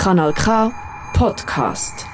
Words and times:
Kanal 0.00 0.32
K 0.32 0.72
Podcast. 1.12 2.06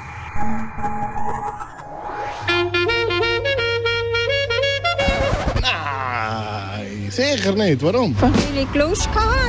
Nein, 5.63 7.07
sicher 7.11 7.53
nicht. 7.53 7.81
Warum? 7.81 8.21
Weil 8.21 8.33
ich 8.57 8.75
Lust 8.75 9.09
hatte. 9.15 9.47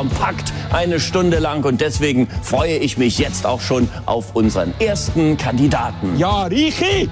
kompakt 0.00 0.50
eine 0.72 0.98
Stunde 0.98 1.40
lang 1.40 1.62
und 1.64 1.82
deswegen 1.82 2.26
freue 2.42 2.76
ich 2.78 2.96
mich 2.96 3.18
jetzt 3.18 3.44
auch 3.44 3.60
schon 3.60 3.88
auf 4.06 4.34
unseren 4.34 4.72
ersten 4.80 5.36
Kandidaten. 5.36 6.16
Ja, 6.16 6.44
Richi! 6.44 7.10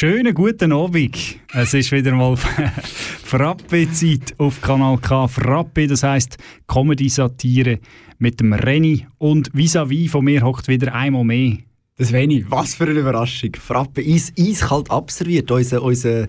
Schönen 0.00 0.32
guten 0.32 0.72
Abend. 0.72 1.36
Es 1.52 1.74
ist 1.74 1.92
wieder 1.92 2.12
mal 2.12 2.34
Frappe-Zeit 3.22 4.34
auf 4.38 4.62
Kanal 4.62 4.96
K. 4.96 5.28
Frappe, 5.28 5.86
das 5.86 6.02
heisst 6.02 6.38
Comedy-Satire 6.66 7.80
mit 8.16 8.40
dem 8.40 8.54
Renny. 8.54 9.06
Und 9.18 9.50
vis-à-vis 9.52 10.10
von 10.10 10.24
mir 10.24 10.40
hockt 10.40 10.68
wieder 10.68 10.94
einmal 10.94 11.24
mehr. 11.24 11.58
Das 11.98 12.12
wenig. 12.12 12.46
Was 12.48 12.76
für 12.76 12.84
eine 12.84 12.98
Überraschung. 12.98 13.50
Frappe 13.60 14.00
eis, 14.00 14.32
eiskalt 14.38 14.90
abserviert. 14.90 15.50
Unser, 15.50 15.82
unser 15.82 16.28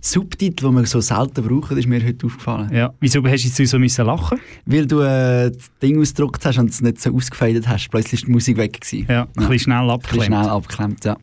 Subtitel, 0.00 0.66
den 0.66 0.74
wir 0.74 0.86
so 0.86 1.00
selten 1.00 1.46
brauchen, 1.46 1.76
ist 1.76 1.86
mir 1.88 2.04
heute 2.04 2.26
aufgefallen. 2.26 2.72
Ja. 2.74 2.92
Wieso 3.00 3.22
hast 3.24 3.44
du 3.44 3.62
jetzt 3.62 3.70
so 3.70 3.78
müssen 3.78 4.06
lachen? 4.06 4.38
Weil 4.66 4.86
du 4.86 5.00
äh, 5.00 5.50
das 5.50 5.70
Ding 5.82 6.00
ausgedruckt 6.00 6.44
hast 6.44 6.58
und 6.58 6.70
es 6.70 6.80
nicht 6.80 7.00
so 7.00 7.14
ausgefädelt 7.14 7.68
hast. 7.68 7.88
Plötzlich 7.90 8.14
ist 8.22 8.26
die 8.26 8.30
Musik 8.32 8.56
weg. 8.56 8.80
Gewesen. 8.80 9.06
Ja, 9.08 9.22
ein 9.22 9.28
bisschen 9.48 9.58
schnell 9.58 9.76
Ein 9.78 9.86
bisschen 9.86 9.90
abgeklemmt. 9.92 10.26
schnell 10.26 10.48
abgeklemmt, 10.48 11.04
ja. 11.04 11.16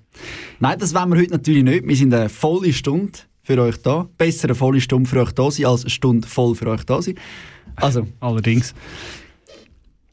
Nein, 0.59 0.79
das 0.79 0.93
wollen 0.93 1.09
wir 1.13 1.19
heute 1.19 1.31
natürlich 1.31 1.63
nicht. 1.63 1.87
Wir 1.87 1.95
sind 1.95 2.13
eine 2.13 2.29
volle 2.29 2.73
Stunde 2.73 3.11
für 3.43 3.61
euch 3.61 3.77
da. 3.77 4.07
Besser 4.17 4.47
eine 4.49 4.55
volle 4.55 4.81
Stunde 4.81 5.09
für 5.09 5.21
euch 5.21 5.31
da 5.31 5.49
sein, 5.49 5.65
als 5.65 5.81
eine 5.81 5.89
Stunde 5.89 6.27
voll 6.27 6.55
für 6.55 6.67
euch 6.67 6.83
da 6.83 7.01
sein. 7.01 7.15
Also, 7.75 8.07
Allerdings. 8.19 8.73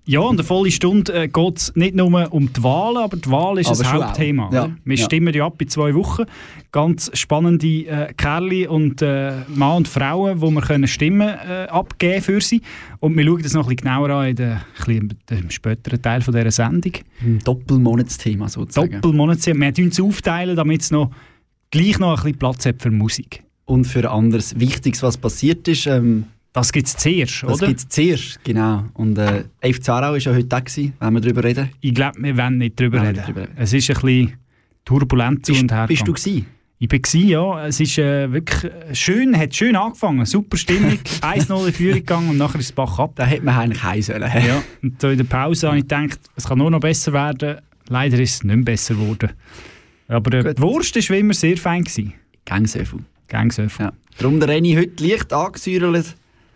Ja, 0.07 0.21
und 0.21 0.37
eine 0.39 0.45
volle 0.45 0.71
Stunde 0.71 1.13
äh, 1.15 1.29
geht 1.29 1.57
es 1.57 1.75
nicht 1.77 1.95
nur 1.95 2.33
um 2.33 2.53
die 2.53 2.63
Wahlen, 2.63 2.99
aber 2.99 3.17
die 3.17 3.31
Wahl 3.31 3.59
ist 3.59 3.69
Aber 3.69 3.85
schon 3.85 4.05
Hauptthema. 4.05 4.51
Ja? 4.53 4.71
Wir 4.85 4.97
ja. 4.97 5.05
stimmen 5.05 5.33
ja 5.33 5.47
ab 5.47 5.61
in 5.63 5.69
zwei 5.69 5.95
Wochen. 5.95 6.25
Ganz 6.73 7.11
spannende 7.15 7.67
äh, 7.67 8.13
Kerle 8.15 8.69
und 8.69 9.01
äh, 9.01 9.33
Mann 9.49 9.79
und 9.79 9.89
Frauen, 9.89 10.43
wo 10.43 10.51
wir 10.51 10.61
können 10.61 10.87
Stimmen 10.87 11.29
äh, 11.29 11.69
abgeben 11.71 12.21
für 12.21 12.41
sie. 12.43 12.61
Und 13.01 13.17
wir 13.17 13.25
schauen 13.25 13.43
das 13.43 13.55
noch 13.55 13.63
ein 13.63 13.77
bisschen 13.77 13.89
genauer 13.89 14.11
an 14.11 14.29
in 14.29 14.37
der, 14.37 14.61
bisschen 14.77 15.17
im 15.31 15.51
späteren 15.51 16.03
Teil 16.03 16.21
von 16.21 16.35
dieser 16.35 16.51
Sendung. 16.51 16.93
ein 17.23 17.39
Doppelmonatsthema 17.43 18.49
sozusagen. 18.49 19.01
Doppelmonatsjahr. 19.01 19.57
Wir 19.57 19.73
tun 19.73 19.89
es 19.89 20.01
aufteilen, 20.01 20.55
damit 20.55 20.83
es 20.83 20.91
noch 20.91 21.13
gleich 21.71 21.99
noch 21.99 22.11
ein 22.11 22.17
bisschen 22.17 22.39
Platz 22.39 22.67
hat 22.67 22.83
für 22.83 22.91
Musik. 22.91 23.43
Und 23.65 23.87
für 23.87 24.11
anderes 24.11 24.61
Wichtiges, 24.61 25.03
was 25.03 25.17
passiert 25.17 25.67
ist, 25.67 25.87
ähm, 25.87 26.27
Das 26.55 26.71
gibt 26.73 26.87
es 26.87 26.97
zuerst, 26.97 27.43
das 27.43 27.59
oder? 27.59 27.67
gibt 27.67 27.81
es 27.81 27.89
zuerst, 27.89 28.45
genau. 28.45 28.85
Und 28.95 29.19
äh, 29.19 29.43
FC 29.61 29.89
Aarau 29.89 30.13
war 30.13 30.19
ja 30.19 30.33
heute 30.33 30.45
da, 30.45 30.61
gewesen, 30.61 30.93
wenn 31.01 31.15
wir 31.15 31.21
darüber 31.21 31.43
reden. 31.43 31.71
Ich 31.81 31.93
glaube, 31.93 32.23
wir 32.23 32.37
wollen 32.39 32.59
nicht 32.59 32.79
drüber 32.79 32.99
Wollen 32.99 33.09
reden. 33.09 33.27
nicht 33.27 33.37
reden. 33.37 33.53
Es 33.57 33.73
ist 33.73 33.91
ein 33.91 33.95
bisschen 33.95 34.39
turbulent 34.85 35.45
zu 35.45 35.51
Bist, 35.51 35.63
und 35.63 35.73
her. 35.73 35.87
bist 35.89 36.07
du 36.07 36.13
gewesen? 36.13 36.47
Ich 36.79 36.91
war 36.93 37.21
ja. 37.21 37.67
Es 37.67 37.81
ist 37.81 37.99
äh, 37.99 38.31
wirklich 38.33 38.71
schön, 38.93 39.37
hat 39.37 39.53
schön 39.53 39.75
angefangen. 39.75 40.25
Super 40.27 40.57
Stimmung. 40.57 40.93
1-0 41.23 41.67
in 41.67 41.73
Führung 41.73 41.99
gegangen 41.99 42.31
und 42.31 42.39
nachher 42.39 42.61
ist 42.61 42.67
es 42.67 42.73
Bach 42.73 43.01
ab. 43.01 43.15
Da 43.17 43.25
hätte 43.25 43.45
man 43.45 43.57
eigentlich 43.57 43.83
heim 43.83 44.03
sollen. 44.03 44.23
Ja. 44.47 44.63
Und 44.81 45.01
so 45.01 45.09
in 45.09 45.19
der 45.19 45.25
Pause 45.25 45.67
habe 45.67 45.79
ich 45.79 45.85
gedacht, 45.85 46.21
es 46.37 46.45
kann 46.45 46.59
nur 46.59 46.71
noch 46.71 46.81
besser 46.81 47.13
werden. 47.13 47.57
Leider 47.89 48.17
ist 48.21 48.35
es 48.35 48.45
nicht 48.45 48.55
mehr 48.55 48.65
besser 48.65 48.95
geworden. 48.95 49.31
Aber 50.07 50.33
äh, 50.39 50.55
die 50.55 50.63
Wurst 50.63 50.95
war 50.95 51.17
wie 51.17 51.21
immer 51.21 51.35
sehr 51.35 51.57
fein. 51.57 51.83
Gewesen. 51.83 52.13
Gangsöffel. 52.45 53.01
Gangsöffel. 53.27 53.87
Ja. 53.87 53.93
Darum 54.19 54.39
der 54.39 54.51
Renny 54.51 54.75
heute 54.75 55.05
leicht 55.05 55.33
angesäuert. 55.33 56.15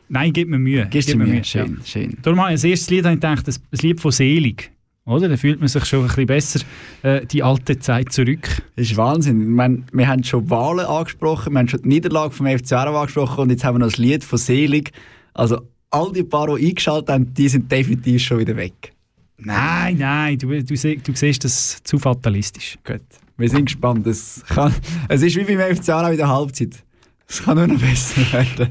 Nein, 0.09 0.33
gib 0.33 0.49
mir 0.49 0.59
Mühe. 0.59 0.87
Gibst 0.91 1.09
Gib 1.09 1.19
mir 1.19 1.27
Mühe? 1.27 1.37
Ja. 1.39 1.45
Schön, 1.45 1.79
schön. 1.85 2.17
Darum 2.23 2.41
habe 2.41 2.51
ich 2.51 2.55
als 2.55 2.65
erstes 2.65 2.91
Lied 2.91 3.05
gedacht, 3.05 3.47
das- 3.47 3.59
ein 3.59 3.79
Lied 3.83 4.01
von 4.01 4.11
Selig. 4.11 4.71
Oder? 5.05 5.29
Da 5.29 5.37
fühlt 5.39 5.59
man 5.59 5.69
sich 5.69 5.85
schon 5.87 6.01
ein 6.01 6.07
bisschen 6.09 6.27
besser 6.27 6.61
äh, 7.03 7.25
die 7.25 7.43
alte 7.43 7.79
Zeit 7.79 8.13
zurück. 8.13 8.47
Das 8.77 8.91
ist 8.91 8.97
Wahnsinn. 8.99 9.41
Ich 9.41 9.47
meine, 9.49 9.83
wir 9.93 10.07
haben 10.07 10.23
schon 10.23 10.49
Wahlen 10.51 10.85
angesprochen, 10.85 11.53
wir 11.55 11.61
haben 11.61 11.69
schon 11.69 11.81
die 11.83 11.89
Niederlage 11.89 12.33
vom 12.35 12.47
FC 12.47 12.73
Aarau 12.73 12.99
angesprochen 13.01 13.41
und 13.43 13.51
jetzt 13.51 13.65
haben 13.65 13.77
wir 13.77 13.79
noch 13.81 13.87
das 13.89 13.97
Lied 13.99 14.23
von 14.23 14.39
Selig. 14.39 14.93
Also 15.33 15.63
all 15.91 16.13
die 16.13 16.25
paar, 16.25 16.55
die 16.57 16.69
eingeschaltet 16.69 17.09
haben, 17.09 17.33
die 17.33 17.49
sind 17.49 17.73
definitiv 17.73 18.23
schon 18.23 18.39
wieder 18.41 18.55
weg. 18.57 18.93
Nein, 19.39 19.97
nein, 19.99 20.37
du, 20.37 20.49
du, 20.49 20.63
du 20.65 20.77
siehst 20.77 21.45
das 21.45 21.83
zu 21.85 21.99
fatalistisch. 21.99 22.77
Gut, 22.85 23.01
wir 23.37 23.49
sind 23.49 23.67
gespannt. 23.67 24.07
Es, 24.07 24.43
kann, 24.49 24.75
es 25.09 25.23
ist 25.23 25.37
wie 25.37 25.45
beim 25.57 25.75
FC 25.77 25.89
Aarau 25.91 26.11
in 26.11 26.17
der 26.19 26.29
Halbzeit. 26.29 26.85
Es 27.27 27.43
kann 27.43 27.57
nur 27.57 27.67
noch 27.69 27.81
besser 27.81 28.21
werden. 28.33 28.71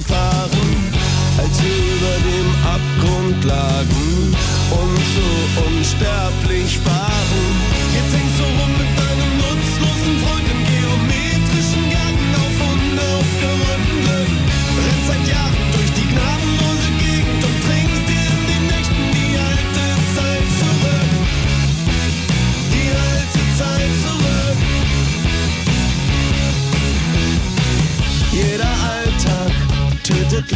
Nicht 0.00 0.08
mitgefahren, 0.08 0.92
als 1.38 1.62
wir 1.62 1.76
über 1.76 2.16
dem 2.28 2.48
Abgrund 2.64 3.44
lagen 3.44 4.36
und 4.70 4.98
so 5.14 5.62
unsterblich 5.66 6.78
waren. 6.84 7.29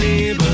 neighbor. 0.04 0.53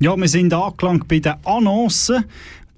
Ja, 0.00 0.16
wir 0.16 0.28
sind 0.28 0.54
angelangt 0.54 1.08
bei 1.08 1.18
den 1.18 1.34
Annoncen. 1.44 2.24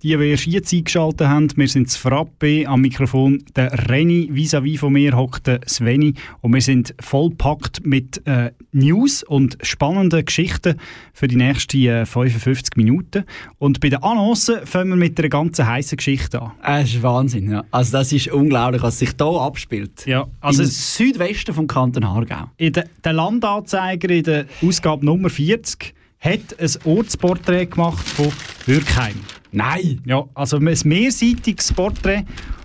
Die, 0.03 0.17
die 0.17 0.31
erst 0.31 0.47
jetzt 0.47 0.73
eingeschaltet 0.73 1.27
haben, 1.27 1.49
wir 1.55 1.69
sind 1.69 1.89
das 1.89 1.97
Frappe 1.97 2.65
am 2.67 2.81
Mikrofon. 2.81 3.45
Der 3.55 3.91
Reni 3.91 4.31
vis-à-vis 4.33 4.79
von 4.79 4.95
mir 4.95 5.15
hockt 5.15 5.47
der 5.47 5.61
Sveni 5.69 6.15
und 6.41 6.55
wir 6.55 6.63
sind 6.63 6.95
vollpackt 6.99 7.85
mit 7.85 8.27
äh, 8.27 8.53
News 8.73 9.23
und 9.23 9.59
spannenden 9.61 10.25
Geschichten 10.25 10.77
für 11.13 11.29
die 11.29 11.37
nächsten 11.37 11.83
äh, 11.83 12.07
55 12.07 12.77
Minuten. 12.77 13.25
Und 13.59 13.81
bei 13.81 13.91
den 13.91 14.03
Annoncen 14.03 14.65
fangen 14.65 14.89
wir 14.89 14.97
mit 14.97 15.19
einer 15.19 15.29
ganz 15.29 15.59
heißen 15.59 15.99
Geschichte 15.99 16.41
an. 16.41 16.53
Es 16.65 16.95
ist 16.95 17.03
Wahnsinn, 17.03 17.51
ja. 17.51 17.65
Also 17.71 17.93
das 17.93 18.11
ist 18.15 18.29
unglaublich, 18.29 18.81
was 18.81 18.99
sich 18.99 19.11
hier 19.19 19.27
abspielt. 19.27 20.07
Ja, 20.07 20.27
also 20.41 20.63
Im 20.63 20.71
Südwesten 20.71 21.53
vom 21.53 21.67
Kanton 21.67 22.05
Aargau. 22.05 22.51
in 22.57 22.73
der, 22.73 22.87
der 23.05 23.13
Landanzeiger 23.13 24.09
in 24.09 24.23
der 24.23 24.47
Ausgabe 24.63 25.05
Nummer 25.05 25.29
40 25.29 25.93
hat 26.21 26.59
ein 26.59 26.71
Ortsporträt 26.85 27.67
gemacht 27.67 28.07
von 28.07 28.31
Würkheim. 28.67 29.15
Nein! 29.53 30.01
Ja, 30.05 30.25
also 30.35 30.59
ein 30.59 30.79
mehrseitiges 30.85 31.73
Porträt 31.73 32.25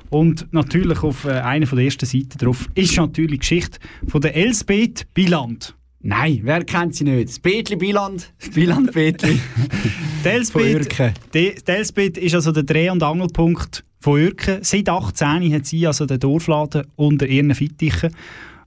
und 0.10 0.52
natürlich 0.54 1.02
auf 1.04 1.26
äh, 1.26 1.32
einer 1.32 1.66
von 1.66 1.78
der 1.78 1.86
ersten 1.86 2.06
Seiten 2.06 2.38
drauf 2.38 2.68
ist 2.76 2.96
natürlich 2.98 3.32
die 3.32 3.40
Geschichte 3.40 3.80
von 4.08 4.22
der 4.22 4.36
Elsbeth 4.36 5.08
Biland. 5.14 5.76
Nein, 6.02 6.42
wer 6.44 6.64
kennt 6.64 6.94
sie 6.96 7.04
nicht? 7.06 7.30
Das 7.30 7.40
Betli 7.40 7.76
Biland, 7.78 8.32
das 8.40 8.50
Biland 8.54 8.92
Betli. 8.92 9.40
Die 10.24 10.30
Elsbeth, 10.30 10.76
Uerken. 10.76 11.14
die, 11.34 11.56
die 11.56 11.72
Elsbeth 11.72 12.18
ist 12.18 12.36
also 12.36 12.52
der 12.52 12.64
Dreh- 12.64 12.90
und 12.90 13.02
Angelpunkt 13.02 13.84
von 14.00 14.14
Uerken. 14.14 14.60
Seit 14.64 14.90
18 14.90 15.54
hat 15.54 15.66
sie 15.66 15.86
also 15.88 16.06
den 16.06 16.20
Dorfladen 16.20 16.86
unter 16.96 17.26
ihren 17.28 17.54
Fittichen. 17.56 18.12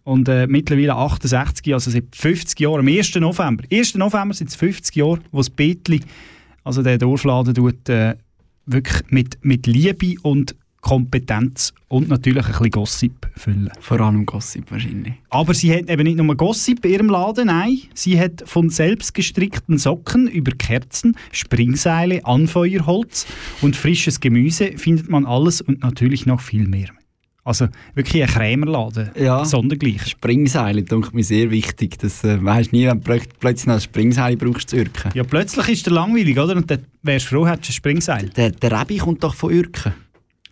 Und 0.08 0.26
äh, 0.30 0.46
mittlerweile 0.46 0.96
68, 0.96 1.74
also 1.74 1.90
seit 1.90 2.16
50 2.16 2.58
Jahren, 2.60 2.80
am 2.80 2.88
1. 2.88 3.16
November. 3.16 3.64
1. 3.70 3.94
November 3.96 4.32
sind 4.32 4.48
es 4.48 4.56
50 4.56 4.96
Jahre, 4.96 5.18
wo 5.32 5.36
das 5.36 5.50
Betli, 5.50 6.00
also 6.64 6.82
der 6.82 6.96
Dorfladen, 6.96 7.52
tut, 7.52 7.90
äh, 7.90 8.14
wirklich 8.64 9.02
mit, 9.10 9.36
mit 9.42 9.66
Liebe 9.66 10.14
und 10.22 10.56
Kompetenz 10.80 11.74
und 11.88 12.08
natürlich 12.08 12.46
ein 12.46 12.52
bisschen 12.52 12.70
Gossip 12.70 13.28
füllen. 13.36 13.70
Vor 13.80 14.00
allem 14.00 14.24
Gossip 14.24 14.70
wahrscheinlich. 14.70 15.12
Aber 15.28 15.52
sie 15.52 15.74
hat 15.74 15.90
eben 15.90 16.04
nicht 16.04 16.16
nur 16.16 16.34
Gossip 16.36 16.86
in 16.86 16.92
ihrem 16.92 17.10
Laden, 17.10 17.48
nein. 17.48 17.76
Sie 17.92 18.18
hat 18.18 18.44
von 18.46 18.70
selbst 18.70 19.12
gestrickten 19.12 19.76
Socken 19.76 20.26
über 20.26 20.52
Kerzen, 20.52 21.18
Springseile, 21.32 22.24
Anfeuerholz 22.24 23.26
und 23.60 23.76
frisches 23.76 24.20
Gemüse 24.20 24.72
findet 24.78 25.10
man 25.10 25.26
alles 25.26 25.60
und 25.60 25.82
natürlich 25.82 26.24
noch 26.24 26.40
viel 26.40 26.66
mehr. 26.66 26.88
Also 27.48 27.68
wirklich 27.94 28.22
ein 28.22 28.28
Krämerladen, 28.28 29.10
Ja. 29.18 29.44
sondergleich. 29.44 30.06
Springseile, 30.06 30.82
denke 30.82 31.10
mir 31.14 31.24
sehr 31.24 31.50
wichtig. 31.50 31.98
Das 31.98 32.22
äh, 32.24 32.42
weisst 32.44 32.72
nie, 32.72 32.86
wenn 32.86 33.00
du 33.00 33.10
plö- 33.12 33.22
plötzlich 33.40 33.66
noch 33.66 33.74
ein 33.74 33.80
Springseil 33.80 34.36
brauchst 34.36 34.70
zu 34.70 34.76
Ürken. 34.76 35.10
Ja, 35.14 35.24
plötzlich 35.24 35.68
ist 35.68 35.86
der 35.86 35.94
langweilig, 35.94 36.38
oder? 36.38 36.54
Und 36.56 36.70
dann 36.70 36.80
wärst 37.02 37.26
du 37.26 37.36
froh, 37.36 37.46
hättest 37.46 37.68
du 37.68 37.70
ein 37.70 37.74
Springseil. 37.74 38.28
Der, 38.36 38.50
der 38.50 38.80
Rebi 38.80 38.98
kommt 38.98 39.24
doch 39.24 39.34
von 39.34 39.50
Ürken. 39.52 39.94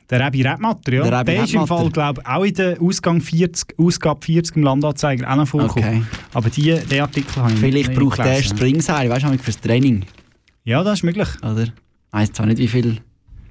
Der 0.08 0.24
Rebi 0.24 0.42
Rebmatter, 0.42 0.92
ja. 0.92 1.02
Der 1.02 1.10
Der, 1.24 1.34
Rebi 1.36 1.44
ist 1.44 1.54
im. 1.54 1.66
Fall, 1.66 1.90
glaube 1.90 2.20
ich, 2.22 2.26
auch 2.28 2.44
in 2.44 2.54
der 2.54 2.80
Ausgang 2.80 3.20
40, 3.20 3.78
Ausgabe 3.78 4.24
40 4.24 4.56
im 4.56 4.62
Landanzeiger 4.62 5.30
auch 5.30 5.36
noch 5.36 5.48
vorgekommen. 5.48 6.06
Okay. 6.10 6.20
Aber 6.32 6.48
die, 6.48 6.78
den 6.88 7.00
Artikel 7.00 7.36
habe 7.42 7.52
ich 7.52 7.58
Vielleicht 7.58 7.88
nicht 7.88 7.98
braucht 8.00 8.18
der. 8.18 8.42
Springseil, 8.42 9.10
weißt 9.10 9.24
du, 9.26 9.38
fürs 9.38 9.60
Training. 9.60 10.04
Ja, 10.64 10.82
das 10.84 11.00
ist 11.00 11.02
möglich. 11.02 11.28
Oder? 11.42 11.66
Weiss 12.12 12.32
zwar 12.32 12.46
nicht, 12.46 12.58
wie 12.58 12.68
viel. 12.68 12.98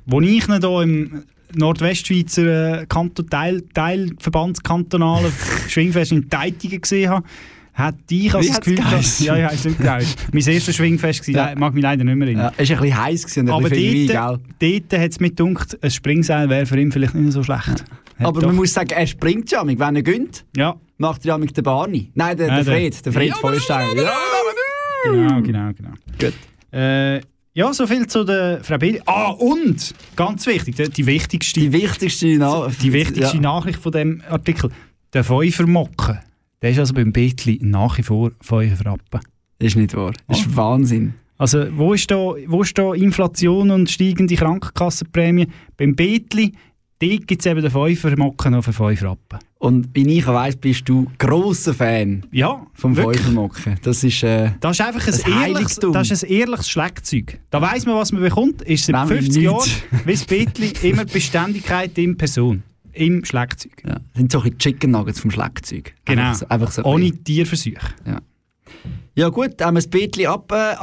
Wo 0.06 0.22
ich 0.22 0.48
ihn 0.48 0.60
hier 0.62 0.82
im 0.82 1.24
Nordwestschweizer 1.56 2.82
äh, 2.82 2.86
Kanton, 2.88 3.30
Teil, 3.30 3.62
Teilverbandskantonalen 3.74 5.32
Schwingfest 5.70 6.12
in 6.12 6.30
Teitingen 6.30 6.82
gesehen 6.82 7.10
habe, 7.10 7.26
hat 7.74 7.96
ich 8.10 8.34
also 8.34 8.48
das 8.48 8.62
Gefühl, 8.62 8.78
dass, 8.90 9.20
ja, 9.20 9.36
ich 9.36 9.44
weiss 9.44 9.66
nicht 9.66 9.78
genau. 9.78 9.98
mein 10.32 10.48
erstes 10.48 10.76
Schwingfest 10.76 11.28
war, 11.34 11.50
Ja. 11.52 11.56
mag 11.60 11.74
mich 11.74 11.84
leider 11.84 12.04
nicht 12.04 12.16
mehr 12.16 12.28
erinnern. 12.28 12.52
Ja, 12.58 12.64
es 12.64 12.70
war 12.70 12.78
ein 12.78 12.82
bisschen 12.84 13.04
heiß 13.04 13.24
gewesen 13.24 13.50
Aber 13.50 13.70
bisschen 13.70 14.08
dort, 14.08 14.40
gell? 14.60 14.80
dort 14.90 15.02
hat 15.04 15.12
es 15.12 15.20
mir 15.20 15.30
gedacht, 15.32 15.78
ein 15.84 15.92
Springseil 15.92 16.50
wäre 16.50 16.66
für 16.66 16.80
ihn 16.80 16.92
vielleicht 16.92 17.16
nicht 17.16 17.34
so 17.34 17.44
schlecht. 17.44 17.68
Hat 17.68 17.86
Aber 18.20 18.40
doch- 18.40 18.48
man 18.48 18.56
muss 18.56 18.72
sagen, 18.72 18.92
er 18.92 19.06
springt 19.08 19.52
ja, 19.52 19.62
wenn 19.66 19.96
er 19.96 20.04
gönnt, 20.04 20.46
Ja, 20.56 20.76
macht 20.98 21.26
er 21.26 21.30
ja 21.30 21.38
mit 21.38 21.56
der 21.58 21.64
Barney. 21.64 22.12
Nein, 22.16 22.38
der, 22.38 22.48
Ja, 22.48 22.56
der- 22.56 22.64
Fred, 22.66 23.06
der 23.06 23.12
Fred 23.14 23.28
Ja, 23.30 23.36
Feuerstein. 23.36 23.98
Ja, 23.98 24.14
genau, 25.12 25.42
genau, 25.42 25.72
genau. 25.74 25.94
Gut. 26.18 26.34
Äh, 26.72 27.20
ja, 27.56 27.74
so 27.74 27.88
viel 27.88 28.06
zu 28.06 28.26
der 28.26 28.64
Frau 28.64 28.78
Bedi. 28.78 29.02
Ah, 29.06 29.30
und, 29.30 29.96
ganz 30.16 30.46
wichtig, 30.46 30.76
die, 30.76 30.90
die 30.90 31.06
wichtigste 31.06 31.62
Die 31.62 31.72
wichtigste, 31.72 32.36
Na 32.38 32.68
Die 32.82 32.94
wichtigste 32.94 33.38
ja. 33.38 33.42
Nachricht 33.42 33.80
von 33.80 33.94
dem 33.94 34.22
Artikel, 34.30 34.70
der 35.14 35.24
Fünfermocken, 35.24 36.20
der 36.62 36.72
ist 36.72 36.80
also 36.80 36.94
beim 36.94 37.14
Betli 37.14 37.60
nach 37.64 37.98
wie 37.98 38.04
vor 38.04 38.32
Fünferrappen. 38.42 39.22
ist 39.60 39.78
nicht 39.78 39.96
wahr. 39.96 40.12
Das 40.28 40.42
ist 40.42 40.56
Wahnsinn. 40.56 41.14
Also 41.38 41.66
wo 41.78 41.94
ist, 41.94 42.12
da, 42.12 42.34
wo 42.48 42.62
ist 42.62 42.78
da 42.78 42.94
Inflation 42.94 43.72
und 43.72 43.90
steigende 43.90 44.36
Krankenkassenprämie? 44.36 45.48
Beim 45.78 45.96
Betli, 45.96 46.54
dort 47.00 47.28
gibt 47.28 47.42
es 47.42 47.46
eben 47.46 47.62
den 47.62 47.72
Fünfermocken 47.72 48.52
noch 48.54 48.64
für 48.64 48.74
Fünferrappen. 48.74 49.40
Und 49.60 49.90
wie 49.94 50.18
ich 50.18 50.28
weiss, 50.28 50.56
bist 50.56 50.88
du 50.88 51.08
grosser 51.18 51.74
Fan 51.74 52.24
Ja, 52.32 52.66
vom. 52.74 52.96
Feuermocken. 52.96 53.78
Das 53.84 54.04
ist... 54.04 54.22
Äh, 54.24 54.52
Das 54.60 54.80
ist 54.80 54.86
einfach 54.86 55.08
ein, 55.08 55.34
Ein 55.34 55.50
ehrliches, 55.52 55.80
das 55.80 56.12
ist 56.12 56.24
ein 56.24 56.30
ehrliches 56.30 56.70
Schlagzeug. 56.70 57.40
Da 57.50 57.62
weiss 57.62 57.86
man, 57.86 57.96
was 57.96 58.12
man 58.12 58.22
bekommt. 58.22 58.62
Ist 58.62 58.86
seit 58.86 58.96
Nämlich 59.10 59.26
50 59.26 59.44
Jahren, 59.44 59.70
wie 60.06 60.12
das 60.12 60.26
Betli, 60.26 60.74
immer 60.90 61.06
Beständigkeit 61.06 61.98
in 61.98 62.16
Person. 62.16 62.64
Im 62.94 63.26
Schlagzeug. 63.26 63.82
ja, 63.86 63.96
das 63.96 64.02
sind 64.16 64.32
so 64.32 64.38
ein 64.40 64.44
bisschen 64.44 64.58
Chicken 64.60 64.92
Nuggets 64.92 65.20
vom 65.20 65.30
Schlagzeug. 65.32 65.94
Genau. 66.06 66.22
Einfach 66.22 66.38
so, 66.40 66.48
einfach 66.48 66.72
so 66.72 66.82
ein 66.84 66.86
Ohne 66.86 67.04
bisschen. 67.10 67.24
Tierversuche. 67.26 67.94
Ja 69.16 69.30
gut, 69.30 69.62
haben 69.62 69.76
wir 69.76 69.80
das 69.80 69.88
Betli 69.88 70.28
ab, 70.28 70.52
äh, 70.52 70.76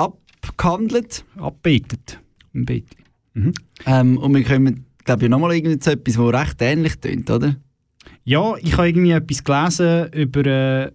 abgehandelt. 0.42 1.24
Abbetet. 1.38 2.18
Im 2.52 2.64
Betli. 2.66 2.96
Ähm, 3.86 4.18
und 4.18 4.34
wir 4.34 4.44
kommen, 4.44 4.84
glaube 5.04 5.24
ich, 5.24 5.30
nochmal 5.30 5.54
irgendwie 5.54 5.78
zu 5.78 5.92
etwas, 5.92 6.14
das 6.14 6.34
recht 6.34 6.62
ähnlich 6.62 6.96
tönt, 6.96 7.30
oder? 7.30 7.56
Ja, 8.24 8.54
ich 8.60 8.76
habe 8.76 8.88
irgendwie 8.88 9.12
etwas 9.12 9.44
gelesen 9.44 10.12
über 10.12 10.46
äh, 10.46 10.90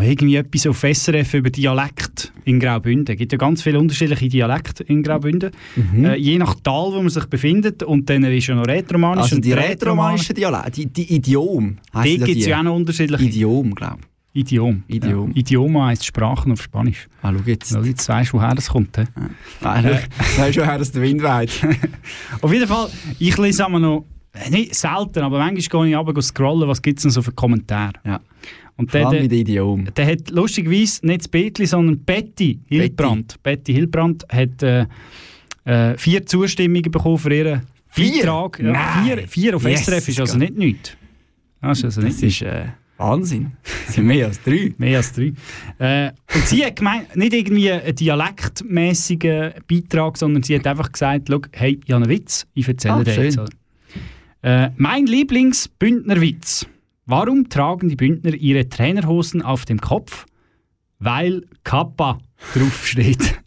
irgendwie 0.00 0.36
etwas 0.36 0.66
auf 0.66 0.84
SRF 0.84 1.34
über 1.34 1.50
Dialekt 1.50 2.32
in 2.44 2.60
Graubünden. 2.60 3.14
Es 3.14 3.18
gibt 3.18 3.32
ja 3.32 3.38
ganz 3.38 3.62
viele 3.62 3.78
unterschiedliche 3.80 4.28
Dialekte 4.28 4.84
in 4.84 5.02
Graubünden. 5.02 5.50
Mhm. 5.74 6.04
Äh, 6.04 6.16
je 6.16 6.38
nach 6.38 6.54
Tal, 6.62 6.92
wo 6.92 7.00
man 7.02 7.08
sich 7.08 7.24
befindet. 7.26 7.82
Und 7.82 8.08
dann 8.08 8.22
ist 8.24 8.46
ja 8.46 8.54
noch 8.54 8.66
Rätoromanisch. 8.66 9.24
Also 9.24 9.36
und 9.36 9.44
die 9.44 9.52
Rätoromanisch- 9.54 9.70
rätoromanischen 9.70 10.34
Dialekte, 10.36 10.70
die, 10.70 10.86
die 10.86 11.14
Idiom. 11.16 11.78
Dort 11.92 12.04
gibt 12.04 12.28
es 12.28 12.46
ja 12.46 12.60
auch 12.60 12.62
noch 12.62 12.76
unterschiedliche 12.76 13.24
Idiom, 13.24 13.74
glaube 13.74 13.98
ich. 14.00 14.07
Idiom. 14.34 14.84
Idiom. 14.86 15.30
Ja. 15.30 15.36
Idioma 15.36 15.86
heisst 15.86 16.04
Sprachen 16.04 16.52
auf 16.52 16.62
Spanisch. 16.62 17.08
Ah, 17.22 17.32
schau 17.32 17.42
jetzt. 17.46 17.74
Du 17.74 17.80
jetzt 17.82 18.08
weißt, 18.08 18.32
woher 18.34 18.54
das 18.54 18.68
kommt. 18.68 18.96
he? 18.96 19.04
Ah, 19.62 19.82
schau, 19.82 20.42
weißt 20.42 20.56
du, 20.56 20.60
woher 20.60 20.78
das 20.78 20.92
der 20.92 21.02
Wind 21.02 21.22
weht? 21.22 21.50
Auf 22.42 22.52
jeden 22.52 22.68
Fall, 22.68 22.88
ich 23.18 23.36
lese 23.38 23.64
aber 23.64 23.78
noch, 23.80 24.04
äh, 24.34 24.50
nicht 24.50 24.74
selten, 24.74 25.20
aber 25.20 25.38
manchmal 25.38 25.86
gehe 25.86 25.90
ich 25.90 25.96
runter 25.96 26.22
scrollen, 26.22 26.68
was 26.68 26.80
gibt 26.82 26.98
es 26.98 27.02
denn 27.02 27.10
so 27.10 27.22
für 27.22 27.32
Kommentare. 27.32 27.94
Ja. 28.04 28.20
Und 28.76 28.92
Vor 28.92 29.00
der, 29.00 29.08
allem 29.08 29.22
mit 29.22 29.32
Idiom. 29.32 29.88
der 29.96 30.06
hat 30.06 30.30
lustigerweise 30.30 31.04
nicht 31.04 31.20
das 31.22 31.28
Betli, 31.28 31.66
sondern 31.66 31.98
Betty 31.98 32.60
Hilbrand. 32.66 33.42
Betty 33.42 33.72
Hilbrand 33.72 34.24
hat 34.30 34.62
äh, 34.62 34.86
äh, 35.64 35.96
vier 35.98 36.24
Zustimmungen 36.26 36.90
bekommen 36.90 37.18
für 37.18 37.34
ihren 37.34 37.62
Vier? 37.88 38.22
Beitrag. 38.24 38.60
Ja, 38.60 39.02
vier, 39.02 39.26
vier 39.26 39.56
auf 39.56 39.64
Yes, 39.64 39.86
SRF 39.86 40.08
ist 40.08 40.20
also 40.20 40.38
nicht 40.38 40.56
nichts. 40.56 40.96
Das 41.60 41.78
ist 41.78 41.84
also 41.86 42.02
nicht 42.02 42.14
Das 42.16 42.22
ist 42.22 42.42
äh, 42.42 42.66
Wahnsinn. 42.98 43.52
Das 43.86 43.94
sind 43.94 44.06
mehr 44.06 44.26
als 44.26 44.42
drei. 44.42 44.74
Mehr 44.76 44.98
als 44.98 45.12
drei. 45.12 45.32
Äh, 45.78 46.12
und 46.34 46.46
sie 46.46 46.64
hat 46.64 46.76
gemeint, 46.76 47.16
nicht 47.16 47.32
irgendwie 47.32 47.70
einen 47.70 47.94
dialektmäßigen 47.94 49.52
Beitrag, 49.68 50.16
sondern 50.18 50.42
sie 50.42 50.56
hat 50.56 50.66
einfach 50.66 50.92
gesagt, 50.92 51.28
«Schau, 51.30 51.40
hey, 51.52 51.80
ich 51.84 51.92
habe 51.92 52.04
einen 52.04 52.10
Witz, 52.12 52.46
ich 52.54 52.66
erzähle 52.68 52.94
Ah, 52.94 53.04
dir 53.04 53.12
schön. 53.12 53.24
jetzt. 53.24 53.38
Äh, 54.42 54.70
mein 54.76 55.06
Lieblings-Bündner-Witz. 55.06 56.66
Warum 57.06 57.48
tragen 57.48 57.88
die 57.88 57.96
Bündner 57.96 58.34
ihre 58.34 58.68
Trainerhosen 58.68 59.42
auf 59.42 59.64
dem 59.64 59.80
Kopf? 59.80 60.26
Weil 60.98 61.42
Kappa 61.64 62.18
draufsteht. 62.54 63.38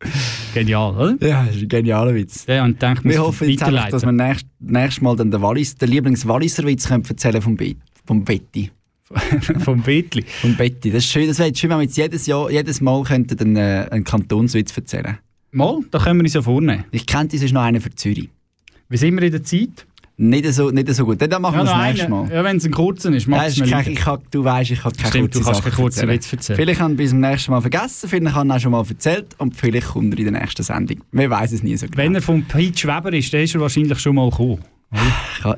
Genial, 0.54 0.94
oder? 0.94 1.26
Ja, 1.26 1.44
das 1.44 1.56
ist 1.56 1.62
ein 1.62 1.68
genialer 1.68 2.14
Witz. 2.14 2.46
Ja, 2.46 2.64
und 2.64 2.80
denke, 2.80 3.04
Wir 3.04 3.20
hoffen 3.20 3.48
jetzt 3.48 3.62
einfach, 3.62 3.88
dass 3.90 4.04
wir 4.04 4.12
nächst, 4.12 4.46
nächstes 4.60 5.00
Mal 5.02 5.16
dann 5.16 5.30
den, 5.30 5.42
Wallis, 5.42 5.74
den 5.76 5.90
Lieblings-Walliser-Witz 5.90 6.88
können 6.88 7.04
erzählen 7.04 7.42
vom, 7.42 7.56
Bet, 7.56 7.76
vom 8.08 8.24
Betty. 8.24 8.70
vom 9.58 9.82
Bettli. 9.82 10.24
Vom 10.40 10.56
Betty. 10.56 10.90
Das 10.90 11.04
ist 11.04 11.10
schön, 11.10 11.28
das 11.28 11.38
wäre 11.38 11.54
schön, 11.54 11.68
wenn 11.68 11.78
wir 11.78 11.84
jetzt 11.84 11.96
jedes, 11.98 12.26
Jahr, 12.26 12.50
jedes 12.50 12.80
Mal 12.80 13.02
könnten 13.04 13.38
einen, 13.38 13.56
äh, 13.56 13.86
einen 13.90 14.04
Kantonswitz 14.04 14.74
erzählen 14.74 15.18
Mal, 15.50 15.80
da 15.90 15.98
können 15.98 16.20
wir 16.20 16.24
uns 16.24 16.32
ja 16.32 16.40
vornehmen. 16.40 16.84
Ich 16.90 17.06
kenne 17.06 17.28
sonst 17.30 17.52
noch 17.52 17.62
einen 17.62 17.82
für 17.82 17.94
Zürich. 17.94 18.30
Wie 18.88 18.96
sind 18.96 19.14
wir 19.14 19.22
in 19.22 19.32
der 19.32 19.42
Zeit? 19.44 19.86
Nicht 20.16 20.50
so, 20.52 20.70
nicht 20.70 20.92
so 20.94 21.04
gut. 21.04 21.20
Dann 21.20 21.40
machen 21.42 21.58
wir 21.58 21.64
noch 21.64 21.72
das 21.72 21.86
nächste. 21.86 22.08
Mal. 22.08 22.32
Ja, 22.32 22.42
wenn 22.42 22.56
es 22.56 22.64
ein 22.64 22.72
kurzer 22.72 23.12
ist, 23.12 23.26
Ja, 23.26 23.36
mach 23.36 23.44
es 23.46 24.06
hab, 24.06 24.30
du 24.30 24.42
weißt, 24.42 24.70
ich 24.70 24.82
habe 24.82 24.96
keine 24.96 25.08
Stimmt, 25.08 25.34
du 25.34 25.40
kurzen 25.40 25.52
kannst 25.52 25.62
keinen 25.62 25.74
kurzen. 25.74 26.08
Witz 26.08 26.32
erzählen. 26.32 26.56
Vielleicht 26.56 26.80
habe 26.80 26.92
ich 26.92 26.96
bis 26.96 27.10
zum 27.10 27.20
nächsten 27.20 27.52
Mal 27.52 27.60
vergessen, 27.60 28.08
vielleicht 28.08 28.34
habe 28.34 28.46
ich 28.46 28.50
ihn 28.50 28.56
auch 28.56 28.60
schon 28.60 28.72
mal 28.72 28.84
erzählt 28.88 29.26
und 29.38 29.54
vielleicht 29.54 29.88
kommt 29.88 30.14
er 30.14 30.18
in 30.18 30.32
der 30.32 30.40
nächsten 30.40 30.62
Sendung. 30.62 31.02
Wir 31.12 31.30
weiß 31.30 31.52
es 31.52 31.62
nie 31.62 31.76
so 31.76 31.86
genau. 31.86 31.98
Wenn 31.98 32.14
er 32.14 32.22
vom 32.22 32.42
Pete 32.42 32.88
Weber 32.88 33.12
ist, 33.12 33.32
dann 33.32 33.42
ist 33.42 33.54
er 33.54 33.60
wahrscheinlich 33.60 33.98
schon 33.98 34.16
mal 34.16 34.30
gekommen. 34.30 34.58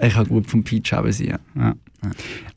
Ich, 0.03 0.13
kann, 0.15 0.27
gut 0.27 0.51
vom 0.51 0.65
Peach 0.65 0.93
haben 0.93 1.11
sein. 1.13 1.29
Ja. 1.29 1.39
Ja. 1.57 1.75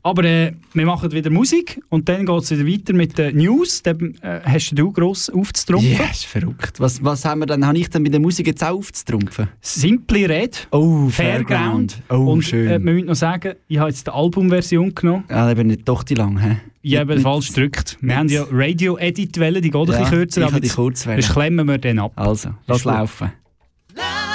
Aber 0.02 0.24
äh, 0.24 0.52
wir 0.72 0.86
machen 0.86 1.12
wieder 1.12 1.28
Musik 1.30 1.80
und 1.90 2.08
dann 2.08 2.24
geht 2.26 2.42
es 2.42 2.50
wieder 2.50 2.66
weiter 2.66 2.92
mit 2.94 3.16
den 3.18 3.36
News. 3.36 3.82
Dann 3.82 4.14
äh, 4.22 4.40
hast 4.44 4.72
du 4.72 4.90
gross 4.90 5.28
aufzutrumpfen. 5.30 5.92
Ja, 5.92 6.04
ist 6.10 6.24
verrückt. 6.24 6.80
Was, 6.80 7.04
was 7.04 7.24
haben 7.26 7.40
wir 7.40 7.46
dann? 7.46 7.64
Habe 7.66 7.76
ich 7.78 7.90
dann 7.90 8.02
mit 8.02 8.12
der 8.12 8.20
Musik 8.20 8.46
jetzt 8.46 8.64
auch 8.64 8.76
aufzutrumpfen? 8.78 9.48
Simply 9.60 10.24
Red, 10.24 10.66
Oh, 10.72 11.08
Fairground. 11.10 12.00
Oh, 12.08 12.32
und 12.32 12.42
schön. 12.42 12.66
Äh, 12.68 12.82
wir 12.82 12.92
müssen 12.94 13.06
noch 13.06 13.14
sagen, 13.14 13.54
ich 13.68 13.78
habe 13.78 13.90
jetzt 13.90 14.06
die 14.06 14.10
Albumversion 14.12 14.94
genommen. 14.94 15.24
ja, 15.28 15.50
eben 15.50 15.66
nicht 15.68 15.86
doch 15.86 16.02
die 16.02 16.14
lang, 16.14 16.38
hä? 16.38 16.56
Ich 16.80 16.96
habe 16.96 17.20
falsch 17.20 17.48
gedrückt. 17.48 17.98
Wir 18.00 18.16
haben 18.16 18.28
ja 18.28 18.44
Radio-Edit 18.50 19.38
wollen, 19.38 19.62
die 19.62 19.70
geht 19.70 19.74
ein 19.74 19.86
Ja, 19.92 19.98
bisschen 20.00 20.10
kürzer. 20.10 20.40
ich 20.40 20.46
aber 20.46 20.54
habe 20.56 20.60
die 20.66 20.68
kurz. 20.68 21.04
Jetzt 21.04 21.32
klemmen 21.32 21.66
wir 21.68 21.78
den 21.78 21.98
ab. 21.98 22.12
Also, 22.16 22.50
lass 22.66 22.84
laufen. 22.84 23.30
Driving 23.94 24.33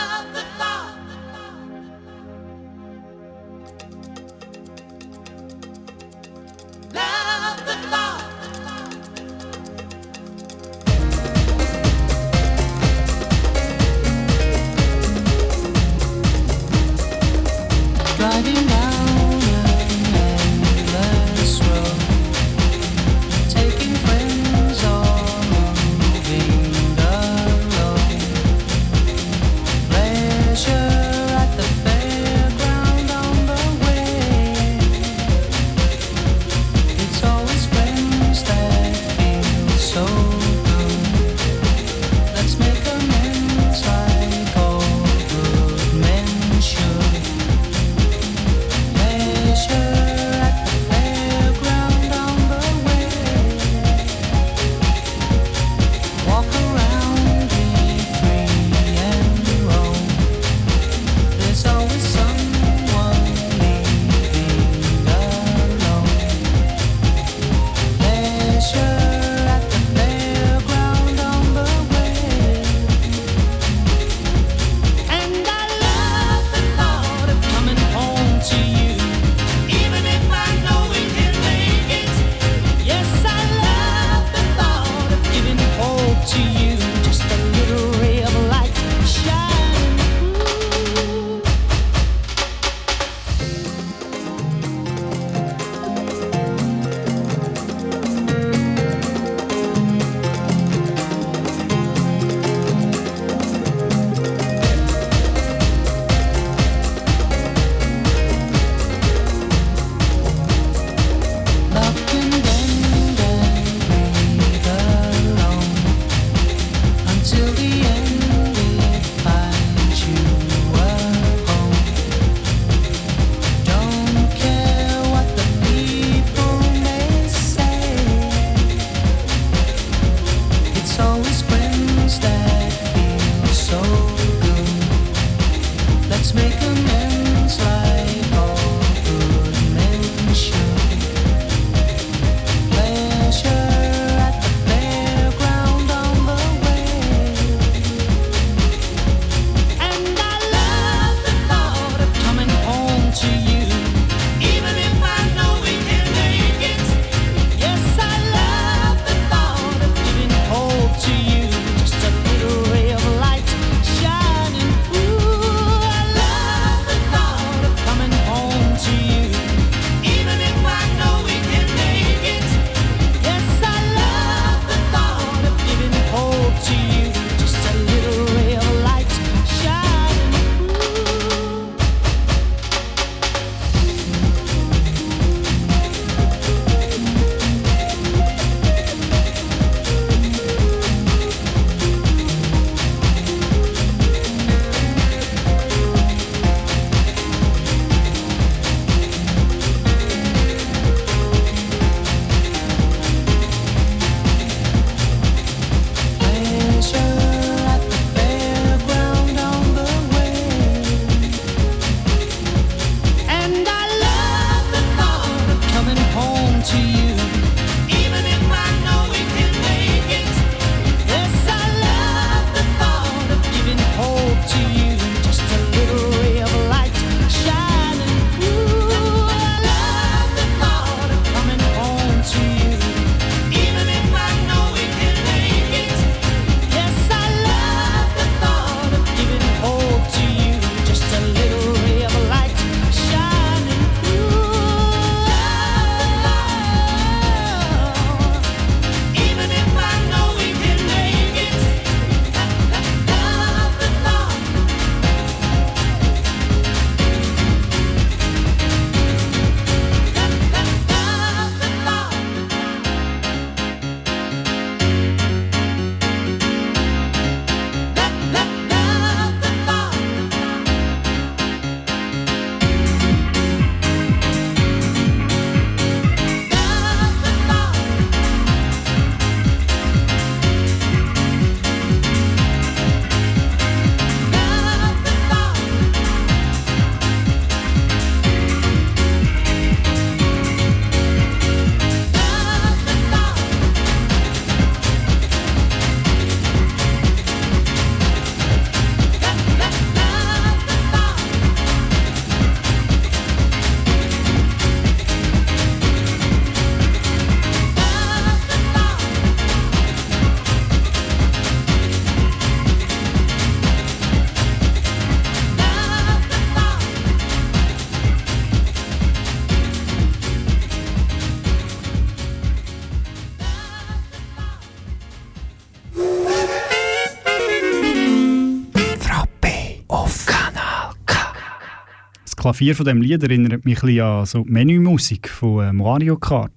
Klavier 332.49 332.75
von 332.75 332.85
dem 332.87 332.99
Lied 332.99 333.21
erinnert 333.21 333.63
mich 333.63 333.83
ein 333.83 333.85
bisschen 333.85 334.01
an 334.01 334.25
so 334.25 334.43
die 334.43 334.49
Menümusik 334.49 335.29
von 335.29 335.65
äh, 335.65 335.71
Mario 335.71 336.17
Kart. 336.17 336.51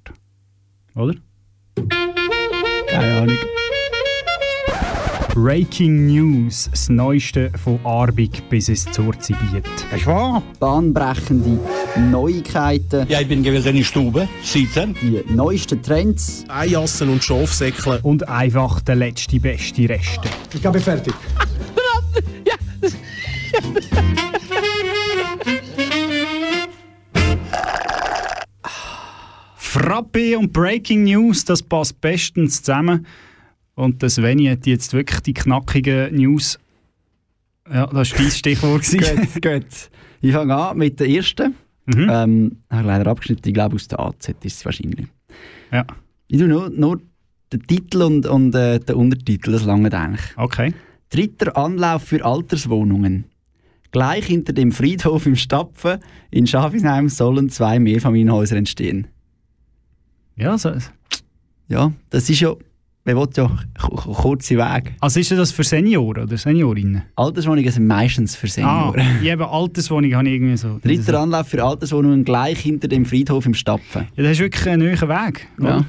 Oder? 0.94 1.16
Keine 2.88 3.20
Ahnung. 3.20 3.37
Breaking 5.35 6.07
News, 6.07 6.70
das 6.70 6.88
Neueste 6.88 7.50
von 7.62 7.78
Arbig 7.85 8.42
bis 8.48 8.70
es 8.70 8.87
zur 8.87 9.20
Zibiet. 9.20 9.66
Ist 9.94 10.07
wahr? 10.07 10.42
Bahnbrechende 10.59 11.59
Neuigkeiten, 12.11 13.07
Ja, 13.11 13.20
ich 13.20 13.28
bin 13.28 13.42
gewesen 13.42 13.68
in 13.68 13.76
der 13.76 13.85
Stube, 13.85 14.26
sitzen. 14.42 14.94
die 15.02 15.22
neuesten 15.31 15.83
Trends. 15.83 16.46
Eijassen 16.48 17.11
und 17.11 17.22
Schafsäckle. 17.22 18.00
Und 18.02 18.26
einfach 18.31 18.81
der 18.81 18.94
letzte 18.94 19.38
beste 19.38 19.90
Reste. 19.90 20.26
Ich 20.55 20.62
bin 20.62 20.81
fertig. 20.81 21.12
Frappe 29.83 30.38
und 30.38 30.53
Breaking 30.53 31.05
News, 31.05 31.45
das 31.45 31.62
passt 31.62 32.01
bestens 32.01 32.62
zusammen. 32.62 33.07
Und 33.75 34.03
das 34.03 34.14
Sveni 34.16 34.47
hat 34.47 34.66
jetzt 34.66 34.92
wirklich 34.92 35.21
die 35.21 35.35
knackigen 35.35 36.14
News. 36.14 36.59
Ja, 37.68 37.87
das 37.87 38.12
war 38.12 38.18
dein 38.18 38.31
Stichwort. 38.31 38.83
gut, 38.90 39.42
gut. 39.42 39.90
Ich 40.21 40.33
fange 40.33 40.55
an 40.55 40.79
mit 40.79 41.01
der 41.01 41.09
ersten. 41.09 41.55
mhm. 41.87 42.09
Ähm, 42.11 42.57
habe 42.71 42.87
leider 42.88 43.11
abgeschnitten, 43.11 43.49
ich 43.49 43.55
glaube 43.55 43.75
aus 43.77 43.88
der 43.88 43.99
AZ 44.01 44.29
ist 44.29 44.59
es 44.59 44.64
wahrscheinlich. 44.64 45.07
Ja, 45.73 45.85
Ich 46.29 46.38
tue 46.38 46.47
nur, 46.49 46.71
nur 46.71 47.01
den 47.53 47.66
Titel 47.66 48.03
und, 48.03 48.27
und 48.27 48.55
äh, 48.55 48.79
den 48.79 48.95
Untertitel, 48.97 49.53
das 49.53 49.64
lange 49.64 49.92
eigentlich. 49.92 50.23
okay. 50.37 50.75
Dritter 51.11 51.57
Anlauf 51.59 52.05
für 52.05 52.25
Alterswohnungen. 52.25 53.25
Gleich 53.90 54.27
hinter 54.27 54.55
dem 54.55 54.73
Friedhof 54.73 55.27
im 55.27 55.37
Stapfen 55.37 55.99
in 56.31 56.47
Schafisheim 56.47 57.11
sollen 57.11 57.51
zwei 57.51 57.79
Mehrfamilienhäuser 57.79 58.57
entstehen. 58.57 59.09
Ja, 60.37 60.57
so. 60.59 60.73
Ja, 61.68 61.92
das 62.11 62.29
ist 62.29 62.40
ja, 62.40 62.55
man 63.05 63.16
will 63.16 63.29
ja 63.37 63.51
kurze 63.77 64.57
Wege. 64.57 64.92
Also 65.01 65.21
ist 65.21 65.31
das 65.31 65.53
für 65.53 65.64
Senioren 65.64 66.25
oder 66.25 66.37
Seniorinnen? 66.37 67.03
Alterswohnungen 67.16 67.71
sind 67.71 67.87
meistens 67.87 68.37
für 68.37 68.47
Senioren. 68.49 69.01
Ah, 69.01 69.23
ich 69.23 69.31
habe 69.31 69.49
Alterswohnung 69.49 70.14
habe 70.14 70.29
ich 70.29 70.35
irgendwie 70.35 70.57
so. 70.57 70.79
Dritter 70.83 71.21
Anlauf 71.21 71.49
für 71.49 71.64
Alterswohnungen 71.64 72.25
gleich 72.25 72.61
hinter 72.61 72.88
dem 72.88 73.05
Friedhof 73.05 73.47
im 73.47 73.55
Stapfen. 73.55 74.07
Ja, 74.16 74.23
das 74.23 74.33
ist 74.33 74.40
wirklich 74.40 74.68
ein 74.68 74.79
neuer 74.81 75.01
Weg. 75.01 75.49
oder? 75.59 75.68
Ja. 75.68 75.85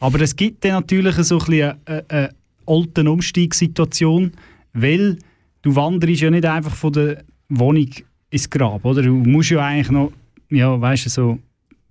Aber 0.00 0.20
es 0.20 0.36
gibt 0.36 0.64
dann 0.64 0.72
natürlich 0.72 1.16
so 1.16 1.38
ein 1.38 1.44
bisschen 1.46 1.74
eine, 1.86 2.04
eine 2.08 2.34
alte 2.66 3.10
Umstiegssituation, 3.10 4.32
weil 4.72 5.18
du 5.62 5.74
wanderst 5.74 6.20
ja 6.20 6.30
nicht 6.30 6.44
einfach 6.46 6.74
von 6.74 6.92
der 6.92 7.24
Wohnung 7.48 7.88
ins 8.30 8.48
Grab, 8.50 8.84
oder? 8.84 9.02
Du 9.02 9.14
musst 9.14 9.50
ja 9.50 9.64
eigentlich 9.64 9.90
noch, 9.90 10.12
ja, 10.50 10.80
weißt 10.80 11.06
du, 11.06 11.10
so 11.10 11.38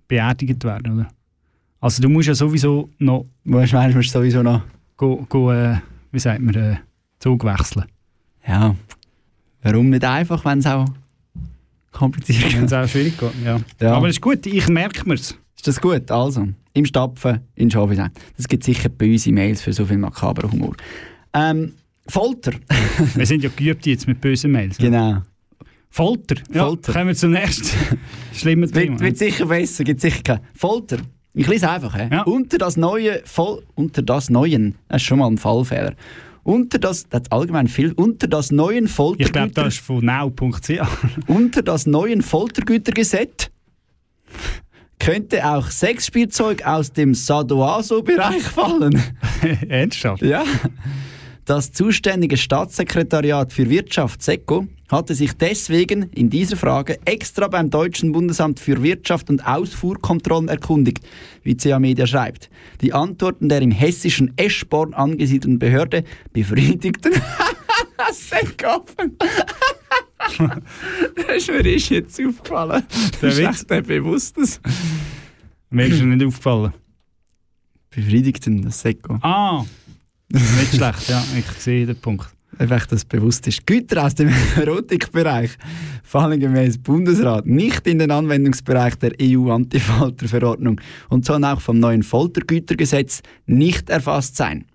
beerdigt 0.08 0.64
werden, 0.64 0.94
oder? 1.00 1.08
Also 1.80 2.02
du 2.02 2.08
musst 2.08 2.28
ja 2.28 2.34
sowieso 2.34 2.88
noch, 2.98 3.26
meine, 3.44 3.94
musst 3.94 4.14
du 4.14 4.18
sowieso 4.18 4.42
noch. 4.42 4.62
go, 4.96 5.24
go, 5.28 5.52
äh, 5.52 5.76
wie 6.10 6.18
sagt 6.18 6.40
man, 6.40 6.54
äh, 6.54 6.76
Zug 7.20 7.44
wechseln. 7.44 7.84
Ja. 8.46 8.74
Warum 9.62 9.90
nicht 9.90 10.04
einfach, 10.04 10.44
wenn 10.44 10.58
es 10.58 10.66
auch 10.66 10.86
kompliziert 11.92 12.52
Wenn 12.54 12.64
ist? 12.64 12.72
es 12.72 12.72
auch 12.72 12.88
schwierig 12.88 13.18
geht, 13.18 13.32
ja. 13.44 13.60
Ja. 13.80 13.94
Aber 13.94 14.08
es 14.08 14.16
ist 14.16 14.20
gut, 14.20 14.44
ich 14.46 14.68
merke 14.68 15.06
mir's. 15.08 15.38
Ist 15.56 15.66
das 15.66 15.80
gut? 15.80 16.10
Also, 16.10 16.48
im 16.72 16.84
Stapfen 16.84 17.40
in 17.56 17.70
Schafisheim. 17.70 18.10
Das 18.36 18.46
gibt 18.46 18.62
sicher 18.64 18.88
böse 18.88 19.32
Mails 19.32 19.60
für 19.62 19.72
so 19.72 19.84
viel 19.84 19.98
makaberen 19.98 20.52
Humor. 20.52 20.74
Ähm, 21.32 21.74
Folter. 22.06 22.52
Wir 23.14 23.26
sind 23.26 23.42
ja 23.42 23.50
geübt 23.54 23.84
jetzt 23.86 24.06
mit 24.06 24.20
bösen 24.20 24.52
Mails. 24.52 24.78
genau. 24.78 25.22
Folter. 25.90 26.36
Ja, 26.52 26.66
Folter. 26.66 26.92
Kommen 26.92 27.08
wir 27.08 27.14
zum 27.14 27.32
nächsten 27.32 27.98
schlimmen 28.34 28.70
Thema. 28.70 28.92
Wird, 28.92 29.00
wird 29.00 29.18
sicher 29.18 29.46
besser, 29.46 29.84
gibt 29.84 30.00
sicher 30.00 30.22
kein. 30.22 30.40
Folter. 30.54 30.98
Ich 31.34 31.46
lese 31.46 31.70
einfach. 31.70 31.94
He? 31.96 32.08
Ja. 32.10 32.22
Unter 32.22 32.58
das 32.58 32.76
neue, 32.76 33.22
Vol 33.24 33.62
unter 33.74 34.02
das 34.02 34.30
neuen, 34.30 34.76
das 34.88 35.02
ist 35.02 35.06
schon 35.06 35.18
mal 35.18 35.28
ein 35.28 35.38
Fallfehler. 35.38 35.94
Unter 36.42 36.78
das, 36.78 37.08
das 37.08 37.30
allgemein 37.30 37.68
viel, 37.68 37.92
unter 37.92 38.26
das 38.26 38.50
neuen 38.50 38.86
ich 38.86 38.94
glaube, 38.94 39.18
Foltergüter, 39.18 39.64
das 39.64 39.74
ist 39.74 39.80
von 39.84 40.04
now.ch. 40.04 40.70
unter 41.26 41.62
das 41.62 41.86
neuen 41.86 42.22
Foltergütergesetz 42.22 43.50
könnte 44.98 45.46
auch 45.46 45.70
Sexspielzeug 45.70 46.66
aus 46.66 46.92
dem 46.92 47.14
Sadoaso-Bereich 47.14 48.42
fallen. 48.42 49.00
Ernsthaft? 49.68 50.22
Ja. 50.22 50.44
Das 51.48 51.72
zuständige 51.72 52.36
Staatssekretariat 52.36 53.54
für 53.54 53.70
Wirtschaft 53.70 54.22
SECO 54.22 54.66
hatte 54.90 55.14
sich 55.14 55.32
deswegen 55.32 56.10
in 56.10 56.28
dieser 56.28 56.58
Frage 56.58 56.98
extra 57.06 57.48
beim 57.48 57.70
Deutschen 57.70 58.12
Bundesamt 58.12 58.60
für 58.60 58.82
Wirtschaft 58.82 59.30
und 59.30 59.46
Ausfuhrkontrollen 59.46 60.48
erkundigt, 60.48 61.06
wie 61.44 61.56
CA 61.56 61.78
Media 61.78 62.06
schreibt. 62.06 62.50
Die 62.82 62.92
Antworten 62.92 63.48
der 63.48 63.62
im 63.62 63.70
hessischen 63.70 64.34
Eschborn 64.36 64.92
angesiedelten 64.92 65.58
Behörde 65.58 66.04
befriedigten 66.34 67.12
SECO. 68.12 68.84
das 71.16 71.36
ist 71.38 71.48
mir 71.48 71.66
ist 71.74 71.88
jetzt 71.88 72.20
aufgefallen. 72.20 72.82
Der 73.22 73.30
Das 73.30 73.38
ist 73.38 73.38
Witz. 73.38 73.48
echt 73.62 73.72
ein 73.72 73.84
bewusstes. 73.84 74.60
Mir 75.70 75.86
ist 75.86 76.02
nicht 76.02 76.26
aufgefallen. 76.26 76.74
Befriedigten 77.88 78.60
das 78.60 78.82
SECO. 78.82 79.14
Ah, 79.22 79.64
nicht 80.28 80.74
schlecht, 80.74 81.08
ja, 81.08 81.22
ich 81.36 81.46
sehe 81.60 81.86
den 81.86 81.96
Punkt. 81.96 82.28
einfach 82.58 82.86
das 82.86 83.04
bewusst 83.04 83.46
ist. 83.46 83.66
Güter 83.66 84.04
aus 84.04 84.14
dem 84.14 84.28
Erotikbereich 84.56 85.50
fallen 86.02 86.40
gemäß 86.40 86.78
Bundesrat 86.78 87.46
nicht 87.46 87.86
in 87.86 87.98
den 87.98 88.10
Anwendungsbereich 88.10 88.96
der 88.96 89.12
EU-Antifalterverordnung 89.20 90.80
und 91.08 91.24
sollen 91.24 91.44
auch 91.44 91.60
vom 91.60 91.78
neuen 91.78 92.02
Foltergütergesetz 92.02 93.22
nicht 93.46 93.90
erfasst 93.90 94.36
sein. 94.36 94.66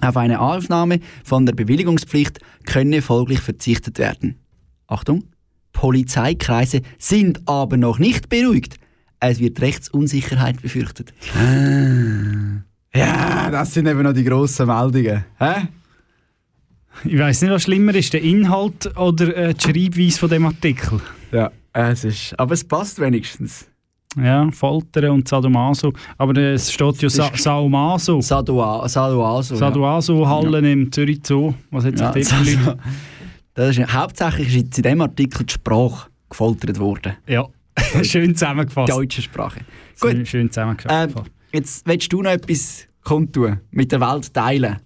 Auf 0.00 0.16
eine 0.16 0.40
Aufnahme 0.40 1.00
von 1.24 1.44
der 1.44 1.54
Bewilligungspflicht 1.54 2.40
könne 2.64 3.02
folglich 3.02 3.40
verzichtet 3.40 3.98
werden. 3.98 4.38
Achtung, 4.86 5.24
Polizeikreise 5.72 6.80
sind 6.98 7.46
aber 7.46 7.76
noch 7.76 7.98
nicht 7.98 8.28
beruhigt. 8.28 8.76
Es 9.20 9.38
wird 9.38 9.60
Rechtsunsicherheit 9.60 10.62
befürchtet. 10.62 11.12
Ja, 12.94 13.50
das 13.50 13.72
sind 13.74 13.86
eben 13.86 14.02
noch 14.02 14.12
die 14.12 14.24
grossen 14.24 14.66
Meldungen. 14.66 15.24
Hä? 15.38 15.68
Ich 17.04 17.18
weiß 17.18 17.42
nicht, 17.42 17.50
was 17.50 17.62
schlimmer 17.62 17.94
ist, 17.94 18.12
der 18.12 18.22
Inhalt 18.22 18.94
oder 18.96 19.34
äh, 19.36 19.54
die 19.54 19.60
Schreibweise 19.62 20.18
von 20.18 20.28
dem 20.28 20.46
Artikel. 20.46 21.00
Ja, 21.32 21.50
es 21.72 22.04
ist. 22.04 22.38
Aber 22.38 22.52
es 22.54 22.64
passt 22.64 22.98
wenigstens. 23.00 23.66
Ja, 24.20 24.50
Foltern 24.50 25.10
und 25.10 25.28
Sadomaso. 25.28 25.92
Aber 26.18 26.36
äh, 26.36 26.54
es 26.54 26.72
steht 26.72 27.00
ja 27.00 27.08
Sa 27.08 27.30
Saumaso. 27.36 28.20
Sadoa, 28.20 28.88
Sadoaso. 28.88 29.54
Sadomaso 29.54 30.26
Hallen 30.26 30.64
im 30.64 30.90
Zürich 30.92 31.20
Zoo. 31.24 31.54
Was 31.70 31.84
hat 31.84 31.96
sich 31.96 32.28
Ja, 32.28 32.64
dort 32.64 32.78
das 33.54 33.78
ist, 33.78 33.94
hauptsächlich 33.94 34.48
ist 34.48 34.56
in 34.78 34.82
diesem 34.82 35.00
Artikel 35.00 35.46
die 35.46 35.52
Sprache 35.52 36.08
gefoltert 36.28 36.78
worden. 36.80 37.16
Ja, 37.28 37.46
schön 38.02 38.30
Die 38.30 38.34
zusammengefasst. 38.34 38.92
deutsche 38.92 39.22
Sprache. 39.22 39.60
Schön, 40.00 40.18
Gut, 40.18 40.28
schön 40.28 40.40
ähm, 40.42 40.50
zusammengefasst. 40.50 41.30
Jetzt 41.52 41.86
willst 41.86 42.12
du 42.12 42.22
noch 42.22 42.30
etwas 42.30 42.86
kundtun, 43.04 43.60
mit 43.70 43.92
der 43.92 44.00
Welt 44.00 44.32
teilen. 44.32 44.76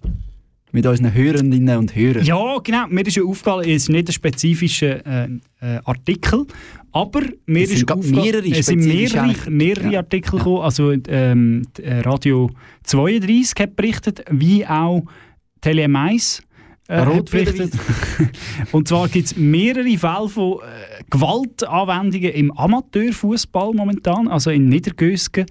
Mit 0.71 0.85
unseren 0.85 1.13
Hörerinnen 1.13 1.77
und 1.77 1.95
Hörern. 1.95 2.25
Ja, 2.25 2.57
genau. 2.61 2.87
Mir 2.89 3.07
ist 3.07 3.15
ja 3.15 3.23
aufgefallen, 3.23 3.69
es 3.69 3.83
ist 3.83 3.89
nicht 3.89 4.09
ein 4.09 4.13
spezifischer 4.13 5.05
äh, 5.05 5.29
äh, 5.61 5.79
Artikel, 5.85 6.45
aber 6.91 7.21
mir 7.45 7.63
Es 7.63 7.71
ist 7.71 7.79
sind 7.79 7.91
aufgefallen, 7.91 8.25
mehrere 8.25 8.47
es 8.49 8.65
sind 8.65 8.85
mehrere, 8.85 9.49
mehrere 9.49 9.91
Ja. 9.91 9.99
Artikel 9.99 10.37
gekommen. 10.37 10.61
Also 10.63 10.93
ähm, 11.07 11.61
äh, 11.81 11.99
Radio 11.99 12.49
32 12.83 13.53
hat 13.61 13.75
berichtet, 13.77 14.25
wie 14.29 14.65
auch 14.65 15.03
Tele 15.61 15.87
Mais. 15.87 16.41
Äh, 16.87 16.99
Rot 16.99 17.17
hat 17.17 17.31
berichtet. 17.31 17.73
Und 18.73 18.87
zwar 18.87 19.07
gibt 19.07 19.27
es 19.27 19.37
mehrere 19.37 19.97
Fälle 19.97 20.29
von 20.29 20.59
äh, 20.59 21.03
Gewaltanwendungen 21.09 22.31
im 22.31 22.51
Amateurfußball 22.51 23.73
momentan, 23.73 24.27
also 24.27 24.51
in 24.51 24.67
Niedergösgen, 24.67 25.45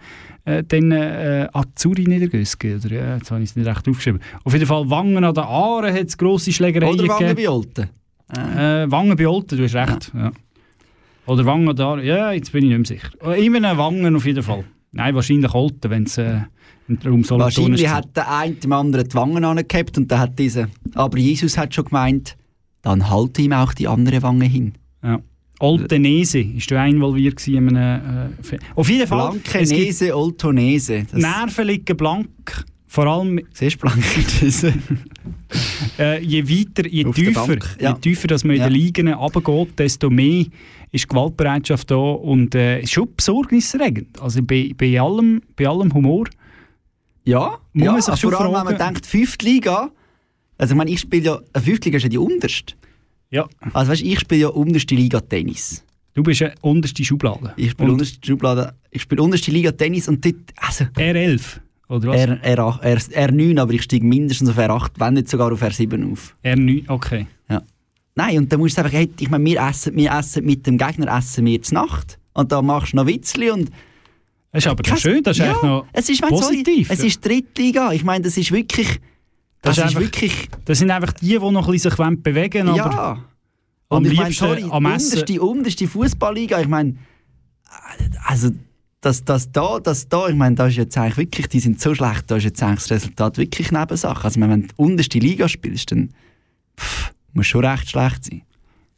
äh, 0.44 0.62
dann 0.64 0.92
äh, 0.92 1.48
Azuri 1.52 2.04
Niedergösgen, 2.04 2.80
oder 2.84 2.94
ja, 2.94 3.16
jetzt 3.16 3.30
habe 3.30 3.42
ich 3.42 3.50
es 3.50 3.56
nicht 3.56 3.66
recht 3.66 3.88
aufgeschrieben. 3.88 4.20
Auf 4.44 4.52
jeden 4.52 4.66
Fall 4.66 4.88
Wangen 4.90 5.24
an 5.24 5.34
der 5.34 5.44
Aare 5.44 5.92
hat 5.92 6.06
es 6.06 6.18
grosse 6.18 6.52
Schlägereien 6.52 6.98
Oder 6.98 7.08
Wangen 7.08 7.36
bei 7.36 7.48
Olten. 7.48 7.88
Äh, 8.36 8.90
Wangen 8.90 9.16
bei 9.16 9.26
Olten, 9.26 9.58
du 9.58 9.64
hast 9.64 9.74
recht. 9.74 10.12
Ja. 10.14 10.32
Oder 11.26 11.46
Wangen 11.46 11.74
da, 11.74 11.98
ja, 11.98 12.32
jetzt 12.32 12.52
bin 12.52 12.64
ich 12.64 12.70
nicht 12.76 12.90
mehr 12.90 13.00
sicher. 13.00 13.32
Äh, 13.32 13.44
Immer 13.46 13.58
eine 13.58 13.78
Wangen 13.78 14.14
auf 14.14 14.26
jeden 14.26 14.42
Fall. 14.42 14.64
Nein, 14.92 15.14
wahrscheinlich 15.14 15.52
Olten, 15.54 15.90
wenn 15.90 16.04
es 16.04 16.18
äh, 16.18 16.40
Wahrscheinlich 16.86 17.88
hat 17.88 18.14
der 18.14 18.30
eine 18.30 18.54
dem 18.56 18.72
anderen 18.72 19.08
die 19.08 19.14
Wangen 19.14 19.42
angehabt 19.42 19.96
und 19.96 20.10
dann 20.12 20.18
hat 20.18 20.38
dieser. 20.38 20.68
Aber 20.94 21.16
Jesus 21.16 21.56
hat 21.56 21.74
schon 21.74 21.86
gemeint, 21.86 22.36
dann 22.82 23.08
halte 23.08 23.40
ihm 23.40 23.54
auch 23.54 23.72
die 23.72 23.88
andere 23.88 24.22
Wange 24.22 24.44
hin. 24.44 24.74
Ja. 25.02 25.20
Oltenese, 25.60 26.40
ist 26.40 26.70
du 26.70 26.74
involviert 26.74 27.46
in 27.48 27.76
einem... 27.76 28.30
Äh, 28.52 28.58
auf 28.74 28.88
jeden 28.88 29.06
Fall, 29.06 29.30
Blanke 29.30 29.58
es 29.60 29.68
gibt 29.70 29.80
Nese, 29.82 30.16
Oltonese. 30.16 31.06
Nerven 31.12 31.66
liegen 31.66 31.96
blank, 31.96 32.64
vor 32.86 33.06
allem 33.06 33.40
Siehst 33.52 33.76
du, 33.76 33.80
blanke 33.80 34.02
Nese? 34.42 34.74
äh, 35.98 36.20
je 36.22 36.42
weiter, 36.48 36.86
je 36.88 37.04
Auf 37.06 37.14
tiefer, 37.14 37.58
ja. 37.80 37.90
je 37.92 38.00
tiefer, 38.00 38.26
dass 38.28 38.44
man 38.44 38.56
Ja. 38.56 38.66
in 38.66 38.72
den 38.72 38.80
Ligen 38.80 39.12
runtergeht, 39.12 39.78
desto 39.78 40.10
mehr 40.10 40.44
ist 40.90 41.08
Gewaltbereitschaft 41.08 41.90
da 41.90 41.96
und 41.96 42.54
äh, 42.54 42.80
ist 42.80 42.92
schon 42.92 43.08
besorgniserregend. 43.16 44.20
Also 44.20 44.42
bei, 44.42 44.72
bei, 44.76 45.00
allem, 45.00 45.40
bei 45.56 45.66
allem 45.68 45.92
Humor. 45.94 46.26
Ja, 47.24 47.58
Muss 47.72 47.84
ja 47.84 47.92
man 47.92 48.02
sich 48.02 48.16
schon 48.16 48.30
vor 48.32 48.40
allem, 48.40 48.48
wenn 48.54 48.64
man 48.64 48.76
fragen- 48.76 48.94
denkt, 48.94 49.06
fünfte 49.06 49.46
Liga, 49.46 49.90
also 50.58 50.74
ich 50.74 50.78
meine, 50.78 50.90
ich 50.90 51.00
spiele 51.00 51.24
ja, 51.24 51.40
eine 51.52 51.64
fünfte 51.64 51.86
Liga 51.88 51.96
ist 51.96 52.02
ja 52.02 52.08
die 52.10 52.18
unterste. 52.18 52.74
Ja, 53.34 53.48
Also 53.72 53.90
weißt, 53.92 54.02
ich 54.02 54.20
spiele 54.20 54.42
ja 54.42 54.48
unterste 54.48 54.94
Liga 54.94 55.20
Tennis. 55.20 55.82
du 56.14 56.22
bist 56.22 56.40
eine 56.42 56.54
unterste 56.60 57.02
Schublade. 57.04 57.52
Ich 57.56 57.72
spiele 57.72 57.90
unterste 57.92 58.24
Schublade, 58.24 58.74
ich 58.90 59.02
spiele 59.02 59.22
unterste 59.22 59.50
Liga 59.50 59.72
Tennis 59.72 60.06
und 60.08 60.24
dort, 60.24 60.36
also 60.56 60.84
R11, 60.96 61.42
oder 61.88 62.08
was? 62.10 62.16
R, 62.20 62.56
R8, 62.56 62.80
R, 63.12 63.28
R9, 63.30 63.60
aber 63.60 63.72
ich 63.72 63.82
steige 63.82 64.06
mindestens 64.06 64.48
auf 64.50 64.56
R8, 64.58 64.90
wenn 64.98 65.14
nicht 65.14 65.28
sogar 65.28 65.52
auf 65.52 65.60
R7 65.62 66.12
auf. 66.12 66.34
R9, 66.44 66.84
okay. 66.88 67.26
Ja. 67.50 67.62
Nein, 68.14 68.38
und 68.38 68.52
dann 68.52 68.60
musst 68.60 68.76
du 68.78 68.82
einfach, 68.82 68.96
hey, 68.96 69.10
ich 69.18 69.28
meine, 69.28 69.44
wir 69.44 69.60
essen, 69.60 69.96
wir 69.96 70.12
essen 70.12 70.44
mit 70.44 70.64
dem 70.66 70.78
Gegner 70.78 71.16
essen 71.18 71.44
wir 71.44 71.60
zur 71.60 71.74
Nacht 71.80 72.18
und 72.34 72.52
da 72.52 72.62
machst 72.62 72.92
du 72.92 72.96
noch 72.98 73.06
Witzli 73.06 73.50
und 73.50 73.70
Das 74.52 74.64
ist 74.64 74.70
aber 74.70 74.96
schön, 74.96 75.20
das 75.24 75.36
ist 75.36 75.40
ja, 75.44 75.46
eigentlich 75.50 75.62
noch 75.64 75.86
es 75.92 76.08
ist, 76.08 76.20
mein, 76.22 76.30
sorry, 76.30 76.58
positiv. 76.62 76.90
es 76.90 77.02
ist 77.02 77.24
Drittliga. 77.26 77.90
Ich 77.92 78.04
meine, 78.04 78.22
das 78.22 78.36
ist 78.36 78.52
wirklich, 78.52 79.00
Das 79.64 79.76
das, 79.76 79.86
ist 79.86 79.92
ist 79.94 80.00
wirklich, 80.00 80.48
das 80.64 80.78
sind 80.78 80.90
einfach 80.90 81.12
die, 81.12 81.26
die 81.28 81.38
noch 81.38 81.66
ein 81.66 81.72
bisschen 81.72 81.90
sich 81.90 82.22
bewegen 82.22 82.68
wollen, 82.68 82.80
aber 82.80 82.94
ja. 82.94 83.10
am 83.88 83.96
Und 83.98 84.06
ich 84.06 84.18
meine, 84.18 84.32
sorry, 84.32 84.64
am 84.70 84.86
Essen- 84.86 85.10
unterste, 85.18 85.42
unterste 85.42 85.88
Fußballliga. 85.88 86.60
Ich 86.60 86.68
meine, 86.68 86.96
also 88.26 88.50
das, 89.00 89.24
das 89.24 89.50
da, 89.52 89.78
das 89.80 90.08
da, 90.08 90.28
ich 90.28 90.34
meine, 90.36 90.54
da 90.56 90.66
ist 90.66 90.76
jetzt 90.76 90.96
eigentlich 90.96 91.16
wirklich, 91.18 91.48
die 91.48 91.60
sind 91.60 91.80
so 91.80 91.94
schlecht, 91.94 92.30
da 92.30 92.36
ist 92.36 92.44
jetzt 92.44 92.62
eigentlich 92.62 92.80
das 92.80 92.90
Resultat 92.90 93.36
wirklich 93.38 93.70
Nebensache. 93.70 94.24
Also 94.24 94.40
wenn 94.40 94.50
du 94.62 94.66
die 94.68 94.74
unterste 94.76 95.18
Liga 95.18 95.48
spielst, 95.48 95.90
dann 95.92 96.10
pff, 96.78 97.12
muss 97.34 97.46
schon 97.46 97.64
recht 97.64 97.90
schlecht 97.90 98.24
sein. 98.24 98.42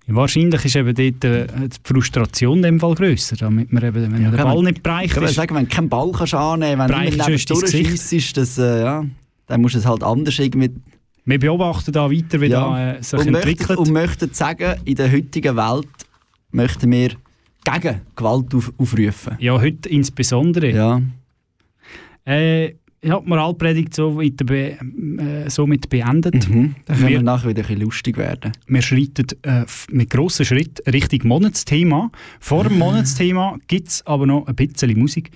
wahrscheinlich 0.09 0.65
ist 0.65 0.77
eben 0.77 0.95
dort 0.95 1.25
äh, 1.25 1.47
die 1.69 1.77
Frustration 1.83 2.59
in 2.59 2.63
dem 2.63 2.81
Fall 2.81 2.95
grösser, 2.95 3.35
damit 3.37 3.73
man 3.73 3.83
eben, 3.83 3.95
wenn 4.03 4.11
man 4.13 4.23
den 4.23 4.31
kann 4.33 4.45
Ball 4.45 4.55
man- 4.57 4.65
nicht 4.67 4.77
Ich 4.79 4.83
bereicht 4.83 5.17
ist, 5.17 5.35
sagen, 5.35 5.55
wenn 5.57 5.65
du 5.69 5.75
keinen 5.75 5.89
Ball 5.89 6.13
kannst 6.13 6.35
annehmen 6.35 6.87
kannst, 6.89 6.95
wenn 6.95 7.11
du 7.11 7.17
neben 7.17 7.33
Gesicht. 7.33 7.51
durchschiessest, 7.51 8.37
das, 8.37 8.59
äh, 8.59 8.83
ja, 8.83 9.05
dann 9.47 9.61
musst 9.63 9.75
du 9.75 9.79
es 9.79 9.87
halt 9.87 10.03
anders 10.03 10.39
irgendwie 10.39 10.71
wir 11.29 11.41
beobachten 11.41 11.91
da 11.91 12.09
weiter, 12.09 12.41
wie 12.41 12.47
Ja. 12.47 12.61
da 12.71 12.93
äh, 12.99 13.03
sich 13.03 13.19
und, 13.19 13.27
entwickelt. 13.35 13.59
möchten, 13.71 13.77
und 13.79 13.91
möchten 13.91 14.33
sagen, 14.33 14.75
in 14.85 14.95
der 14.95 15.11
heutigen 15.11 15.57
Welt 15.57 15.89
möchten 16.53 16.89
wir 16.93 17.11
gegen 17.65 18.01
Gewalt 18.15 18.55
auf, 18.55 18.73
aufrufen. 18.79 19.37
ja, 19.41 19.61
heute 19.61 19.89
insbesondere. 19.89 20.71
Ja. 20.71 21.03
Äh, 22.25 22.75
ich 23.01 23.11
habe 23.11 23.23
die 23.25 23.29
Moralpredigt 23.29 23.95
so 23.95 24.17
weit 24.21 24.37
be 24.47 24.79
äh, 24.79 25.49
somit 25.51 25.89
beendet. 25.89 26.49
Mhm. 26.49 26.75
Dann 26.87 26.97
können 26.97 27.09
wir 27.09 27.19
Wir- 27.19 27.23
nachher 27.23 27.49
wieder 27.51 27.63
ein 27.63 27.67
bisschen 27.69 27.83
lustig 27.83 28.17
werden. 28.17 28.53
Wir 28.67 28.83
schreiten 28.83 29.27
äh, 29.43 29.65
mit 29.91 30.11
grossen 30.11 30.45
Schritt 30.45 30.83
Richtung 30.93 31.21
Monatsthema. 31.29 32.11
Vor 32.41 32.65
dem 32.65 32.79
Monatsthema 32.79 33.59
gibt 33.69 33.89
es 33.89 34.07
aber 34.07 34.27
noch 34.27 34.47
ein 34.47 34.55
bisschen 34.55 34.99
Musik. 34.99 35.31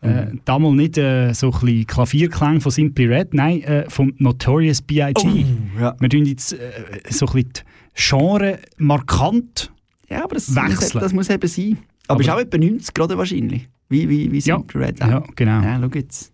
Äh, 0.00 0.26
damals 0.44 0.76
nicht 0.76 0.96
äh, 0.98 1.32
so 1.32 1.50
ein 1.50 1.58
bisschen 1.60 1.86
Klavierklang 1.86 2.60
von 2.60 2.70
Simply 2.70 3.06
Red, 3.06 3.34
nein, 3.34 3.62
äh, 3.62 3.90
vom 3.90 4.12
Notorious 4.18 4.80
B.I.G. 4.80 5.44
ja. 5.80 5.96
Wir 5.98 6.08
tun 6.08 6.24
jetzt 6.24 6.52
äh, 6.52 7.00
so 7.10 7.26
ein 7.26 7.32
bisschen 7.32 7.52
die 7.54 7.60
Genre 7.94 8.58
markant. 8.76 9.72
ja, 10.08 10.22
aber 10.22 10.34
das 10.36 10.54
Wechseln. 10.54 10.74
muss, 10.76 10.88
das 10.90 11.12
muss 11.12 11.28
eben 11.30 11.48
sein. 11.48 11.78
Aber, 12.06 12.14
Aber- 12.14 12.20
ist 12.22 12.30
auch 12.30 12.38
etwa 12.38 12.58
90 12.58 12.94
gerade 12.94 13.18
wahrscheinlich. 13.18 13.68
Wie, 13.88 14.08
wie, 14.08 14.30
wie 14.30 14.38
Ja. 14.38 14.56
Simple 14.56 14.86
Red. 14.86 15.00
Ja, 15.00 15.22
genau. 15.34 15.62
Ja, 15.62 15.80
schau 15.80 15.88
jetzt. 15.98 16.32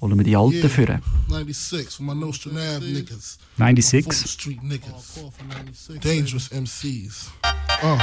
Holen 0.00 0.16
wir 0.18 0.24
die 0.24 0.36
Alten 0.36 0.54
Yeah. 0.56 0.68
führen. 0.68 1.02
96 1.28 1.96
for 1.96 2.04
my 2.06 2.14
Nostrand 2.14 2.58
Ave 2.58 2.84
niggas. 2.84 3.38
96. 3.58 4.02
Fulton 4.02 4.28
Street 4.28 4.62
niggas. 4.62 5.20
Dangerous 6.02 6.48
MCs. 6.50 7.30
Uh, 7.82 7.96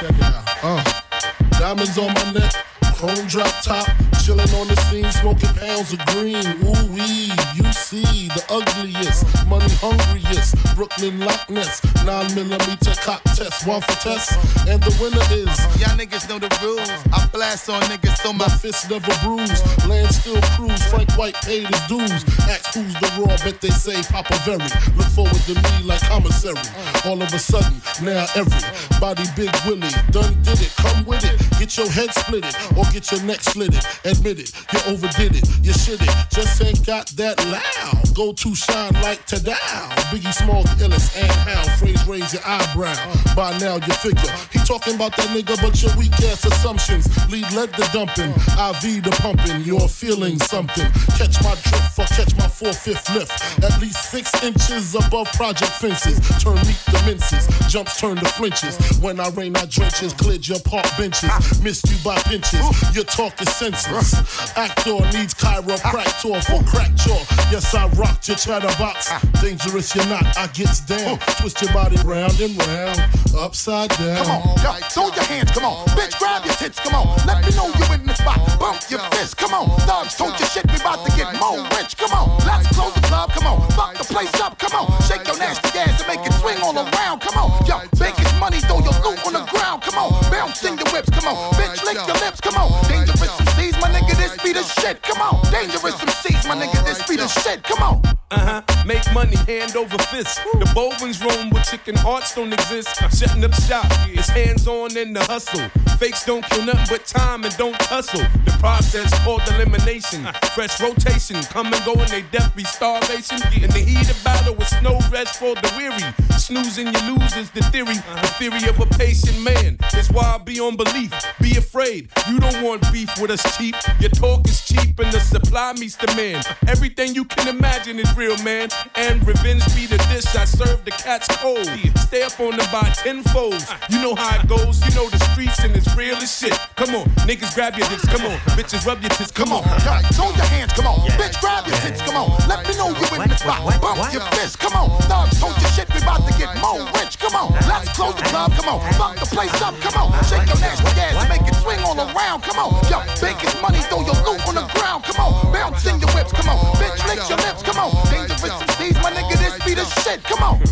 check 0.00 0.10
it 0.10 0.22
out. 0.24 0.44
Uh, 0.62 1.58
diamonds 1.58 1.98
on 1.98 2.12
my 2.14 2.38
neck. 2.38 2.52
Chrome 2.98 3.28
drop 3.28 3.54
top, 3.62 3.86
chillin' 4.18 4.52
on 4.58 4.66
the 4.66 4.76
scene, 4.90 5.10
smoking 5.12 5.54
pounds 5.54 5.92
of 5.92 6.04
green. 6.06 6.42
Ooh 6.66 6.92
wee, 6.92 7.30
you 7.54 7.72
see 7.72 8.26
the 8.34 8.42
ugliest, 8.50 9.22
money 9.46 9.70
hungriest, 9.78 10.58
Brooklyn 10.74 11.20
Loch 11.20 11.48
Ness, 11.48 11.78
nine 12.04 12.34
millimeter 12.34 12.94
cock 13.02 13.22
test, 13.38 13.66
one 13.66 13.82
for 13.82 13.94
test, 14.02 14.34
and 14.66 14.82
the 14.82 14.90
winner 14.98 15.22
is 15.30 15.54
Y'all 15.78 15.94
niggas 15.96 16.28
know 16.28 16.40
the 16.40 16.50
rules. 16.60 16.90
I 17.12 17.26
blast 17.32 17.68
on 17.70 17.80
niggas 17.82 18.16
so 18.18 18.32
my 18.32 18.48
my 18.48 18.56
fist 18.56 18.88
never 18.90 19.12
bruise. 19.22 19.60
Land 19.86 20.14
still 20.14 20.40
cruise. 20.56 20.82
Frank 20.88 21.10
White 21.18 21.34
paid 21.44 21.66
his 21.68 21.80
dues. 21.86 22.24
Ask 22.48 22.74
who's 22.74 22.94
the 22.94 23.08
raw, 23.20 23.36
bet 23.44 23.60
they 23.60 23.70
say 23.70 24.00
Papa 24.02 24.36
Very. 24.44 24.68
Look 24.96 25.10
forward 25.12 25.42
to 25.48 25.54
me 25.54 25.74
like 25.84 26.00
commissary. 26.02 26.64
All 27.04 27.20
of 27.20 27.32
a 27.32 27.38
sudden, 27.38 27.76
now 28.02 28.26
everybody 28.34 29.24
Big 29.36 29.52
Willie 29.66 29.92
done 30.10 30.34
did 30.42 30.60
it. 30.60 30.72
Come 30.76 31.04
with 31.04 31.24
it. 31.24 31.36
Get 31.58 31.76
your 31.76 31.90
head 31.90 32.14
split 32.14 32.44
it 32.44 32.56
or 32.76 32.87
get 32.92 33.10
your 33.12 33.22
neck 33.22 33.40
slitted. 33.40 33.84
Admit 34.04 34.38
it, 34.38 34.52
you 34.72 34.80
overdid 34.92 35.36
it. 35.36 35.48
You 35.62 35.72
shit 35.72 36.00
it. 36.02 36.14
Just 36.30 36.62
ain't 36.62 36.84
got 36.86 37.08
that 37.16 37.38
loud. 37.46 38.14
Go 38.14 38.32
to 38.32 38.54
shine 38.54 38.92
like 39.02 39.26
Tadao. 39.26 39.90
Biggie 40.10 40.32
Smalls, 40.32 40.66
illest 40.82 41.16
and 41.16 41.30
how. 41.48 41.62
Phrase 41.76 42.06
raise 42.06 42.32
your 42.32 42.42
eyebrow. 42.44 42.94
By 43.34 43.56
now 43.58 43.76
you 43.76 43.92
figure 43.94 44.30
he 44.52 44.58
talking 44.60 44.94
about 44.94 45.16
that 45.16 45.28
nigga, 45.28 45.60
but 45.62 45.80
your 45.82 45.94
weak 45.96 46.12
ass 46.24 46.44
assumptions 46.44 47.06
lead 47.30 47.50
led 47.52 47.70
the 47.72 47.88
dumping. 47.92 48.30
IV 48.58 49.04
the 49.04 49.14
pumping. 49.20 49.62
You're 49.62 49.88
feeling 49.88 50.38
something. 50.38 50.90
Catch 51.16 51.42
my 51.42 51.54
drift 51.68 51.98
or 51.98 52.06
catch 52.06 52.36
my 52.36 52.48
four 52.48 52.72
fifth 52.72 53.08
lift. 53.14 53.32
At 53.62 53.80
least 53.80 54.10
six 54.10 54.32
inches 54.42 54.94
above 54.94 55.30
project 55.32 55.72
fences. 55.72 56.18
Turn 56.42 56.56
meat 56.66 56.80
to 56.90 56.98
minces. 57.06 57.46
Jumps 57.68 58.00
turn 58.00 58.16
to 58.16 58.26
flinches. 58.26 58.76
When 59.00 59.20
I 59.20 59.28
rain, 59.30 59.56
I 59.56 59.66
drenches. 59.66 60.12
Cleared 60.12 60.46
your 60.46 60.60
park 60.60 60.86
benches. 60.96 61.30
Missed 61.62 61.90
you 61.90 61.96
by 62.04 62.16
pinches. 62.22 62.64
Your 62.94 63.04
talk 63.04 63.40
is 63.40 63.48
senseless. 63.54 64.14
Actor 64.56 65.00
needs 65.12 65.34
chiropractor 65.34 66.42
for 66.44 66.62
crack 66.68 66.94
jaw. 66.94 67.22
Yes, 67.50 67.74
I 67.74 67.88
rocked 67.90 68.28
your 68.28 68.36
chatterbox. 68.36 69.10
Dangerous, 69.40 69.94
you're 69.94 70.06
not. 70.06 70.24
I 70.36 70.46
gets 70.48 70.80
down. 70.80 71.18
Twist 71.38 71.60
your 71.62 71.72
body 71.72 71.96
round 72.04 72.40
and 72.40 72.56
round. 72.66 72.98
Upside 73.36 73.90
down. 73.90 74.16
Come 74.24 74.30
on, 74.30 74.42
yo, 74.64 74.72
throw 74.90 75.08
your 75.14 75.24
hands, 75.24 75.50
come 75.52 75.64
on. 75.64 75.86
Bitch, 75.94 76.18
grab 76.18 76.44
your 76.44 76.54
tits, 76.54 76.80
come 76.80 76.94
on. 76.94 77.06
Let 77.26 77.44
me 77.44 77.54
know 77.54 77.70
you 77.70 77.86
in 77.94 78.06
the 78.06 78.14
spot. 78.14 78.40
Bump 78.58 78.80
your 78.90 79.00
fist, 79.14 79.36
come 79.36 79.54
on. 79.54 79.68
Thugs, 79.86 80.16
told 80.16 80.38
your 80.38 80.48
shit, 80.48 80.66
we 80.70 80.76
about 80.76 81.06
to 81.06 81.16
get 81.16 81.38
more 81.38 81.62
rich, 81.78 81.96
come 81.96 82.12
on. 82.12 82.38
Let's 82.46 82.66
close 82.74 82.94
the 82.94 83.02
club, 83.06 83.30
come 83.30 83.46
on. 83.46 83.68
Fuck 83.72 83.98
the 83.98 84.04
place 84.04 84.34
up, 84.40 84.58
come 84.58 84.74
on. 84.74 84.90
Shake 85.02 85.26
your 85.26 85.38
nasty 85.38 85.78
ass 85.78 86.02
and 86.02 86.08
make 86.08 86.26
it 86.26 86.32
swing 86.34 86.58
all 86.62 86.74
around, 86.74 87.20
come 87.20 87.38
on. 87.38 87.66
Yo, 87.66 87.78
his 88.18 88.32
money, 88.40 88.58
throw 88.60 88.80
your 88.80 88.96
loot 89.04 89.20
on 89.26 89.32
the 89.32 89.44
ground, 89.52 89.82
come 89.82 89.98
on. 89.98 90.10
Bounce 90.30 90.64
in 90.64 90.76
your 90.76 90.88
whips, 90.90 91.10
come 91.10 91.28
on. 91.28 91.52
Bitch, 91.54 91.84
lick 91.84 91.96
your 92.06 92.18
lips, 92.24 92.40
come 92.40 92.56
on. 92.56 92.67
Dangerous 92.88 93.22
MCs, 93.22 93.80
my 93.80 93.88
nigga, 93.90 94.16
this 94.16 94.42
be 94.42 94.52
the 94.52 94.62
shit, 94.62 95.02
come 95.02 95.20
on. 95.20 95.42
Dangerous 95.50 95.94
MCs, 95.94 96.48
my 96.48 96.56
nigga, 96.56 96.84
this 96.84 97.06
be 97.08 97.16
the 97.16 97.28
shit, 97.28 97.62
come 97.62 97.82
on. 97.82 98.18
Uh-huh. 98.30 98.60
Make 98.84 99.10
money 99.14 99.36
hand 99.48 99.74
over 99.74 99.96
fist. 99.96 100.40
The 100.52 100.70
Bowens 100.74 101.22
roam 101.24 101.48
where 101.48 101.62
chicken 101.64 101.96
hearts 101.96 102.34
don't 102.34 102.52
exist. 102.52 102.94
Shutting 103.16 103.42
up 103.42 103.54
shop. 103.54 103.86
It's 104.08 104.28
hands 104.28 104.68
on 104.68 104.96
in 104.98 105.14
the 105.14 105.24
hustle. 105.24 105.66
Fakes 105.96 106.26
don't 106.26 106.44
kill 106.50 106.64
nothing 106.66 106.86
but 106.90 107.06
time 107.06 107.44
and 107.44 107.56
don't 107.56 107.80
hustle. 107.82 108.20
The 108.44 108.54
process 108.60 109.08
called 109.24 109.42
elimination. 109.48 110.24
Fresh 110.54 110.80
rotation. 110.80 111.42
Come 111.44 111.72
and 111.72 111.82
go 111.86 111.94
and 111.94 112.08
they 112.08 112.22
death 112.30 112.54
be 112.54 112.64
starvation. 112.64 113.40
In 113.56 113.70
the 113.70 113.80
heat 113.80 114.10
of 114.10 114.22
battle 114.22 114.54
with 114.54 114.74
no 114.82 115.00
rest 115.10 115.38
for 115.38 115.54
the 115.54 115.72
weary. 115.76 116.04
Snoozing 116.36 116.88
you 116.88 117.14
lose 117.14 117.34
is 117.36 117.50
the 117.50 117.62
theory. 117.72 117.96
The 117.96 118.30
theory 118.36 118.68
of 118.68 118.78
a 118.78 118.86
patient 118.98 119.40
man 119.40 119.78
is 119.96 120.10
why 120.10 120.36
I 120.36 120.38
be 120.38 120.60
on 120.60 120.76
belief. 120.76 121.12
Be 121.40 121.56
afraid. 121.56 122.10
You 122.28 122.40
don't 122.40 122.57
want 122.62 122.90
beef 122.92 123.10
with 123.20 123.30
us 123.30 123.42
cheap. 123.56 123.74
Your 124.00 124.10
talk 124.10 124.46
is 124.48 124.64
cheap 124.64 124.98
and 124.98 125.12
the 125.12 125.20
supply 125.20 125.72
meets 125.74 125.96
demand. 125.96 126.46
Everything 126.66 127.14
you 127.14 127.24
can 127.24 127.48
imagine 127.48 127.98
is 127.98 128.10
real, 128.16 128.36
man. 128.42 128.68
And 128.94 129.26
revenge 129.26 129.64
be 129.74 129.86
the 129.86 129.98
dish 130.10 130.34
I 130.36 130.44
serve 130.44 130.84
the 130.84 130.90
cats 130.92 131.28
cold. 131.38 131.66
Stay 131.98 132.22
up 132.22 132.38
on 132.40 132.56
them 132.56 132.66
by 132.72 132.88
tenfold. 132.96 133.64
You 133.90 134.00
know 134.02 134.14
how 134.14 134.40
it 134.40 134.48
goes. 134.48 134.80
You 134.86 134.94
know 134.94 135.08
the 135.08 135.18
streets 135.32 135.64
and 135.64 135.74
it's 135.76 135.94
real 135.96 136.16
as 136.16 136.36
shit. 136.38 136.58
Come 136.76 136.94
on, 136.94 137.06
niggas 137.28 137.54
grab 137.54 137.76
your 137.76 137.88
dicks. 137.88 138.06
Come 138.06 138.26
on, 138.26 138.38
bitches 138.56 138.86
rub 138.86 139.00
your 139.02 139.10
tits. 139.10 139.30
Come 139.30 139.52
on. 139.52 139.62
Yo, 139.84 139.92
throw 140.14 140.30
your 140.34 140.48
hands, 140.50 140.72
come 140.72 140.86
on. 140.86 140.98
Bitch, 141.20 141.40
grab 141.40 141.66
your 141.66 141.76
tits, 141.78 142.02
come 142.02 142.16
on. 142.16 142.30
Let 142.48 142.66
me 142.66 142.76
know 142.76 142.88
you 142.88 143.06
in 143.22 143.28
the 143.28 143.36
spot. 143.36 143.62
Bump 143.80 144.12
your 144.12 144.22
fist, 144.32 144.58
come 144.58 144.74
on. 144.74 144.90
Thugs, 145.02 145.40
told 145.40 145.56
your 145.60 145.70
shit, 145.70 145.88
we 145.94 146.00
about 146.00 146.26
to 146.26 146.32
get 146.38 146.54
more 146.60 146.80
rich, 146.98 147.18
come 147.18 147.34
on. 147.34 147.52
Let's 147.68 147.88
close 147.94 148.14
the 148.14 148.22
club, 148.22 148.52
come 148.52 148.68
on. 148.68 148.80
Fuck 148.94 149.16
the 149.16 149.26
place 149.26 149.54
up, 149.62 149.74
come 149.80 149.96
on. 150.00 150.12
Shake 150.24 150.46
your 150.48 150.58
nasty 150.60 150.88
ass 151.00 151.14
and 151.20 151.28
make 151.28 151.46
it 151.46 151.54
swing 151.60 151.80
all 151.80 151.98
around, 151.98 152.42
come 152.48 152.58
on. 152.58 152.72
Yo, 152.88 152.98
bake 153.20 153.40
his 153.44 153.54
money, 153.60 153.78
throw 153.92 154.00
your 154.00 154.16
loot 154.24 154.40
on 154.48 154.54
the 154.56 154.66
ground, 154.72 155.04
come 155.04 155.20
on. 155.20 155.52
Bounce 155.52 155.86
in 155.86 156.00
your 156.00 156.10
whips, 156.16 156.32
come 156.32 156.48
on. 156.48 156.58
Bitch, 156.76 156.98
lick 157.06 157.20
your 157.28 157.38
lips, 157.38 157.62
come 157.62 157.76
on. 157.76 157.92
Dangerous 158.10 158.42
MCs, 158.42 159.02
my 159.02 159.12
nigga, 159.12 159.36
this 159.38 159.54
be 159.64 159.74
the 159.74 159.84
shit, 160.00 160.22
come 160.24 160.42
on. 160.42 160.62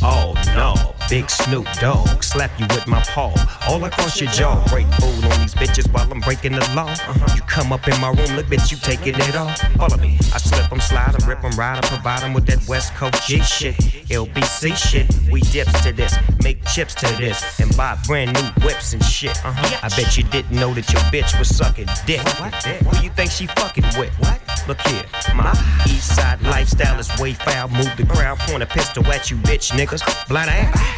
Oh 0.00 0.32
no, 0.56 0.74
Big 1.08 1.30
Snoop 1.30 1.66
Dogg, 1.80 2.22
slap 2.22 2.50
you 2.60 2.66
with 2.66 2.86
my 2.86 3.00
paw. 3.00 3.32
All 3.66 3.82
across 3.86 4.20
your 4.20 4.30
jaw. 4.30 4.62
Break 4.68 4.86
food 5.00 5.24
on 5.24 5.40
these 5.40 5.54
bitches 5.54 5.90
while 5.90 6.10
I'm 6.12 6.20
breaking 6.20 6.52
the 6.52 6.60
law. 6.76 6.90
Uh-huh. 6.90 7.34
You 7.34 7.40
come 7.42 7.72
up 7.72 7.88
in 7.88 7.98
my 7.98 8.08
room, 8.08 8.36
look, 8.36 8.44
bitch, 8.46 8.70
you 8.70 8.76
taking 8.76 9.14
it 9.14 9.34
off. 9.34 9.58
Follow 9.78 9.96
me. 9.96 10.18
I 10.34 10.38
slip 10.38 10.70
'em, 10.70 10.80
slide 10.80 11.16
'em, 11.18 11.26
rip 11.26 11.42
'em, 11.42 11.52
ride 11.52 11.76
'em, 11.76 11.88
provide 11.88 12.22
'em 12.22 12.34
with 12.34 12.44
that 12.46 12.60
West 12.68 12.94
Coast 12.94 13.26
G 13.26 13.40
shit. 13.40 13.74
LBC 14.10 14.74
shit. 14.74 15.06
We 15.30 15.40
dips 15.40 15.80
to 15.80 15.92
this, 15.92 16.14
make 16.42 16.62
chips 16.66 16.94
to 16.96 17.06
this, 17.16 17.58
and 17.58 17.74
buy 17.74 17.96
brand 18.06 18.34
new 18.34 18.66
whips 18.66 18.92
and 18.92 19.02
shit. 19.02 19.34
Uh-huh. 19.44 19.78
I 19.82 19.88
bet 19.88 20.18
you 20.18 20.24
didn't 20.24 20.52
know 20.52 20.74
that 20.74 20.92
your 20.92 21.02
bitch 21.10 21.38
was 21.38 21.48
sucking 21.48 21.88
dick. 22.04 22.20
Who 22.20 23.02
you 23.02 23.10
think 23.16 23.30
she 23.30 23.46
fucking 23.46 23.86
with? 23.98 24.12
What? 24.18 24.40
Look 24.68 24.80
here, 24.82 25.04
my 25.34 25.52
east 25.86 26.14
side 26.14 26.42
lifestyle 26.42 26.98
is 27.00 27.08
way 27.18 27.32
foul. 27.32 27.68
Move 27.68 27.96
the 27.96 28.02
ground, 28.02 28.38
point 28.40 28.62
a 28.62 28.66
pistol 28.66 29.06
at 29.06 29.30
you, 29.30 29.38
bitch 29.38 29.72
niggas. 29.72 30.02
Blind 30.28 30.50
ass. 30.50 30.97